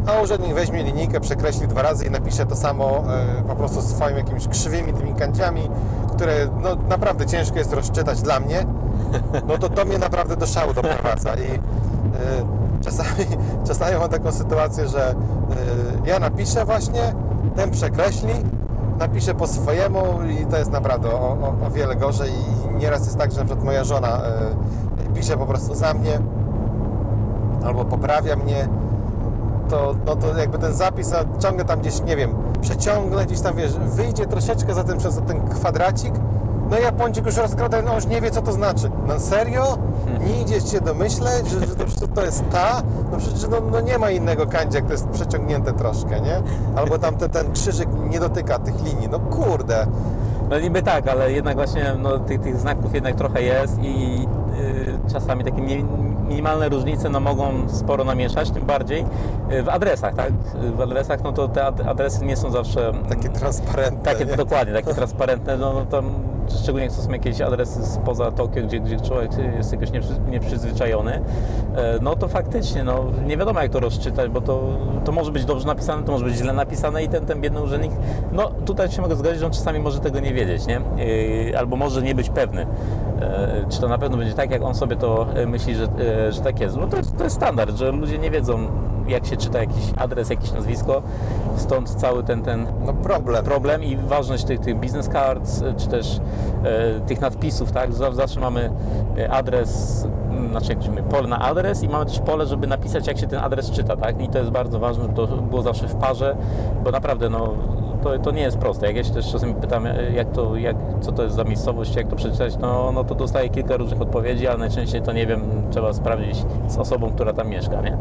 a 0.07 0.21
urzędnik 0.21 0.53
weźmie 0.53 0.83
linijkę, 0.83 1.19
przekreśli 1.19 1.67
dwa 1.67 1.81
razy 1.81 2.05
i 2.05 2.11
napisze 2.11 2.45
to 2.45 2.55
samo 2.55 3.03
po 3.47 3.55
prostu 3.55 3.81
swoimi 3.81 4.17
jakimiś 4.19 4.47
krzywymi 4.47 4.93
tymi 4.93 5.13
kanciami, 5.15 5.69
które 6.21 6.47
no, 6.61 6.75
naprawdę 6.89 7.25
ciężko 7.25 7.57
jest 7.57 7.73
rozczytać 7.73 8.21
dla 8.21 8.39
mnie, 8.39 8.65
no 9.47 9.57
to 9.57 9.69
to 9.69 9.85
mnie 9.85 9.97
naprawdę 9.97 10.35
do 10.35 10.47
szału 10.47 10.73
doprowadza 10.73 11.33
i 11.35 11.45
e, 11.45 11.59
czasami, 12.81 13.25
czasami 13.67 13.99
mam 13.99 14.09
taką 14.09 14.31
sytuację, 14.31 14.87
że 14.87 15.09
e, 15.09 15.15
ja 16.05 16.19
napiszę 16.19 16.65
właśnie, 16.65 17.13
ten 17.55 17.71
przekreśli, 17.71 18.33
napiszę 18.99 19.33
po 19.33 19.47
swojemu 19.47 20.03
i 20.41 20.45
to 20.45 20.57
jest 20.57 20.71
naprawdę 20.71 21.09
o, 21.09 21.31
o, 21.31 21.55
o 21.67 21.71
wiele 21.71 21.95
gorzej 21.95 22.31
i 22.31 22.75
nieraz 22.75 23.05
jest 23.05 23.17
tak, 23.17 23.31
że 23.31 23.45
przykład 23.45 23.65
moja 23.65 23.83
żona 23.83 24.07
e, 24.07 25.13
pisze 25.15 25.37
po 25.37 25.45
prostu 25.45 25.75
za 25.75 25.93
mnie 25.93 26.19
albo 27.65 27.85
poprawia 27.85 28.35
mnie 28.35 28.67
to, 29.71 29.95
no 30.05 30.15
to 30.15 30.37
jakby 30.37 30.57
ten 30.57 30.73
zapis 30.73 31.13
a 31.13 31.41
ciągle 31.41 31.65
tam 31.65 31.79
gdzieś, 31.79 32.01
nie 32.01 32.15
wiem, 32.15 32.35
przeciągnę 32.61 33.25
gdzieś 33.25 33.41
tam, 33.41 33.55
wiesz, 33.55 33.73
wyjdzie 33.73 34.25
troszeczkę 34.25 34.73
za 34.73 34.83
ten, 34.83 34.97
przez 34.97 35.21
ten 35.27 35.49
kwadracik, 35.49 36.13
no 36.71 36.79
i 36.79 36.83
Japończyk 36.83 37.25
już 37.25 37.37
rozkłada, 37.37 37.81
no 37.81 37.95
już 37.95 38.05
nie 38.05 38.21
wie, 38.21 38.31
co 38.31 38.41
to 38.41 38.51
znaczy. 38.51 38.91
No 39.07 39.19
serio? 39.19 39.77
Nie 40.27 40.41
idzie 40.41 40.61
się 40.61 40.81
domyśleć, 40.81 41.47
że, 41.47 41.59
że 41.59 41.75
to, 41.75 41.87
że 41.87 42.07
to 42.07 42.25
jest 42.25 42.49
ta? 42.49 42.81
No 43.11 43.17
przecież 43.17 43.47
no, 43.49 43.57
no 43.71 43.81
nie 43.81 43.97
ma 43.97 44.11
innego 44.11 44.47
kandzia, 44.47 44.79
jak 44.79 44.85
to 44.85 44.91
jest 44.91 45.07
przeciągnięte 45.07 45.73
troszkę, 45.73 46.21
nie? 46.21 46.41
Albo 46.75 46.97
tam 46.97 47.15
te, 47.15 47.29
ten 47.29 47.51
krzyżyk 47.51 47.89
nie 48.09 48.19
dotyka 48.19 48.59
tych 48.59 48.83
linii, 48.83 49.09
no 49.11 49.19
kurde. 49.19 49.87
No 50.49 50.59
niby 50.59 50.83
tak, 50.83 51.07
ale 51.07 51.31
jednak 51.31 51.55
właśnie 51.55 51.95
no, 51.99 52.19
tych, 52.19 52.41
tych 52.41 52.57
znaków 52.57 52.93
jednak 52.93 53.15
trochę 53.15 53.41
jest 53.41 53.79
i 53.81 54.27
y, 54.59 55.11
czasami 55.13 55.43
takie 55.43 55.61
mi, 55.61 55.85
minimalne 56.31 56.69
różnice 56.69 57.09
no, 57.09 57.19
mogą 57.19 57.69
sporo 57.69 58.03
namieszać, 58.03 58.51
tym 58.51 58.65
bardziej 58.65 59.05
y, 59.51 59.63
w 59.63 59.69
adresach, 59.69 60.15
tak? 60.15 60.31
W 60.77 60.81
adresach 60.81 61.23
no 61.23 61.31
to 61.31 61.47
te 61.47 61.65
ad- 61.65 61.87
adresy 61.87 62.25
nie 62.25 62.37
są 62.37 62.51
zawsze 62.51 62.91
Takie 63.09 63.29
transparentne, 63.29 64.03
takie 64.03 64.25
nie? 64.25 64.35
dokładnie, 64.37 64.73
takie 64.73 64.93
transparentne, 65.01 65.57
no, 65.57 65.73
no 65.73 65.85
tam 65.85 66.11
szczególnie 66.59 66.85
jak 66.85 66.95
to 66.95 67.01
są 67.01 67.11
jakieś 67.11 67.41
adresy 67.41 67.85
spoza 67.85 68.31
Tokio, 68.31 68.63
gdzie, 68.63 68.79
gdzie 68.79 68.99
człowiek 68.99 69.31
jest 69.57 69.71
jakoś 69.71 69.91
nieprzy, 69.91 70.09
nieprzyzwyczajony, 70.29 71.21
e, 71.75 71.99
no 72.01 72.15
to 72.15 72.27
faktycznie, 72.27 72.83
no 72.83 73.05
nie 73.25 73.37
wiadomo 73.37 73.61
jak 73.61 73.71
to 73.71 73.79
rozczytać, 73.79 74.29
bo 74.29 74.41
to, 74.41 74.63
to 75.05 75.11
może 75.11 75.31
być 75.31 75.45
dobrze 75.45 75.67
napisane, 75.67 76.03
to 76.03 76.11
może 76.11 76.25
być 76.25 76.35
źle 76.35 76.53
napisane 76.53 77.03
i 77.03 77.07
ten, 77.09 77.25
ten 77.25 77.41
biedny 77.41 77.61
urzędnik, 77.61 77.91
no 78.31 78.51
tutaj 78.65 78.91
się 78.91 79.01
mogę 79.01 79.15
zgodzić, 79.15 79.39
że 79.39 79.45
on 79.45 79.51
czasami 79.51 79.79
może 79.79 79.99
tego 79.99 80.19
nie 80.19 80.33
wiedzieć, 80.33 80.67
nie? 80.67 80.77
E, 80.77 81.59
Albo 81.59 81.75
może 81.75 82.01
nie 82.01 82.15
być 82.15 82.29
pewny, 82.29 82.67
e, 83.21 83.65
czy 83.69 83.81
to 83.81 83.87
na 83.87 83.97
pewno 83.97 84.17
będzie 84.17 84.33
tak, 84.33 84.51
jak 84.51 84.61
on 84.61 84.75
sobie 84.75 84.95
to 84.95 85.27
myśli, 85.47 85.75
że, 85.75 85.87
że 86.31 86.41
tak 86.41 86.59
jest. 86.59 86.77
No 86.77 86.87
to 86.87 86.97
jest, 86.97 87.17
to 87.17 87.23
jest 87.23 87.35
standard, 87.35 87.75
że 87.75 87.91
ludzie 87.91 88.17
nie 88.17 88.31
wiedzą, 88.31 88.67
jak 89.11 89.25
się 89.25 89.37
czyta 89.37 89.59
jakiś 89.59 89.83
adres, 89.97 90.29
jakieś 90.29 90.51
nazwisko, 90.51 91.01
stąd 91.57 91.89
cały 91.89 92.23
ten, 92.23 92.41
ten 92.41 92.67
No 92.85 92.93
problem. 92.93 93.43
problem 93.45 93.83
i 93.83 93.97
ważność 93.97 94.43
tych, 94.43 94.59
tych 94.59 94.75
business 94.75 95.09
cards, 95.09 95.61
e, 95.61 95.73
czy 95.73 95.87
też 95.87 96.19
e, 96.63 96.99
tych 97.07 97.21
nadpisów, 97.21 97.71
tak? 97.71 97.91
Zaw- 97.91 98.13
Zawsze 98.13 98.39
mamy 98.39 98.71
e, 99.17 99.31
adres, 99.31 100.07
znaczy 100.49 100.69
jak 100.73 101.03
pole 101.03 101.27
na 101.27 101.39
adres 101.39 101.83
i 101.83 101.89
mamy 101.89 102.05
też 102.05 102.19
pole, 102.19 102.45
żeby 102.45 102.67
napisać, 102.67 103.07
jak 103.07 103.17
się 103.17 103.27
ten 103.27 103.39
adres 103.39 103.71
czyta, 103.71 103.97
tak? 103.97 104.21
I 104.21 104.27
to 104.27 104.37
jest 104.37 104.49
bardzo 104.51 104.79
ważne, 104.79 105.03
żeby 105.03 105.15
to 105.15 105.27
było 105.27 105.61
zawsze 105.61 105.87
w 105.87 105.95
parze, 105.95 106.35
bo 106.83 106.91
naprawdę, 106.91 107.29
no, 107.29 107.53
to, 108.03 108.19
to 108.19 108.31
nie 108.31 108.41
jest 108.41 108.57
proste. 108.57 108.87
Jak 108.87 108.95
ja 108.95 109.03
się 109.03 109.13
też 109.13 109.31
czasami 109.31 109.53
pytam, 109.53 109.85
e, 109.85 110.11
jak 110.15 110.31
to, 110.31 110.55
jak, 110.55 110.75
co 111.01 111.11
to 111.11 111.23
jest 111.23 111.35
za 111.35 111.43
miejscowość, 111.43 111.95
jak 111.95 112.07
to 112.07 112.15
przeczytać, 112.15 112.57
no, 112.57 112.91
no 112.91 113.03
to 113.03 113.15
dostaję 113.15 113.49
kilka 113.49 113.77
różnych 113.77 114.01
odpowiedzi, 114.01 114.47
ale 114.47 114.57
najczęściej 114.57 115.01
to 115.01 115.11
nie 115.13 115.27
wiem, 115.27 115.41
trzeba 115.71 115.93
sprawdzić 115.93 116.45
z 116.67 116.77
osobą, 116.77 117.09
która 117.09 117.33
tam 117.33 117.49
mieszka, 117.49 117.81
nie? 117.81 117.97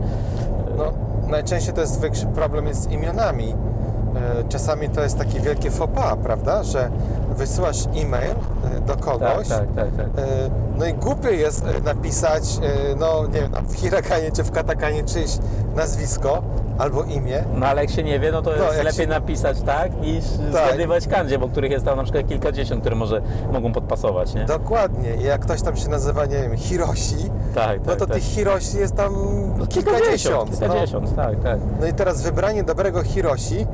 No, 0.78 0.92
najczęściej 1.28 1.74
to 1.74 1.80
jest 1.80 2.00
problem 2.34 2.66
jest 2.66 2.82
z 2.82 2.92
imionami. 2.92 3.54
e, 4.16 4.44
czasami 4.48 4.88
to 4.88 5.02
jest 5.02 5.18
takie 5.18 5.40
wielkie 5.40 5.70
faux 5.70 5.94
pas, 5.94 6.16
prawda, 6.22 6.62
że 6.62 6.90
wysyłasz 7.36 7.86
e-mail 7.86 8.30
e, 8.76 8.80
do 8.80 8.96
kogoś, 8.96 9.48
Tak, 9.48 9.66
tak, 9.76 9.90
tak, 9.96 10.10
tak. 10.16 10.24
no 10.78 10.86
i 10.86 10.94
głupie 10.94 11.30
jest 11.30 11.64
e, 11.66 11.80
napisać, 11.80 12.42
no 13.00 13.26
nie 13.26 13.40
wiem, 13.40 13.52
w 13.68 13.74
hiraganie 13.76 14.32
czy 14.32 14.42
w 14.44 14.50
katakanie 14.50 15.04
czyjeś 15.04 15.38
nazwisko 15.76 16.42
albo 16.78 17.02
imię, 17.04 17.44
No 17.54 17.66
ale 17.66 17.80
jak 17.80 17.90
się 17.90 18.02
nie 18.02 18.20
wie, 18.20 18.32
no 18.32 18.42
to 18.42 18.50
No, 18.58 18.64
jest 18.64 18.76
lepiej 18.84 18.92
się- 18.92 19.06
napisać 19.06 19.60
tak, 19.60 20.00
niż 20.00 20.24
Tak. 20.52 20.66
zgadywać 20.66 21.06
kandzie, 21.08 21.38
bo 21.38 21.48
których 21.48 21.70
jest 21.70 21.84
tam 21.84 21.96
na 21.96 22.02
przykład 22.02 22.26
kilkadziesiąt, 22.28 22.80
które 22.80 22.96
może 22.96 23.22
mogą 23.52 23.72
podpasować, 23.72 24.34
nie? 24.34 24.44
Dokładnie. 24.44 25.14
I 25.16 25.22
jak 25.24 25.40
ktoś 25.40 25.62
tam 25.62 25.76
się 25.76 25.88
nazywa, 25.88 26.26
nie 26.26 26.36
wiem, 26.42 26.56
Hiroshi, 26.56 27.30
Tak, 27.54 27.80
no 27.80 27.86
tak, 27.86 27.96
to 27.98 28.06
tak. 28.06 28.14
tych 28.14 28.24
Hiroshi 28.24 28.76
jest 28.78 28.96
tam 28.96 29.14
No, 29.58 29.66
kilkadziesiąt. 29.66 30.50
No. 30.52 30.58
kilkadziesiąt, 30.68 31.16
tak, 31.16 31.42
tak. 31.42 31.58
no 31.80 31.86
i 31.86 31.92
teraz 31.92 32.22
wybranie 32.22 32.64
dobrego 32.64 33.02
Hiroshi, 33.02 33.66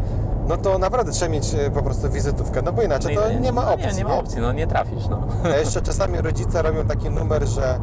no 0.48 0.56
to 0.56 0.78
naprawdę 0.78 1.12
trzeba 1.12 1.32
mieć 1.32 1.54
e, 1.54 1.70
po 1.70 1.82
prostu 1.82 2.10
wizytówkę, 2.10 2.62
no 2.62 2.72
bo 2.72 2.82
inaczej 2.82 3.14
No 3.14 3.20
to 3.20 3.28
i- 3.30 3.40
nie 3.40 3.52
ma 3.52 3.62
no 3.62 3.72
opcji. 3.74 3.88
Nie, 3.88 3.94
nie 3.94 4.04
ma 4.04 4.14
opcji, 4.14 4.40
no 4.40 4.52
nie 4.52 4.66
trafisz, 4.66 5.08
no. 5.08 5.18
A 5.44 5.48
jeszcze 5.48 5.82
czasami 5.82 6.20
rodzice 6.20 6.62
robią 6.62 6.84
taki 6.86 7.10
numer, 7.10 7.46
że 7.46 7.74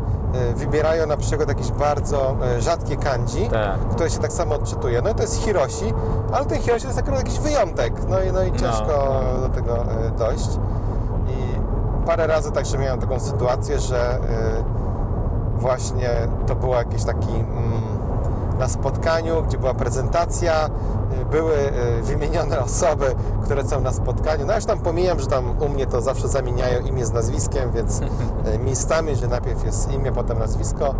e, 0.51 0.53
wybierają 0.53 1.07
na 1.07 1.17
przykład 1.17 1.49
jakieś 1.49 1.71
bardzo 1.71 2.35
e, 2.57 2.61
rzadkie 2.61 2.97
kanji, 2.97 3.49
Tak. 3.49 3.79
które 3.79 4.09
się 4.09 4.19
tak 4.19 4.31
samo 4.31 4.55
odczytuje. 4.55 5.01
No 5.01 5.09
i 5.09 5.15
to 5.15 5.21
jest 5.21 5.35
Hiroshi, 5.43 5.93
ale 6.33 6.45
ten 6.45 6.61
Hiroshi 6.61 6.81
to 6.81 6.87
jest 6.87 6.99
akurat 6.99 7.19
jakiś 7.19 7.39
wyjątek. 7.39 7.93
No 8.09 8.21
i, 8.21 8.31
no 8.31 8.43
i 8.43 8.51
ciężko 8.51 9.21
no. 9.35 9.47
do 9.47 9.49
tego 9.55 9.85
dojść. 10.17 10.49
I 11.29 11.57
parę 12.05 12.27
razy 12.27 12.51
także 12.51 12.77
miałem 12.77 12.99
taką 12.99 13.19
sytuację, 13.19 13.79
że 13.79 14.19
właśnie 15.57 16.09
to 16.47 16.55
było 16.55 16.75
jakiś 16.75 17.03
taki 17.03 17.29
mm, 17.29 17.81
na 18.59 18.67
spotkaniu, 18.67 19.43
gdzie 19.43 19.57
była 19.57 19.73
prezentacja, 19.73 20.69
y, 21.21 21.25
były 21.25 21.55
y, 21.99 22.01
wymienione 22.03 22.59
osoby, 22.65 23.15
które 23.43 23.63
są 23.67 23.81
na 23.81 23.91
spotkaniu. 23.91 24.45
No 24.45 24.51
ja 24.51 24.55
już 24.55 24.65
tam 24.65 24.79
pomijam, 24.79 25.19
że 25.19 25.27
tam 25.27 25.61
u 25.61 25.69
mnie 25.69 25.85
to 25.85 26.01
zawsze 26.01 26.27
zamieniają 26.27 26.81
imię 26.81 27.05
z 27.05 27.11
nazwiskiem, 27.11 27.71
więc 27.71 28.01
y, 28.55 28.59
miejscami, 28.59 29.15
że 29.15 29.27
najpierw 29.27 29.65
jest 29.65 29.91
imię, 29.91 30.11
potem 30.11 30.39
nazwisko, 30.39 30.95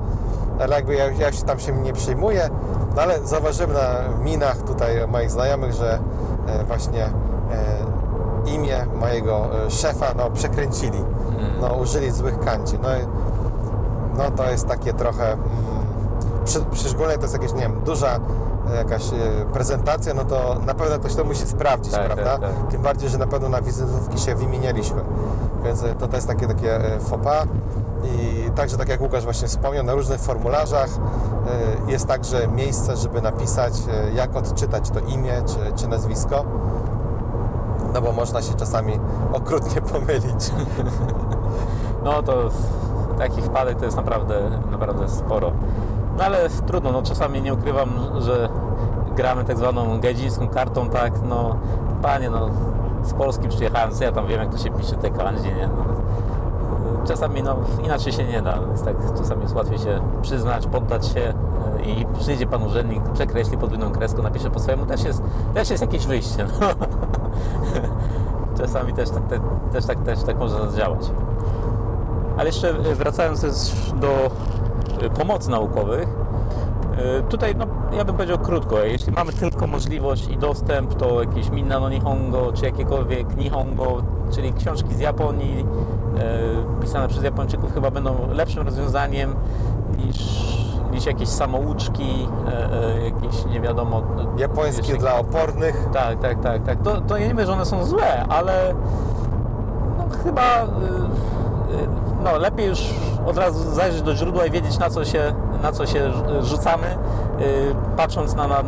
ale 0.60 0.76
jakby 0.76 0.96
ja, 0.96 1.12
ja 1.12 1.32
się 1.32 1.44
tam 1.44 1.60
się 1.60 1.72
nie 1.72 1.94
przyjmuję, 1.94 2.50
no 2.96 3.02
ale 3.02 3.20
zauważyłem 3.28 3.74
na 3.74 4.18
minach 4.24 4.58
tutaj 4.58 5.08
moich 5.08 5.32
znajomych, 5.32 5.74
że 5.74 6.00
właśnie 6.68 7.10
imię 8.46 8.86
mojego 9.00 9.50
szefa 9.70 10.14
no, 10.18 10.32
przekręcili, 10.32 11.04
no, 11.62 11.74
użyli 11.74 12.12
złych 12.12 12.40
kanci. 12.40 12.80
No, 12.84 12.90
no 14.18 14.32
to 14.32 14.50
jest 14.52 14.68
takie 14.68 14.94
trochę, 14.94 15.32
mm, 15.32 15.46
przy, 16.46 16.60
przy 16.60 16.90
szczególnie 16.90 17.16
to 17.16 17.22
jest 17.22 17.34
jakaś, 17.34 17.54
nie 17.54 17.62
wiem, 17.62 17.82
duża 17.86 18.20
e, 18.72 18.76
jakaś 18.76 19.14
e, 19.14 19.46
prezentacja, 19.54 20.14
no 20.14 20.26
to 20.26 20.56
na 20.66 20.74
pewno 20.74 21.00
ktoś 21.00 21.16
to 21.16 21.24
musi 21.24 21.48
sprawdzić, 21.48 21.94
Tak, 21.94 22.06
prawda? 22.06 22.38
tak, 22.38 22.42
tak. 22.42 22.72
Tym 22.72 22.82
bardziej, 22.82 23.10
że 23.10 23.18
na 23.18 23.28
pewno 23.28 23.50
na 23.50 23.62
wizytówki 23.62 24.20
się 24.20 24.36
wymienialiśmy. 24.36 25.02
Więc 25.64 25.84
e, 25.84 25.96
to, 25.96 26.08
to 26.08 26.16
jest 26.16 26.28
takie, 26.28 26.48
takie 26.48 26.80
faux 27.00 27.24
pas. 27.24 27.48
I 28.06 28.52
także, 28.56 28.78
tak 28.78 28.90
jak 28.90 29.02
Łukasz 29.02 29.24
właśnie 29.24 29.48
wspomniał, 29.48 29.84
na 29.84 29.94
różnych 29.94 30.20
formularzach 30.20 30.90
jest 31.88 32.08
także 32.08 32.48
miejsce, 32.48 32.96
żeby 32.98 33.22
napisać, 33.22 33.74
jak 34.16 34.36
odczytać 34.36 34.90
to 34.90 35.00
imię 35.00 35.34
czy, 35.46 35.82
czy 35.82 35.88
nazwisko. 35.88 36.46
No 37.94 38.02
bo 38.02 38.12
można 38.12 38.42
się 38.42 38.54
czasami 38.54 39.00
okrutnie 39.34 39.82
pomylić. 39.94 40.52
No 42.04 42.24
to 42.24 42.34
takich 43.18 43.46
wpadek 43.46 43.80
to 43.80 43.86
jest 43.86 43.98
naprawdę, 43.98 44.50
naprawdę 44.72 45.10
sporo. 45.10 45.52
No 46.18 46.24
ale 46.24 46.50
trudno, 46.50 46.92
no 46.92 47.02
czasami 47.02 47.42
nie 47.42 47.54
ukrywam, 47.54 47.90
że 48.20 48.50
gramy 49.16 49.44
tak 49.44 49.58
zwaną 49.58 50.00
gajdzińską 50.00 50.48
kartą, 50.48 50.90
tak, 50.90 51.14
no 51.30 51.56
panie, 52.02 52.30
no 52.30 52.50
z 53.04 53.14
Polski 53.14 53.48
przyjechałem, 53.48 53.92
ja 54.02 54.12
tam 54.12 54.28
wiem 54.28 54.40
jak 54.40 54.50
to 54.50 54.58
się 54.58 54.72
pisze 54.72 54.96
te 54.96 55.10
kanji, 55.10 55.54
nie, 55.56 55.68
no, 55.68 55.84
czasami 57.08 57.44
no 57.44 57.56
inaczej 57.86 58.14
się 58.14 58.24
nie 58.24 58.42
da, 58.42 58.60
jest 58.72 58.86
tak, 58.86 58.96
czasami 59.18 59.42
jest 59.42 59.56
łatwiej 59.56 59.80
się 59.80 60.00
przyznać, 60.22 60.68
poddać 60.68 61.08
się 61.08 61.34
e, 61.80 61.82
i 61.82 62.06
przyjdzie 62.20 62.48
pan 62.48 62.64
urzędnik, 62.64 63.04
przekreśli 63.14 63.58
podwójną 63.58 63.92
kreską, 63.92 64.24
napisze 64.24 64.50
po 64.50 64.60
swojemu, 64.60 64.86
też 64.86 65.04
jest, 65.04 65.24
też 65.54 65.70
jest 65.70 65.82
jakieś 65.82 66.08
wyjście, 66.08 66.46
no. 66.60 66.68
Czasami 68.58 68.94
też, 68.94 69.10
tak- 69.10 69.28
te, 69.28 69.40
też, 69.72 69.86
tak, 69.86 70.04
też 70.04 70.24
tak 70.24 70.38
może 70.38 70.72
zadziałać. 70.72 71.12
Ale 72.38 72.46
jeszcze 72.46 72.74
wracając 72.74 73.42
do 73.96 74.32
pomocy 75.10 75.50
naukowych, 75.52 76.08
e, 76.98 77.22
tutaj 77.22 77.56
no, 77.56 77.66
ja 77.98 78.06
bym 78.06 78.16
powiedział 78.16 78.38
krótko, 78.40 78.80
jeśli 78.80 79.14
mamy 79.14 79.34
tylko 79.34 79.68
możliwość 79.68 80.28
i 80.28 80.38
dostęp, 80.38 80.96
to 80.96 81.24
jakieś 81.24 81.50
Minna 81.50 81.80
no 81.80 81.90
Nihongo, 81.90 82.54
czy 82.54 82.66
jakiekolwiek 82.66 83.38
Nihongo, 83.38 84.04
czyli 84.32 84.54
książki 84.54 84.96
z 84.96 85.00
Japonii, 85.00 85.66
e, 86.18 86.82
pisane 86.82 87.08
przez 87.08 87.24
Japończyków 87.24 87.74
chyba 87.74 87.92
będą 87.92 88.16
lepszym 88.34 88.66
rozwiązaniem 88.66 89.36
niż, 90.06 90.18
niż 90.92 91.06
jakieś 91.06 91.30
samouczki, 91.30 92.28
jakieś 93.04 93.46
nie 93.46 93.62
wiadomo... 93.62 94.02
no, 94.16 94.24
Japońskie 94.38 94.98
dla 94.98 95.16
opornych. 95.16 95.90
tak, 95.94 96.20
tak, 96.20 96.42
tak, 96.42 96.64
tak. 96.64 96.82
To, 96.82 97.02
to 97.02 97.18
ja 97.18 97.28
nie 97.28 97.34
mówię, 97.34 97.46
że 97.46 97.54
one 97.54 97.66
są 97.66 97.86
złe, 97.86 98.26
ale 98.30 98.74
no, 99.98 100.06
chyba 100.24 100.64
y, 100.64 100.66
y, 100.66 102.03
no, 102.24 102.38
lepiej 102.38 102.68
już 102.68 102.80
od 103.26 103.38
razu 103.38 103.72
zajrzeć 103.72 104.02
do 104.02 104.16
źródła 104.16 104.46
i 104.46 104.52
wiedzieć 104.52 104.80
na 104.80 104.90
co 104.90 105.06
się, 105.06 105.34
na 105.64 105.72
co 105.72 105.86
się 105.86 106.00
rz- 106.00 106.44
rzucamy, 106.44 106.88
y, 107.42 107.76
patrząc 107.98 108.36
na, 108.36 108.48
na, 108.48 108.62
y, 108.62 108.64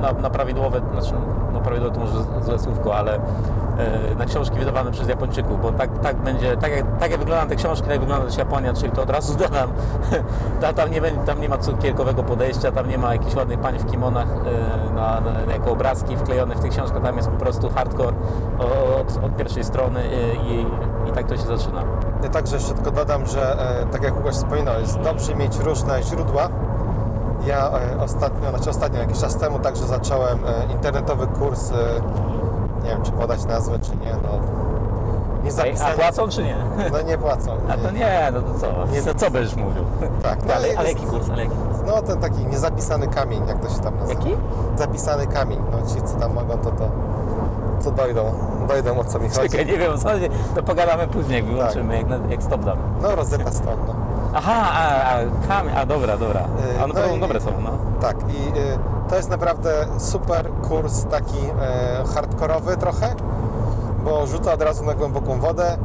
na, 0.00 0.12
na 0.12 0.30
prawidłowe, 0.30 0.80
znaczy 0.92 1.14
no 1.52 1.60
prawidłowe 1.60 1.94
to 1.94 2.00
może 2.00 2.44
złe 2.44 2.58
słówko, 2.58 2.96
ale 2.96 3.16
y, 3.16 3.20
na 4.18 4.24
książki 4.24 4.58
wydawane 4.58 4.90
przez 4.90 5.08
Japończyków, 5.08 5.62
bo 5.62 5.72
tak, 5.72 5.98
tak 5.98 6.16
będzie, 6.16 6.56
tak 6.56 6.72
jak, 6.72 6.98
tak 6.98 7.10
jak 7.10 7.20
wyglądają 7.20 7.48
te 7.48 7.56
książki, 7.56 7.88
tak 7.88 8.00
wygląda 8.00 8.26
też 8.26 8.36
Japonia, 8.36 8.72
czyli 8.74 8.92
to 8.92 9.02
od 9.02 9.10
razu 9.10 9.38
dodam, 9.44 9.70
tam, 10.76 10.90
nie, 10.90 11.00
tam 11.00 11.40
nie 11.40 11.48
ma 11.48 11.58
cukierkowego 11.58 12.22
podejścia, 12.22 12.72
tam 12.72 12.88
nie 12.88 12.98
ma 12.98 13.12
jakichś 13.12 13.34
ładnych 13.34 13.58
pań 13.58 13.78
w 13.78 13.90
kimonach 13.90 14.28
na, 14.94 15.20
na, 15.20 15.52
jako 15.52 15.70
obrazki 15.70 16.16
wklejone 16.16 16.54
w 16.54 16.60
tych 16.60 16.70
książkach, 16.70 17.02
tam 17.02 17.16
jest 17.16 17.28
po 17.28 17.36
prostu 17.36 17.70
hardcore 17.70 18.16
od, 19.00 19.24
od 19.24 19.36
pierwszej 19.36 19.64
strony 19.64 20.00
i, 20.48 20.66
i 21.08 21.12
tak 21.12 21.26
to 21.26 21.36
się 21.36 21.42
zaczyna. 21.42 21.82
Ja 22.22 22.28
także 22.28 22.56
jeszcze 22.56 22.74
tylko 22.74 22.90
dodam, 22.90 23.26
że 23.26 23.52
e, 23.82 23.86
tak 23.86 24.02
jak 24.02 24.16
Łukasz 24.16 24.34
wspominał, 24.34 24.80
jest 24.80 24.98
dobrze 25.00 25.34
mieć 25.34 25.58
różne 25.58 26.02
źródła. 26.02 26.48
Ja 27.46 27.70
e, 27.70 28.00
ostatnio, 28.02 28.50
znaczy 28.50 28.70
ostatnio, 28.70 28.98
jakiś 29.00 29.18
czas 29.18 29.36
temu 29.36 29.58
także 29.58 29.84
zacząłem 29.86 30.38
e, 30.46 30.72
internetowy 30.72 31.26
kurs, 31.26 31.70
nie 32.84 32.90
wiem 32.90 33.02
czy 33.02 33.12
podać 33.12 33.44
nazwę 33.44 33.78
czy 33.78 33.90
nie, 33.90 34.12
no 34.22 34.28
nie 35.44 35.84
A, 35.84 35.92
płacą 35.96 36.28
czy 36.28 36.44
nie? 36.44 36.56
No 36.92 37.02
nie 37.02 37.18
płacą. 37.18 37.50
A 37.68 37.76
to 37.76 37.90
nie, 37.90 38.32
no 38.32 38.42
to 38.42 38.58
co? 38.60 38.66
Nie. 38.92 39.02
Co, 39.02 39.14
co 39.14 39.30
będziesz 39.30 39.56
mówił? 39.56 39.84
Tak, 40.22 40.38
no, 40.46 40.54
Ale, 40.54 40.68
ale 40.78 40.88
jest- 40.88 41.00
jaki 41.00 41.12
kurs? 41.12 41.30
Ale 41.32 41.44
jaki 41.44 41.56
kurs? 41.56 41.78
No 41.86 42.02
ten 42.02 42.18
taki 42.18 42.46
niezapisany 42.46 43.06
kamień, 43.08 43.46
jak 43.48 43.58
to 43.58 43.68
się 43.68 43.80
tam 43.80 43.98
nazywa. 43.98 44.20
Jaki? 44.20 44.36
Zapisany 44.76 45.26
kamień. 45.26 45.58
No 45.72 45.94
ci 45.94 46.02
co 46.02 46.14
tam 46.20 46.34
mogą, 46.34 46.58
to 46.58 46.70
to 46.70 46.88
co 47.78 47.90
dojdą, 47.90 48.32
dojdą 48.68 48.98
o 48.98 49.04
co 49.04 49.18
mi 49.18 49.28
chodzi. 49.28 49.40
Czekaj, 49.50 49.66
nie 49.66 49.76
wiem 49.78 49.92
o 49.92 49.98
co 49.98 50.08
chodzi, 50.08 50.28
to 50.54 50.62
pogadamy 50.62 51.06
później, 51.06 51.36
jak 51.36 51.46
wyłączymy, 51.54 51.96
jak, 51.96 52.08
na- 52.08 52.18
jak 52.30 52.42
stop 52.42 52.64
damy. 52.64 52.80
No 53.02 53.14
Rosetta 53.16 53.50
Stone, 53.52 53.76
no. 53.86 53.94
Aha, 54.34 54.68
a, 54.72 55.14
a, 55.14 55.18
kam, 55.48 55.66
a 55.76 55.86
dobra, 55.86 56.16
dobra. 56.16 56.40
A 56.82 56.86
no 56.86 56.94
no, 56.94 56.94
to 57.00 57.14
i- 57.16 57.20
dobre 57.20 57.40
są, 57.40 57.50
no. 57.64 57.70
Tak, 58.00 58.16
i 58.28 58.58
y, 58.58 58.78
to 59.08 59.16
jest 59.16 59.30
naprawdę 59.30 59.86
super 59.98 60.50
kurs 60.68 61.04
taki 61.04 61.38
e, 61.38 62.04
hardkorowy 62.14 62.76
trochę, 62.76 63.14
bo 64.04 64.26
rzuca 64.26 64.52
od 64.52 64.62
razu 64.62 64.84
na 64.84 64.94
głęboką 64.94 65.40
wodę, 65.40 65.76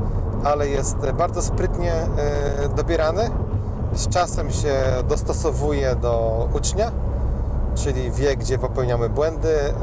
ale 0.44 0.68
jest 0.68 0.98
bardzo 1.12 1.42
sprytnie 1.42 1.94
e, 1.94 2.70
dobierany. 2.76 3.30
Z 3.94 4.08
czasem 4.10 4.52
się 4.52 4.74
dostosowuje 5.10 5.96
do 5.96 6.46
ucznia, 6.54 6.92
czyli 7.76 8.12
wie, 8.12 8.36
gdzie 8.38 8.58
popełniamy 8.60 9.10
błędy, 9.10 9.60
e, 9.60 9.74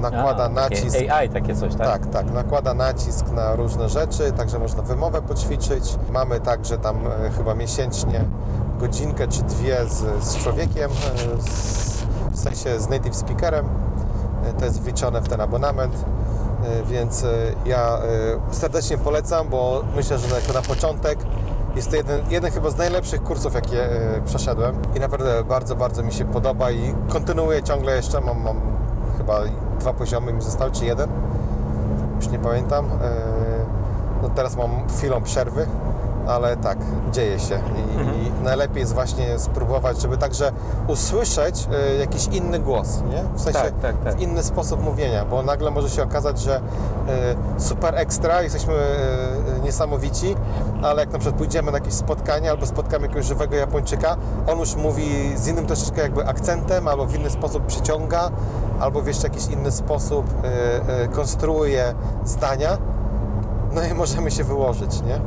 nakłada 0.00 0.44
A, 0.44 0.48
nacisk. 0.48 0.96
AI 1.10 1.28
takie 1.28 1.54
coś, 1.56 1.74
tak? 1.74 1.86
Tak, 1.88 2.06
tak, 2.06 2.32
nakłada 2.32 2.74
nacisk 2.74 3.30
na 3.32 3.56
różne 3.56 3.88
rzeczy, 3.88 4.32
także 4.32 4.58
można 4.58 4.82
wymowę 4.82 5.22
poćwiczyć. 5.22 5.96
Mamy 6.10 6.40
także 6.40 6.78
tam 6.78 6.96
e, 7.06 7.30
chyba 7.30 7.54
miesięcznie 7.54 8.24
godzinkę 8.80 9.28
czy 9.28 9.42
dwie 9.42 9.76
z, 9.86 10.24
z 10.24 10.36
człowiekiem, 10.36 10.90
e, 10.90 11.42
z, 11.42 12.02
w 12.32 12.38
sensie 12.38 12.80
z 12.80 12.88
native 12.88 13.16
speakerem. 13.16 13.66
E, 14.44 14.52
To 14.52 14.64
jest 14.64 14.82
wliczone 14.82 15.20
w 15.22 15.28
ten 15.28 15.40
abonament, 15.40 16.04
więc 16.86 17.24
ja 17.66 17.98
serdecznie 18.50 18.98
polecam, 18.98 19.48
bo 19.48 19.82
myślę, 19.96 20.18
że 20.18 20.34
jako 20.40 20.52
na 20.52 20.62
początek 20.62 21.18
jest 21.76 21.90
to 21.90 21.96
jeden, 21.96 22.20
jeden 22.30 22.50
chyba 22.52 22.70
z 22.70 22.76
najlepszych 22.76 23.22
kursów, 23.22 23.54
jakie 23.54 23.88
przeszedłem 24.24 24.76
i 24.96 25.00
naprawdę 25.00 25.44
bardzo, 25.44 25.76
bardzo 25.76 26.02
mi 26.02 26.12
się 26.12 26.24
podoba 26.24 26.70
i 26.70 26.94
kontynuuję 27.08 27.62
ciągle 27.62 27.96
jeszcze, 27.96 28.20
mam, 28.20 28.42
mam 28.42 28.75
chyba 29.26 29.40
dwa 29.80 29.92
poziomy 29.92 30.32
mi 30.32 30.42
zostały, 30.42 30.70
czy 30.70 30.84
jeden, 30.84 31.08
już 32.16 32.28
nie 32.28 32.38
pamiętam. 32.38 32.84
E, 32.86 33.36
No 34.22 34.28
teraz 34.28 34.56
mam 34.56 34.70
chwilą 34.88 35.22
przerwy 35.22 35.66
ale 36.28 36.56
tak, 36.56 36.78
dzieje 37.12 37.38
się 37.38 37.54
i, 37.54 37.98
Mhm. 38.00 38.16
i 38.22 38.44
najlepiej 38.44 38.80
jest 38.80 38.94
właśnie 38.94 39.38
spróbować, 39.38 40.00
żeby 40.02 40.18
także 40.18 40.52
usłyszeć 40.88 41.68
y, 41.94 41.98
jakiś 41.98 42.26
inny 42.26 42.58
głos, 42.58 43.00
nie? 43.10 43.24
W 43.34 43.40
sensie 43.40 43.58
Tak, 43.60 43.72
tak, 43.82 43.96
tak. 44.04 44.20
inny 44.20 44.42
sposób 44.42 44.82
mówienia, 44.84 45.24
bo 45.24 45.42
nagle 45.42 45.70
może 45.70 45.90
się 45.90 46.02
okazać, 46.02 46.38
że 46.40 46.56
y, 46.56 47.62
super 47.62 47.94
ekstra, 47.98 48.42
jesteśmy 48.42 48.74
y, 48.74 49.60
niesamowici, 49.64 50.36
ale 50.82 51.00
jak 51.02 51.12
na 51.12 51.18
przykład 51.18 51.38
pójdziemy 51.38 51.72
na 51.72 51.78
jakieś 51.78 51.94
spotkanie 51.94 52.50
albo 52.50 52.66
spotkamy 52.66 53.02
jakiegoś 53.06 53.24
żywego 53.26 53.56
Japończyka, 53.56 54.16
on 54.46 54.58
już 54.58 54.76
mówi 54.76 55.32
z 55.36 55.48
innym 55.48 55.66
troszeczkę 55.66 56.02
jakby 56.02 56.26
akcentem, 56.28 56.88
albo 56.88 57.06
w 57.06 57.14
inny 57.14 57.30
sposób 57.30 57.66
przyciąga, 57.66 58.30
albo 58.80 59.02
w 59.02 59.06
jeszcze 59.06 59.28
jakiś 59.28 59.46
inny 59.46 59.70
sposób 59.70 60.26
y, 60.28 61.04
y, 61.04 61.08
konstruuje 61.08 61.94
zdania, 62.24 62.78
no 63.74 63.82
i 63.82 63.94
możemy 63.94 64.30
się 64.30 64.44
wyłożyć, 64.44 65.02
nie? 65.02 65.20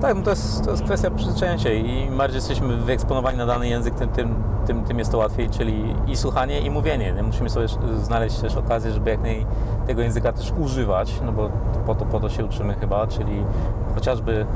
Tak, 0.00 0.16
no 0.16 0.22
to 0.22 0.30
jest, 0.30 0.64
to 0.64 0.70
jest 0.70 0.82
kwestia 0.82 1.10
przyzwyczajenia 1.10 1.58
się 1.58 1.74
im 1.74 2.16
bardziej 2.16 2.36
jesteśmy 2.36 2.76
wyeksponowani 2.76 3.38
na 3.38 3.46
dany 3.46 3.68
język, 3.68 3.94
tym, 3.94 4.08
tym, 4.08 4.34
tym, 4.66 4.84
tym 4.84 4.98
jest 4.98 5.10
to 5.10 5.18
łatwiej, 5.18 5.50
czyli 5.50 5.94
i 6.06 6.16
słuchanie, 6.16 6.60
i 6.60 6.70
mówienie. 6.70 7.12
Nie? 7.12 7.22
Musimy 7.22 7.50
sobie 7.50 7.66
znaleźć 8.02 8.38
też 8.38 8.56
okazję, 8.56 8.92
żeby 8.92 9.10
jak 9.10 9.22
naj, 9.22 9.46
tego 9.86 10.02
języka 10.02 10.32
też 10.32 10.52
używać, 10.58 11.20
no 11.24 11.32
bo 11.32 11.50
po 11.86 11.94
to, 11.94 12.04
po 12.04 12.20
to 12.20 12.28
się 12.28 12.44
uczymy 12.44 12.74
chyba, 12.74 13.06
czyli 13.06 13.44
chociażby 13.94 14.46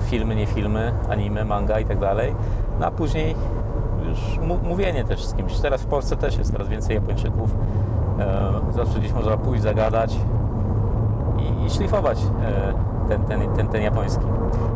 filmy, 0.00 0.34
nie 0.34 0.46
filmy, 0.46 0.92
anime, 1.08 1.44
manga 1.44 1.80
i 1.80 1.84
tak 1.84 1.98
dalej, 1.98 2.34
no 2.80 2.86
a 2.86 2.90
później 2.90 3.34
mu- 4.42 4.58
mówienie 4.68 5.04
też 5.04 5.24
z 5.24 5.34
kimś. 5.34 5.58
Teraz 5.58 5.82
w 5.82 5.86
Polsce 5.86 6.16
też 6.16 6.38
jest 6.38 6.52
coraz 6.52 6.68
więcej 6.68 6.94
Japończyków, 6.94 7.50
e, 8.18 8.52
zawsze 8.74 8.98
gdzieś 8.98 9.12
można 9.12 9.36
pójść, 9.36 9.62
zagadać, 9.62 10.16
i, 11.38 11.64
i 11.66 11.70
szlifować 11.70 12.18
e, 12.18 13.08
ten, 13.08 13.24
ten, 13.24 13.48
ten, 13.56 13.68
ten 13.68 13.82
japoński. 13.82 14.24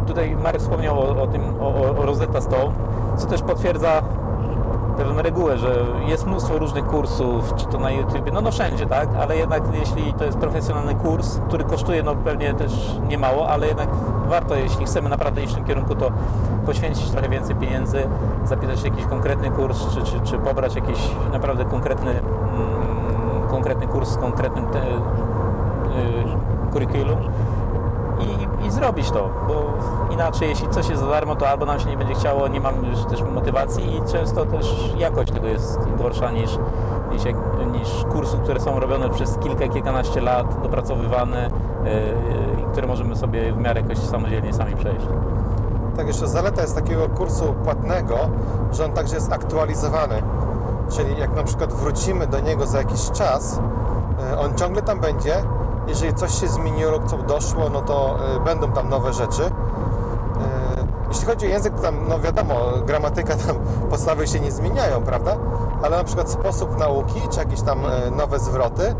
Tutaj 0.07 0.37
Marek 0.37 0.61
wspomniał 0.61 0.99
o, 0.99 1.23
o 1.23 1.27
tym, 1.27 1.43
o- 1.61 1.75
o 1.99 2.07
Rosetta 2.07 2.41
Stone, 2.41 2.73
co 3.17 3.27
też 3.27 3.43
potwierdza 3.43 4.03
pewną 5.05 5.23
regułę, 5.23 5.59
że 5.59 5.85
jest 6.07 6.27
mnóstwo 6.27 6.59
różnych 6.59 6.87
kursów, 6.87 7.55
czy 7.57 7.67
to 7.67 7.79
na 7.79 7.91
YouTube, 7.91 8.33
no, 8.33 8.41
no 8.41 8.51
wszędzie, 8.51 8.87
tak? 8.87 9.09
Ale 9.21 9.37
jednak 9.37 9.63
jeśli 9.73 10.15
to 10.15 10.25
jest 10.25 10.39
profesjonalny 10.39 10.95
kurs, 10.95 11.39
który 11.49 11.65
kosztuje 11.65 12.03
no 12.03 12.15
pewnie 12.15 12.55
też 12.55 12.73
niemało, 13.09 13.49
ale 13.49 13.67
jednak 13.67 13.89
warto, 14.29 14.55
jeśli 14.55 14.85
chcemy 14.85 15.09
naprawdę 15.09 15.43
iść 15.43 15.53
w 15.53 15.57
tym 15.57 15.65
kierunku, 15.65 15.95
to 15.95 16.11
poświęcić 16.67 17.11
trochę 17.11 17.29
więcej 17.29 17.57
pieniędzy, 17.57 18.09
zapisać 18.45 18.85
jakiś 18.85 19.05
konkretny 19.05 19.51
kurs, 19.51 19.87
czy, 19.95 20.03
czy, 20.03 20.21
czy 20.21 20.39
pobrać 20.39 20.75
jakiś 20.75 20.99
naprawdę 21.33 21.65
konkretny, 21.65 22.11
mm, 22.11 23.49
konkretny 23.51 23.87
kurs 23.87 24.09
z 24.09 24.17
konkretnym 24.17 24.67
te, 24.67 24.79
y, 24.79 26.71
kurikulum 26.73 27.19
i, 28.71 28.73
zrobić 28.73 29.11
to, 29.11 29.31
bo 29.49 29.73
inaczej 30.15 30.49
jeśli 30.49 30.69
coś 30.69 30.89
jest 30.89 31.03
za 31.03 31.09
darmo, 31.09 31.37
to 31.37 31.49
albo 31.49 31.67
nam 31.67 31.81
się 31.81 31.91
nie 31.91 31.97
będzie 31.97 32.15
chciało, 32.15 32.49
nie 32.49 32.61
mamy 32.61 32.89
już 32.89 33.05
też 33.05 33.23
motywacji 33.23 33.97
i 33.97 34.13
często 34.13 34.47
też 34.47 34.95
jakość 34.99 35.33
tego 35.33 35.47
jest 35.47 35.79
gorsza 35.99 36.31
niż, 36.31 36.59
niż, 37.13 37.25
niż 37.73 37.89
które 38.45 38.61
są 38.61 38.81
robione 38.81 39.11
przez 39.11 39.39
kilka, 39.39 39.69
kilkanaście 39.69 40.21
lat, 40.21 40.63
dopracowywane 40.63 41.51
yy, 41.85 42.63
i 42.63 42.65
które 42.73 42.87
możemy 42.87 43.17
sobie 43.17 43.53
w 43.53 43.59
miarę 43.59 43.81
jakoś 43.81 43.99
samodzielnie 43.99 44.53
sami 44.53 44.77
przejść. 44.77 45.07
Tak, 45.97 46.07
jeszcze 46.07 46.29
zaleta 46.29 46.63
jest 46.63 46.75
takiego 46.75 47.09
kursu 47.09 47.55
płatnego, 47.65 48.17
że 48.73 48.85
on 48.85 48.93
także 48.93 49.15
jest 49.15 49.33
aktualizowany. 49.33 50.23
Czyli 50.91 51.19
jak 51.19 51.37
na 51.37 51.43
przykład 51.43 51.73
wrócimy 51.73 52.27
do 52.27 52.41
niego 52.41 52.67
za 52.67 52.79
jakiś 52.79 53.11
czas, 53.11 53.61
y, 54.33 54.39
on 54.39 54.55
ciągle 54.55 54.83
tam 54.83 55.01
będzie. 55.01 55.43
Jeżeli 55.87 56.15
coś 56.15 56.41
się 56.41 56.49
zmieniło 56.49 56.91
lub 56.91 57.11
co 57.11 57.17
doszło, 57.17 57.69
no 57.71 57.81
to 57.83 58.17
y, 58.37 58.41
będą 58.41 58.73
tam 58.73 58.89
nowe 58.89 59.13
rzeczy. 59.13 59.43
Y, 59.43 59.51
Jeśli 61.09 61.27
chodzi 61.27 61.47
o 61.47 61.49
język, 61.49 61.75
to 61.75 61.83
tam, 61.83 62.09
no 62.09 62.21
wiadomo, 62.21 62.55
gramatyka 62.87 63.37
tam, 63.37 63.57
podstawy 63.91 64.27
się 64.27 64.41
nie 64.41 64.53
zmieniają, 64.53 65.01
prawda? 65.03 65.37
Ale 65.83 65.97
na 65.97 66.05
przykład 66.05 66.31
sposób 66.31 66.79
nauki, 66.79 67.21
czy 67.31 67.39
jakieś 67.39 67.61
tam 67.63 67.79
y, 67.87 68.11
nowe 68.11 68.39
zwroty, 68.39 68.95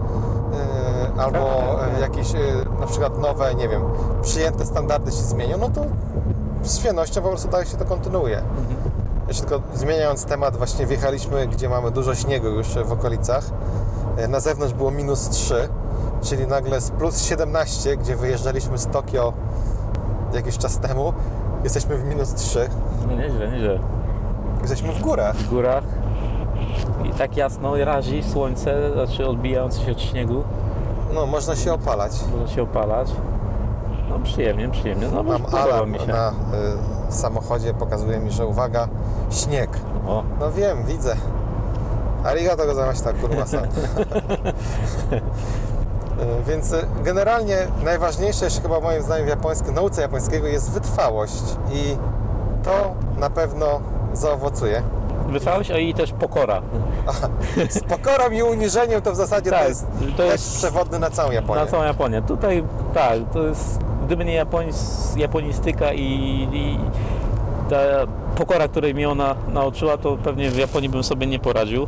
albo 1.19 1.39
jakieś 2.01 2.33
na 2.81 2.87
przykład 2.87 3.19
nowe, 3.19 3.55
nie 3.55 3.69
wiem, 3.69 3.83
przyjęte 4.23 4.67
standardy 4.67 5.11
się 5.13 5.23
zmienią, 5.23 5.57
no 5.59 5.69
to 5.69 5.81
z 6.63 6.79
świetnością 6.79 7.23
po 7.23 7.29
prostu 7.29 7.49
tak 7.49 7.69
się 7.69 7.77
to 7.77 7.85
kontynuuje. 7.85 8.43
Jeszcze 9.29 9.43
tylko 9.47 9.63
zmieniając 9.75 10.25
temat, 10.25 10.57
właśnie 10.57 10.87
wjechaliśmy, 10.87 11.47
gdzie 11.47 11.69
mamy 11.69 11.91
dużo 11.91 12.15
śniegu 12.15 12.47
już 12.47 12.69
w 12.69 12.93
okolicach. 12.93 13.45
E, 14.17 14.29
Na 14.29 14.41
zewnątrz 14.41 14.75
było 14.75 14.91
minus 14.91 15.29
3, 15.29 15.69
czyli 16.23 16.47
nagle 16.47 16.81
z 16.81 16.91
plus 16.91 17.23
17, 17.23 17.97
gdzie 17.97 18.17
wyjeżdżaliśmy 18.17 18.79
z 18.79 18.87
Tokio 18.87 19.33
jakiś 20.35 20.59
czas 20.59 20.79
temu, 20.79 21.13
jesteśmy 21.65 21.97
w 21.97 22.05
minus 22.05 22.35
3. 22.35 22.69
No 23.09 23.17
nieźle, 23.17 23.51
nieźle. 23.51 23.79
Jesteśmy 24.61 24.93
w 24.93 25.01
górach. 25.01 25.37
W 25.37 25.51
górach 25.51 25.85
i 27.05 27.11
tak 27.11 27.37
jasno 27.37 27.85
razi 27.85 28.23
słońce, 28.23 28.93
znaczy 28.93 29.27
odbijające 29.27 29.81
się 29.81 29.93
od 29.93 30.01
śniegu, 30.01 30.45
No, 31.15 31.27
można 31.27 31.57
się 31.57 31.73
opalać. 31.73 32.13
może 32.41 32.55
się 32.55 32.63
opalać. 32.63 33.09
No 34.11 34.19
przyjemnie, 34.19 34.69
przyjemnie. 34.69 35.09
No 35.15 35.23
Mam 35.23 35.47
alarm 35.55 35.91
mi 35.93 35.99
się. 35.99 36.07
na 36.07 36.31
y, 36.31 37.13
samochodzie, 37.13 37.75
pokazuje 37.75 38.19
mi, 38.21 38.31
że 38.31 38.47
uwaga, 38.47 38.89
śnieg. 39.31 39.71
O, 40.07 40.23
No 40.41 40.53
wiem, 40.53 40.85
widzę. 40.85 41.17
Arigato 42.25 42.67
gozaimasu, 42.67 43.05
kurwa 43.21 43.47
san. 43.53 43.67
E, 46.21 46.43
Więc 46.51 46.73
e, 46.73 46.83
generalnie 47.05 47.57
najważniejsze 47.85 48.45
jeszcze 48.45 48.61
chyba 48.61 48.81
moim 48.81 49.03
zdaniem 49.03 49.27
w 49.27 49.29
japońskim, 49.29 49.75
nauce 49.75 50.03
japońskiego 50.03 50.47
jest 50.47 50.71
wytrwałość 50.71 51.43
i 51.73 51.97
to 52.65 52.95
na 53.19 53.31
pewno 53.31 53.81
zaowocuje. 54.13 54.83
wytrwałość, 55.29 55.71
a 55.71 55.79
i 55.79 55.95
też 55.95 56.13
pokora. 56.13 56.63
Z 57.71 57.81
pokorą 57.81 58.31
i 58.31 58.43
uniżeniem 58.43 59.03
to 59.03 59.13
w 59.13 59.17
zasadzie 59.17 59.51
Tak, 59.51 59.63
to 59.63 59.69
jest 59.69 59.87
to 60.17 60.23
jest- 60.23 60.57
przewodny 60.57 60.99
na 60.99 61.11
całą 61.11 61.31
Japonię. 61.31 61.61
Na 61.61 61.67
całą 61.67 61.83
Japonię. 61.85 62.23
Tutaj 62.23 62.65
tak, 62.95 63.19
to 63.33 63.43
jest, 63.43 63.79
gdyby 64.07 64.25
nie 64.25 64.35
japońs, 64.35 65.13
japonistyka 65.17 65.93
i, 65.93 66.03
i 66.53 66.79
ta 67.71 67.77
pokora, 68.37 68.69
której 68.69 68.95
mi 68.95 69.07
ona 69.07 69.35
nauczyła, 69.49 69.97
to 69.99 70.17
pewnie 70.17 70.51
w 70.51 70.57
Japonii 70.57 70.89
bym 70.89 71.05
sobie 71.05 71.27
nie 71.27 71.39
poradził. 71.39 71.87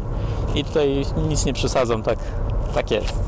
I 0.55 0.65
tutaj 0.65 1.05
nic 1.29 1.45
nie 1.45 1.53
przesadzam, 1.53 2.03
tak, 2.03 2.19
tak 2.75 2.91
jest. 2.91 3.13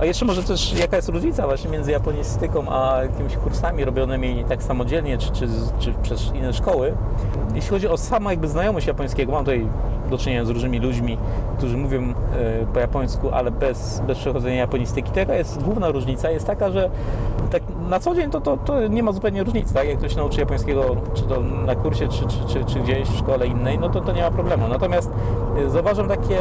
A 0.00 0.04
jeszcze 0.04 0.24
może 0.24 0.42
też 0.42 0.78
jaka 0.78 0.96
jest 0.96 1.08
różnica 1.08 1.46
właśnie 1.46 1.70
między 1.70 1.90
japonistyką 1.90 2.64
a 2.68 3.02
jakimiś 3.02 3.36
kursami 3.36 3.84
robionymi 3.84 4.44
tak 4.48 4.62
samodzielnie, 4.62 5.18
czy, 5.18 5.32
czy, 5.32 5.48
czy 5.78 5.94
przez 6.02 6.34
inne 6.34 6.52
szkoły. 6.52 6.92
Jeśli 7.54 7.70
chodzi 7.70 7.88
o 7.88 7.96
samą 7.96 8.30
jakby 8.30 8.48
znajomość 8.48 8.86
japońskiego, 8.86 9.32
mam 9.32 9.44
tutaj 9.44 9.66
do 10.10 10.18
czynienia 10.18 10.44
z 10.44 10.48
różnymi 10.48 10.78
ludźmi, 10.78 11.18
którzy 11.58 11.76
mówią 11.76 12.02
e, 12.02 12.66
po 12.72 12.80
japońsku, 12.80 13.30
ale 13.30 13.50
bez, 13.50 14.02
bez 14.06 14.18
przechodzenia 14.18 14.56
japonistyki. 14.56 15.10
To 15.10 15.18
jaka 15.18 15.34
jest 15.34 15.62
główna 15.62 15.90
różnica? 15.90 16.30
Jest 16.30 16.46
taka, 16.46 16.70
że 16.70 16.90
tak 17.50 17.62
na 17.88 18.00
co 18.00 18.14
dzień 18.14 18.30
to, 18.30 18.40
to, 18.40 18.56
to 18.56 18.88
nie 18.88 19.02
ma 19.02 19.12
zupełnie 19.12 19.44
różnicy, 19.44 19.74
tak? 19.74 19.88
Jak 19.88 19.98
ktoś 19.98 20.16
nauczy 20.16 20.40
japońskiego, 20.40 20.96
czy 21.14 21.22
to 21.22 21.40
na 21.40 21.74
kursie, 21.74 22.08
czy, 22.08 22.20
czy, 22.20 22.44
czy, 22.52 22.64
czy 22.64 22.80
gdzieś 22.80 23.08
w 23.08 23.18
szkole 23.18 23.46
innej, 23.46 23.78
no 23.78 23.88
to 23.88 24.00
to 24.00 24.12
nie 24.12 24.22
ma 24.22 24.30
problemu. 24.30 24.68
Natomiast 24.68 25.10
e, 25.66 25.70
zauważam 25.70 26.08
takie 26.08 26.38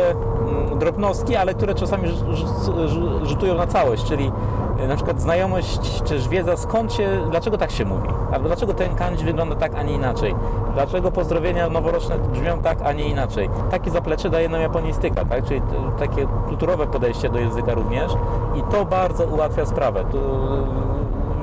drobnostki, 0.79 1.35
ale 1.35 1.53
które 1.53 1.75
czasami 1.75 2.07
rzu- 2.07 2.25
rzu- 2.31 2.87
rzu- 2.87 3.25
rzutują 3.25 3.55
na 3.55 3.67
całość, 3.67 4.03
czyli 4.03 4.31
e, 4.79 4.87
na 4.87 4.95
przykład 4.95 5.21
znajomość, 5.21 6.03
czy 6.03 6.19
wiedza 6.29 6.57
skąd 6.57 6.93
się, 6.93 7.09
dlaczego 7.31 7.57
tak 7.57 7.71
się 7.71 7.85
mówi, 7.85 8.07
albo 8.31 8.47
dlaczego 8.47 8.73
ten 8.73 8.95
kanji 8.95 9.25
wygląda 9.25 9.55
tak, 9.55 9.75
a 9.75 9.83
nie 9.83 9.93
inaczej, 9.93 10.35
dlaczego 10.73 11.11
pozdrowienia 11.11 11.69
noworoczne 11.69 12.19
brzmią 12.19 12.61
tak, 12.61 12.77
a 12.81 12.93
nie 12.93 13.03
inaczej. 13.07 13.49
Takie 13.71 13.91
zaplecze 13.91 14.29
daje 14.29 14.49
nam 14.49 14.61
japonistyka, 14.61 15.25
tak? 15.25 15.45
czyli 15.45 15.61
takie 15.99 16.27
kulturowe 16.47 16.87
podejście 16.87 17.29
do 17.29 17.39
języka 17.39 17.73
również 17.73 18.11
i 18.55 18.71
to 18.71 18.85
bardzo 18.85 19.25
ułatwia 19.25 19.65
sprawę. 19.65 20.05
To, 20.11 20.17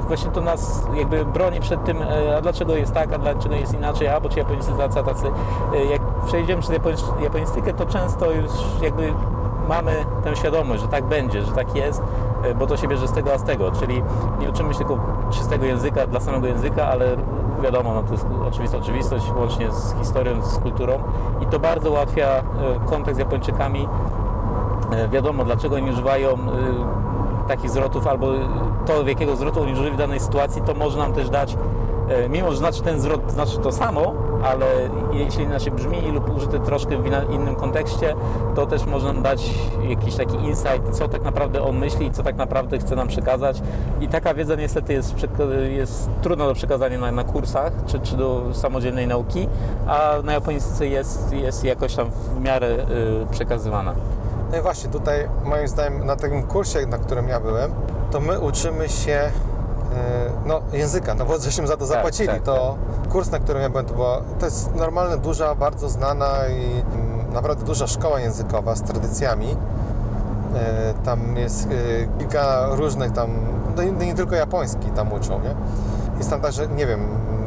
właśnie 0.06 0.30
to 0.30 0.40
nas 0.40 0.86
jakby 0.94 1.24
broni 1.24 1.60
przed 1.60 1.84
tym, 1.84 1.96
e, 2.02 2.36
a 2.36 2.40
dlaczego 2.40 2.76
jest 2.76 2.94
tak, 2.94 3.12
a 3.12 3.18
dlaczego 3.18 3.54
jest 3.54 3.74
inaczej, 3.74 4.08
a 4.08 4.20
bo 4.20 4.28
ci 4.28 4.38
japońscy 4.38 4.72
tacy. 5.04 5.26
E, 5.74 5.84
Jak 5.84 6.02
przejdziemy 6.26 6.62
przez 6.62 6.78
japonistykę, 7.20 7.74
to 7.74 7.86
często 7.86 8.30
już 8.30 8.50
jakby 8.82 9.12
mamy 9.68 9.92
tę 10.24 10.36
świadomość, 10.36 10.82
że 10.82 10.88
tak 10.88 11.04
będzie, 11.04 11.42
że 11.42 11.52
tak 11.52 11.76
jest, 11.76 12.02
e, 12.44 12.54
bo 12.54 12.66
to 12.66 12.76
się 12.76 12.88
bierze 12.88 13.08
z 13.08 13.12
tego, 13.12 13.34
a 13.34 13.38
z 13.38 13.44
tego, 13.44 13.70
czyli 13.70 14.02
nie 14.40 14.50
uczymy 14.50 14.74
się 14.74 14.78
tylko 14.78 14.98
czystego 15.30 15.64
języka 15.66 16.06
dla 16.06 16.20
samego 16.20 16.46
języka, 16.46 16.88
ale 16.88 17.16
wiadomo, 17.62 17.94
no 17.94 18.02
to 18.02 18.12
jest 18.12 18.26
oczywista 18.48 18.78
oczywistość, 18.78 19.24
łącznie 19.38 19.72
z 19.72 19.94
historią, 19.98 20.42
z 20.42 20.58
kulturą 20.58 20.92
i 21.40 21.46
to 21.46 21.58
bardzo 21.58 21.90
ułatwia 21.90 22.26
kontakt 22.86 23.16
z 23.16 23.18
Japończykami, 23.18 23.88
wiadomo 25.12 25.44
dlaczego 25.44 25.76
oni 25.76 25.90
używają 25.90 26.28
takich 27.48 27.70
zwrotów, 27.70 28.06
albo 28.06 28.32
to 28.86 29.04
w 29.04 29.08
jakiego 29.08 29.36
zwrotu 29.36 29.62
oni 29.62 29.72
użyli 29.72 29.90
w 29.90 29.96
danej 29.96 30.20
sytuacji, 30.20 30.62
to 30.62 30.74
może 30.74 30.98
nam 30.98 31.12
też 31.12 31.30
dać, 31.30 31.56
e, 32.08 32.28
mimo 32.28 32.52
że 32.52 32.58
znaczy 32.58 32.82
ten 32.82 33.00
zwrot 33.00 33.30
znaczy 33.30 33.58
to 33.58 33.72
samo, 33.72 34.14
ale 34.44 34.66
jeśli 35.12 35.44
inaczej 35.44 35.72
brzmi 35.72 36.12
lub 36.12 36.36
użyty 36.36 36.60
troszkę 36.60 36.96
w 36.96 37.30
innym 37.30 37.54
kontekście, 37.54 38.14
to 38.54 38.66
też 38.66 38.84
można 38.84 39.14
dać 39.14 39.50
jakiś 39.88 40.14
taki 40.14 40.36
insight, 40.36 40.90
co 40.92 41.08
tak 41.08 41.22
naprawdę 41.22 41.62
on 41.62 41.78
myśli, 41.78 42.10
co 42.10 42.22
tak 42.22 42.36
naprawdę 42.36 42.78
chce 42.78 42.96
nam 42.96 43.08
przekazać. 43.08 43.62
I 44.00 44.08
taka 44.08 44.34
wiedza 44.34 44.54
niestety 44.54 44.92
jest, 44.92 45.14
jest 45.70 46.10
trudna 46.22 46.46
do 46.46 46.54
przekazania 46.54 46.98
na, 46.98 47.12
na 47.12 47.24
kursach 47.24 47.72
czy, 47.86 48.00
czy 48.00 48.16
do 48.16 48.42
samodzielnej 48.52 49.06
nauki, 49.06 49.48
a 49.86 50.12
na 50.24 50.32
japońsce 50.32 50.86
jest, 50.86 51.32
jest 51.32 51.64
jakoś 51.64 51.94
tam 51.94 52.10
w 52.10 52.40
miarę 52.40 52.68
y, 52.68 53.26
przekazywana. 53.30 53.94
No 54.56 54.60
i 54.60 54.62
właśnie 54.62 54.90
tutaj 54.90 55.28
moim 55.44 55.68
zdaniem 55.68 56.06
na 56.06 56.16
tym 56.16 56.42
kursie, 56.42 56.86
na 56.86 56.98
którym 56.98 57.28
ja 57.28 57.40
byłem, 57.40 57.70
to 58.10 58.20
my 58.20 58.40
uczymy 58.40 58.88
się 58.88 59.12
e, 59.12 59.30
no, 60.46 60.60
języka, 60.72 61.14
no 61.14 61.24
bo 61.24 61.38
żeśmy 61.38 61.66
za 61.66 61.76
to 61.76 61.86
zapłacili. 61.86 62.28
tak, 62.28 62.42
to 62.42 62.76
kurs, 63.12 63.30
na 63.30 63.38
którym 63.38 63.62
ja 63.62 63.70
byłem, 63.70 63.86
to, 63.86 63.94
była, 63.94 64.20
to 64.38 64.46
jest 64.46 64.74
normalna, 64.74 65.16
duża, 65.16 65.54
bardzo 65.54 65.88
znana 65.88 66.28
i 66.48 66.82
mm, 66.94 67.32
naprawdę 67.32 67.64
duża 67.64 67.86
szkoła 67.86 68.20
językowa 68.20 68.74
z 68.76 68.82
tradycjami. 68.82 69.56
E, 70.54 70.94
Tam 71.04 71.36
jest 71.36 71.66
e, 71.66 72.18
kilka 72.18 72.66
różnych 72.70 73.12
tam, 73.12 73.30
no 73.76 73.82
nie, 73.82 73.92
nie 73.92 74.14
tylko 74.14 74.34
japoński 74.34 74.90
tam 74.90 75.12
uczą, 75.12 75.40
nie? 75.40 75.54
Jest 76.18 76.30
tam 76.30 76.40
także, 76.40 76.68
nie 76.68 76.86
wiem, 76.86 77.00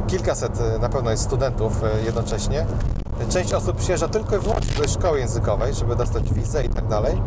kilkaset 0.07 0.79
na 0.81 0.89
pewno 0.89 1.11
jest 1.11 1.23
studentów 1.23 1.81
jednocześnie. 2.05 2.65
Część 3.29 3.53
osób 3.53 3.77
przyjeżdża 3.77 4.07
tylko 4.07 4.35
i 4.35 4.39
wyłącznie 4.39 4.81
do 4.81 4.87
szkoły 4.87 5.19
językowej, 5.19 5.73
żeby 5.73 5.95
dostać 5.95 6.33
wizę 6.33 6.63
i 6.63 6.69
tak 6.69 6.87
dalej. 6.87 7.21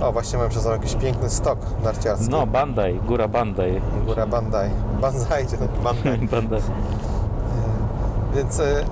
E, 0.00 0.04
O, 0.06 0.12
właśnie 0.12 0.38
mam 0.38 0.48
przez 0.48 0.64
jakiś 0.64 0.94
piękny 0.94 1.30
stok 1.30 1.58
narciarski. 1.84 2.28
No, 2.30 2.46
Bandai, 2.46 3.00
góra 3.06 3.28
Bandai. 3.28 3.80
Góra 4.06 4.26
Bandai. 4.26 4.70
Banzai, 5.00 5.46
Bandai. 5.84 6.18
Bandai. 6.32 6.60
Więc 8.34 8.60
e, 8.60 8.84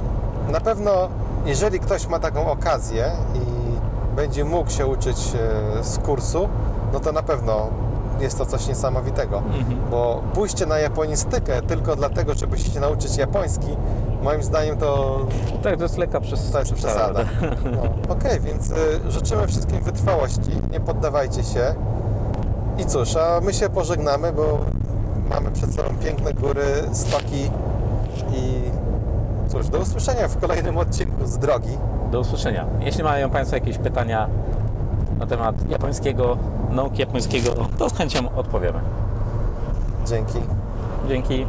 na 0.52 0.60
pewno, 0.60 1.08
jeżeli 1.46 1.80
ktoś 1.80 2.06
ma 2.06 2.18
taką 2.18 2.50
okazję 2.50 3.12
i 3.34 3.38
będzie 4.16 4.44
mógł 4.44 4.70
się 4.70 4.86
uczyć 4.86 5.16
e, 5.78 5.84
z 5.84 5.98
kursu, 5.98 6.48
no 6.92 7.00
to 7.00 7.12
na 7.12 7.22
pewno 7.22 7.66
jest 8.20 8.38
to 8.38 8.46
coś 8.46 8.68
niesamowitego. 8.68 9.38
Mhm. 9.38 9.78
Bo 9.90 10.22
pójście 10.34 10.66
na 10.66 10.78
japonistykę 10.78 11.62
tylko 11.62 11.96
dlatego, 11.96 12.34
żeby 12.34 12.58
się 12.58 12.80
nauczyć 12.80 13.16
japoński, 13.16 13.76
moim 14.22 14.42
zdaniem 14.42 14.76
to, 14.76 15.18
Tak, 15.62 15.76
to 15.76 15.82
jest 15.82 15.98
lekka 15.98 16.20
przez, 16.20 16.50
to 16.50 16.58
jest 16.58 16.72
przesada. 16.72 17.20
No. 17.72 18.12
Okej, 18.14 18.40
więc 18.40 18.70
y, 18.70 18.74
życzymy 19.10 19.46
wszystkim 19.46 19.80
wytrwałości, 19.80 20.50
nie 20.72 20.80
poddawajcie 20.80 21.44
się. 21.44 21.74
I 22.78 22.86
cóż, 22.86 23.16
a 23.16 23.40
my 23.40 23.52
się 23.54 23.68
pożegnamy, 23.68 24.32
bo 24.32 24.58
mamy 25.30 25.50
przed 25.50 25.74
sobą 25.74 25.88
piękne 26.04 26.34
góry, 26.34 26.64
stoki 26.92 27.50
i 28.32 28.62
cóż, 29.48 29.68
do 29.68 29.78
usłyszenia 29.78 30.28
w 30.28 30.38
kolejnym 30.40 30.78
odcinku 30.78 31.26
z 31.26 31.38
drogi. 31.38 31.78
Do 32.10 32.20
usłyszenia. 32.20 32.66
Jeśli 32.80 33.04
mają 33.04 33.30
Państwo 33.30 33.56
jakieś 33.56 33.78
pytania 33.78 34.28
na 35.18 35.26
temat 35.26 35.70
japońskiego, 35.70 36.36
nauki 36.70 37.00
japońskiego, 37.00 37.50
to 37.78 37.90
z 37.90 37.94
chęcią 37.94 38.34
odpowiemy. 38.36 38.80
Dzięki. 40.06 40.38
Dzięki. 41.08 41.46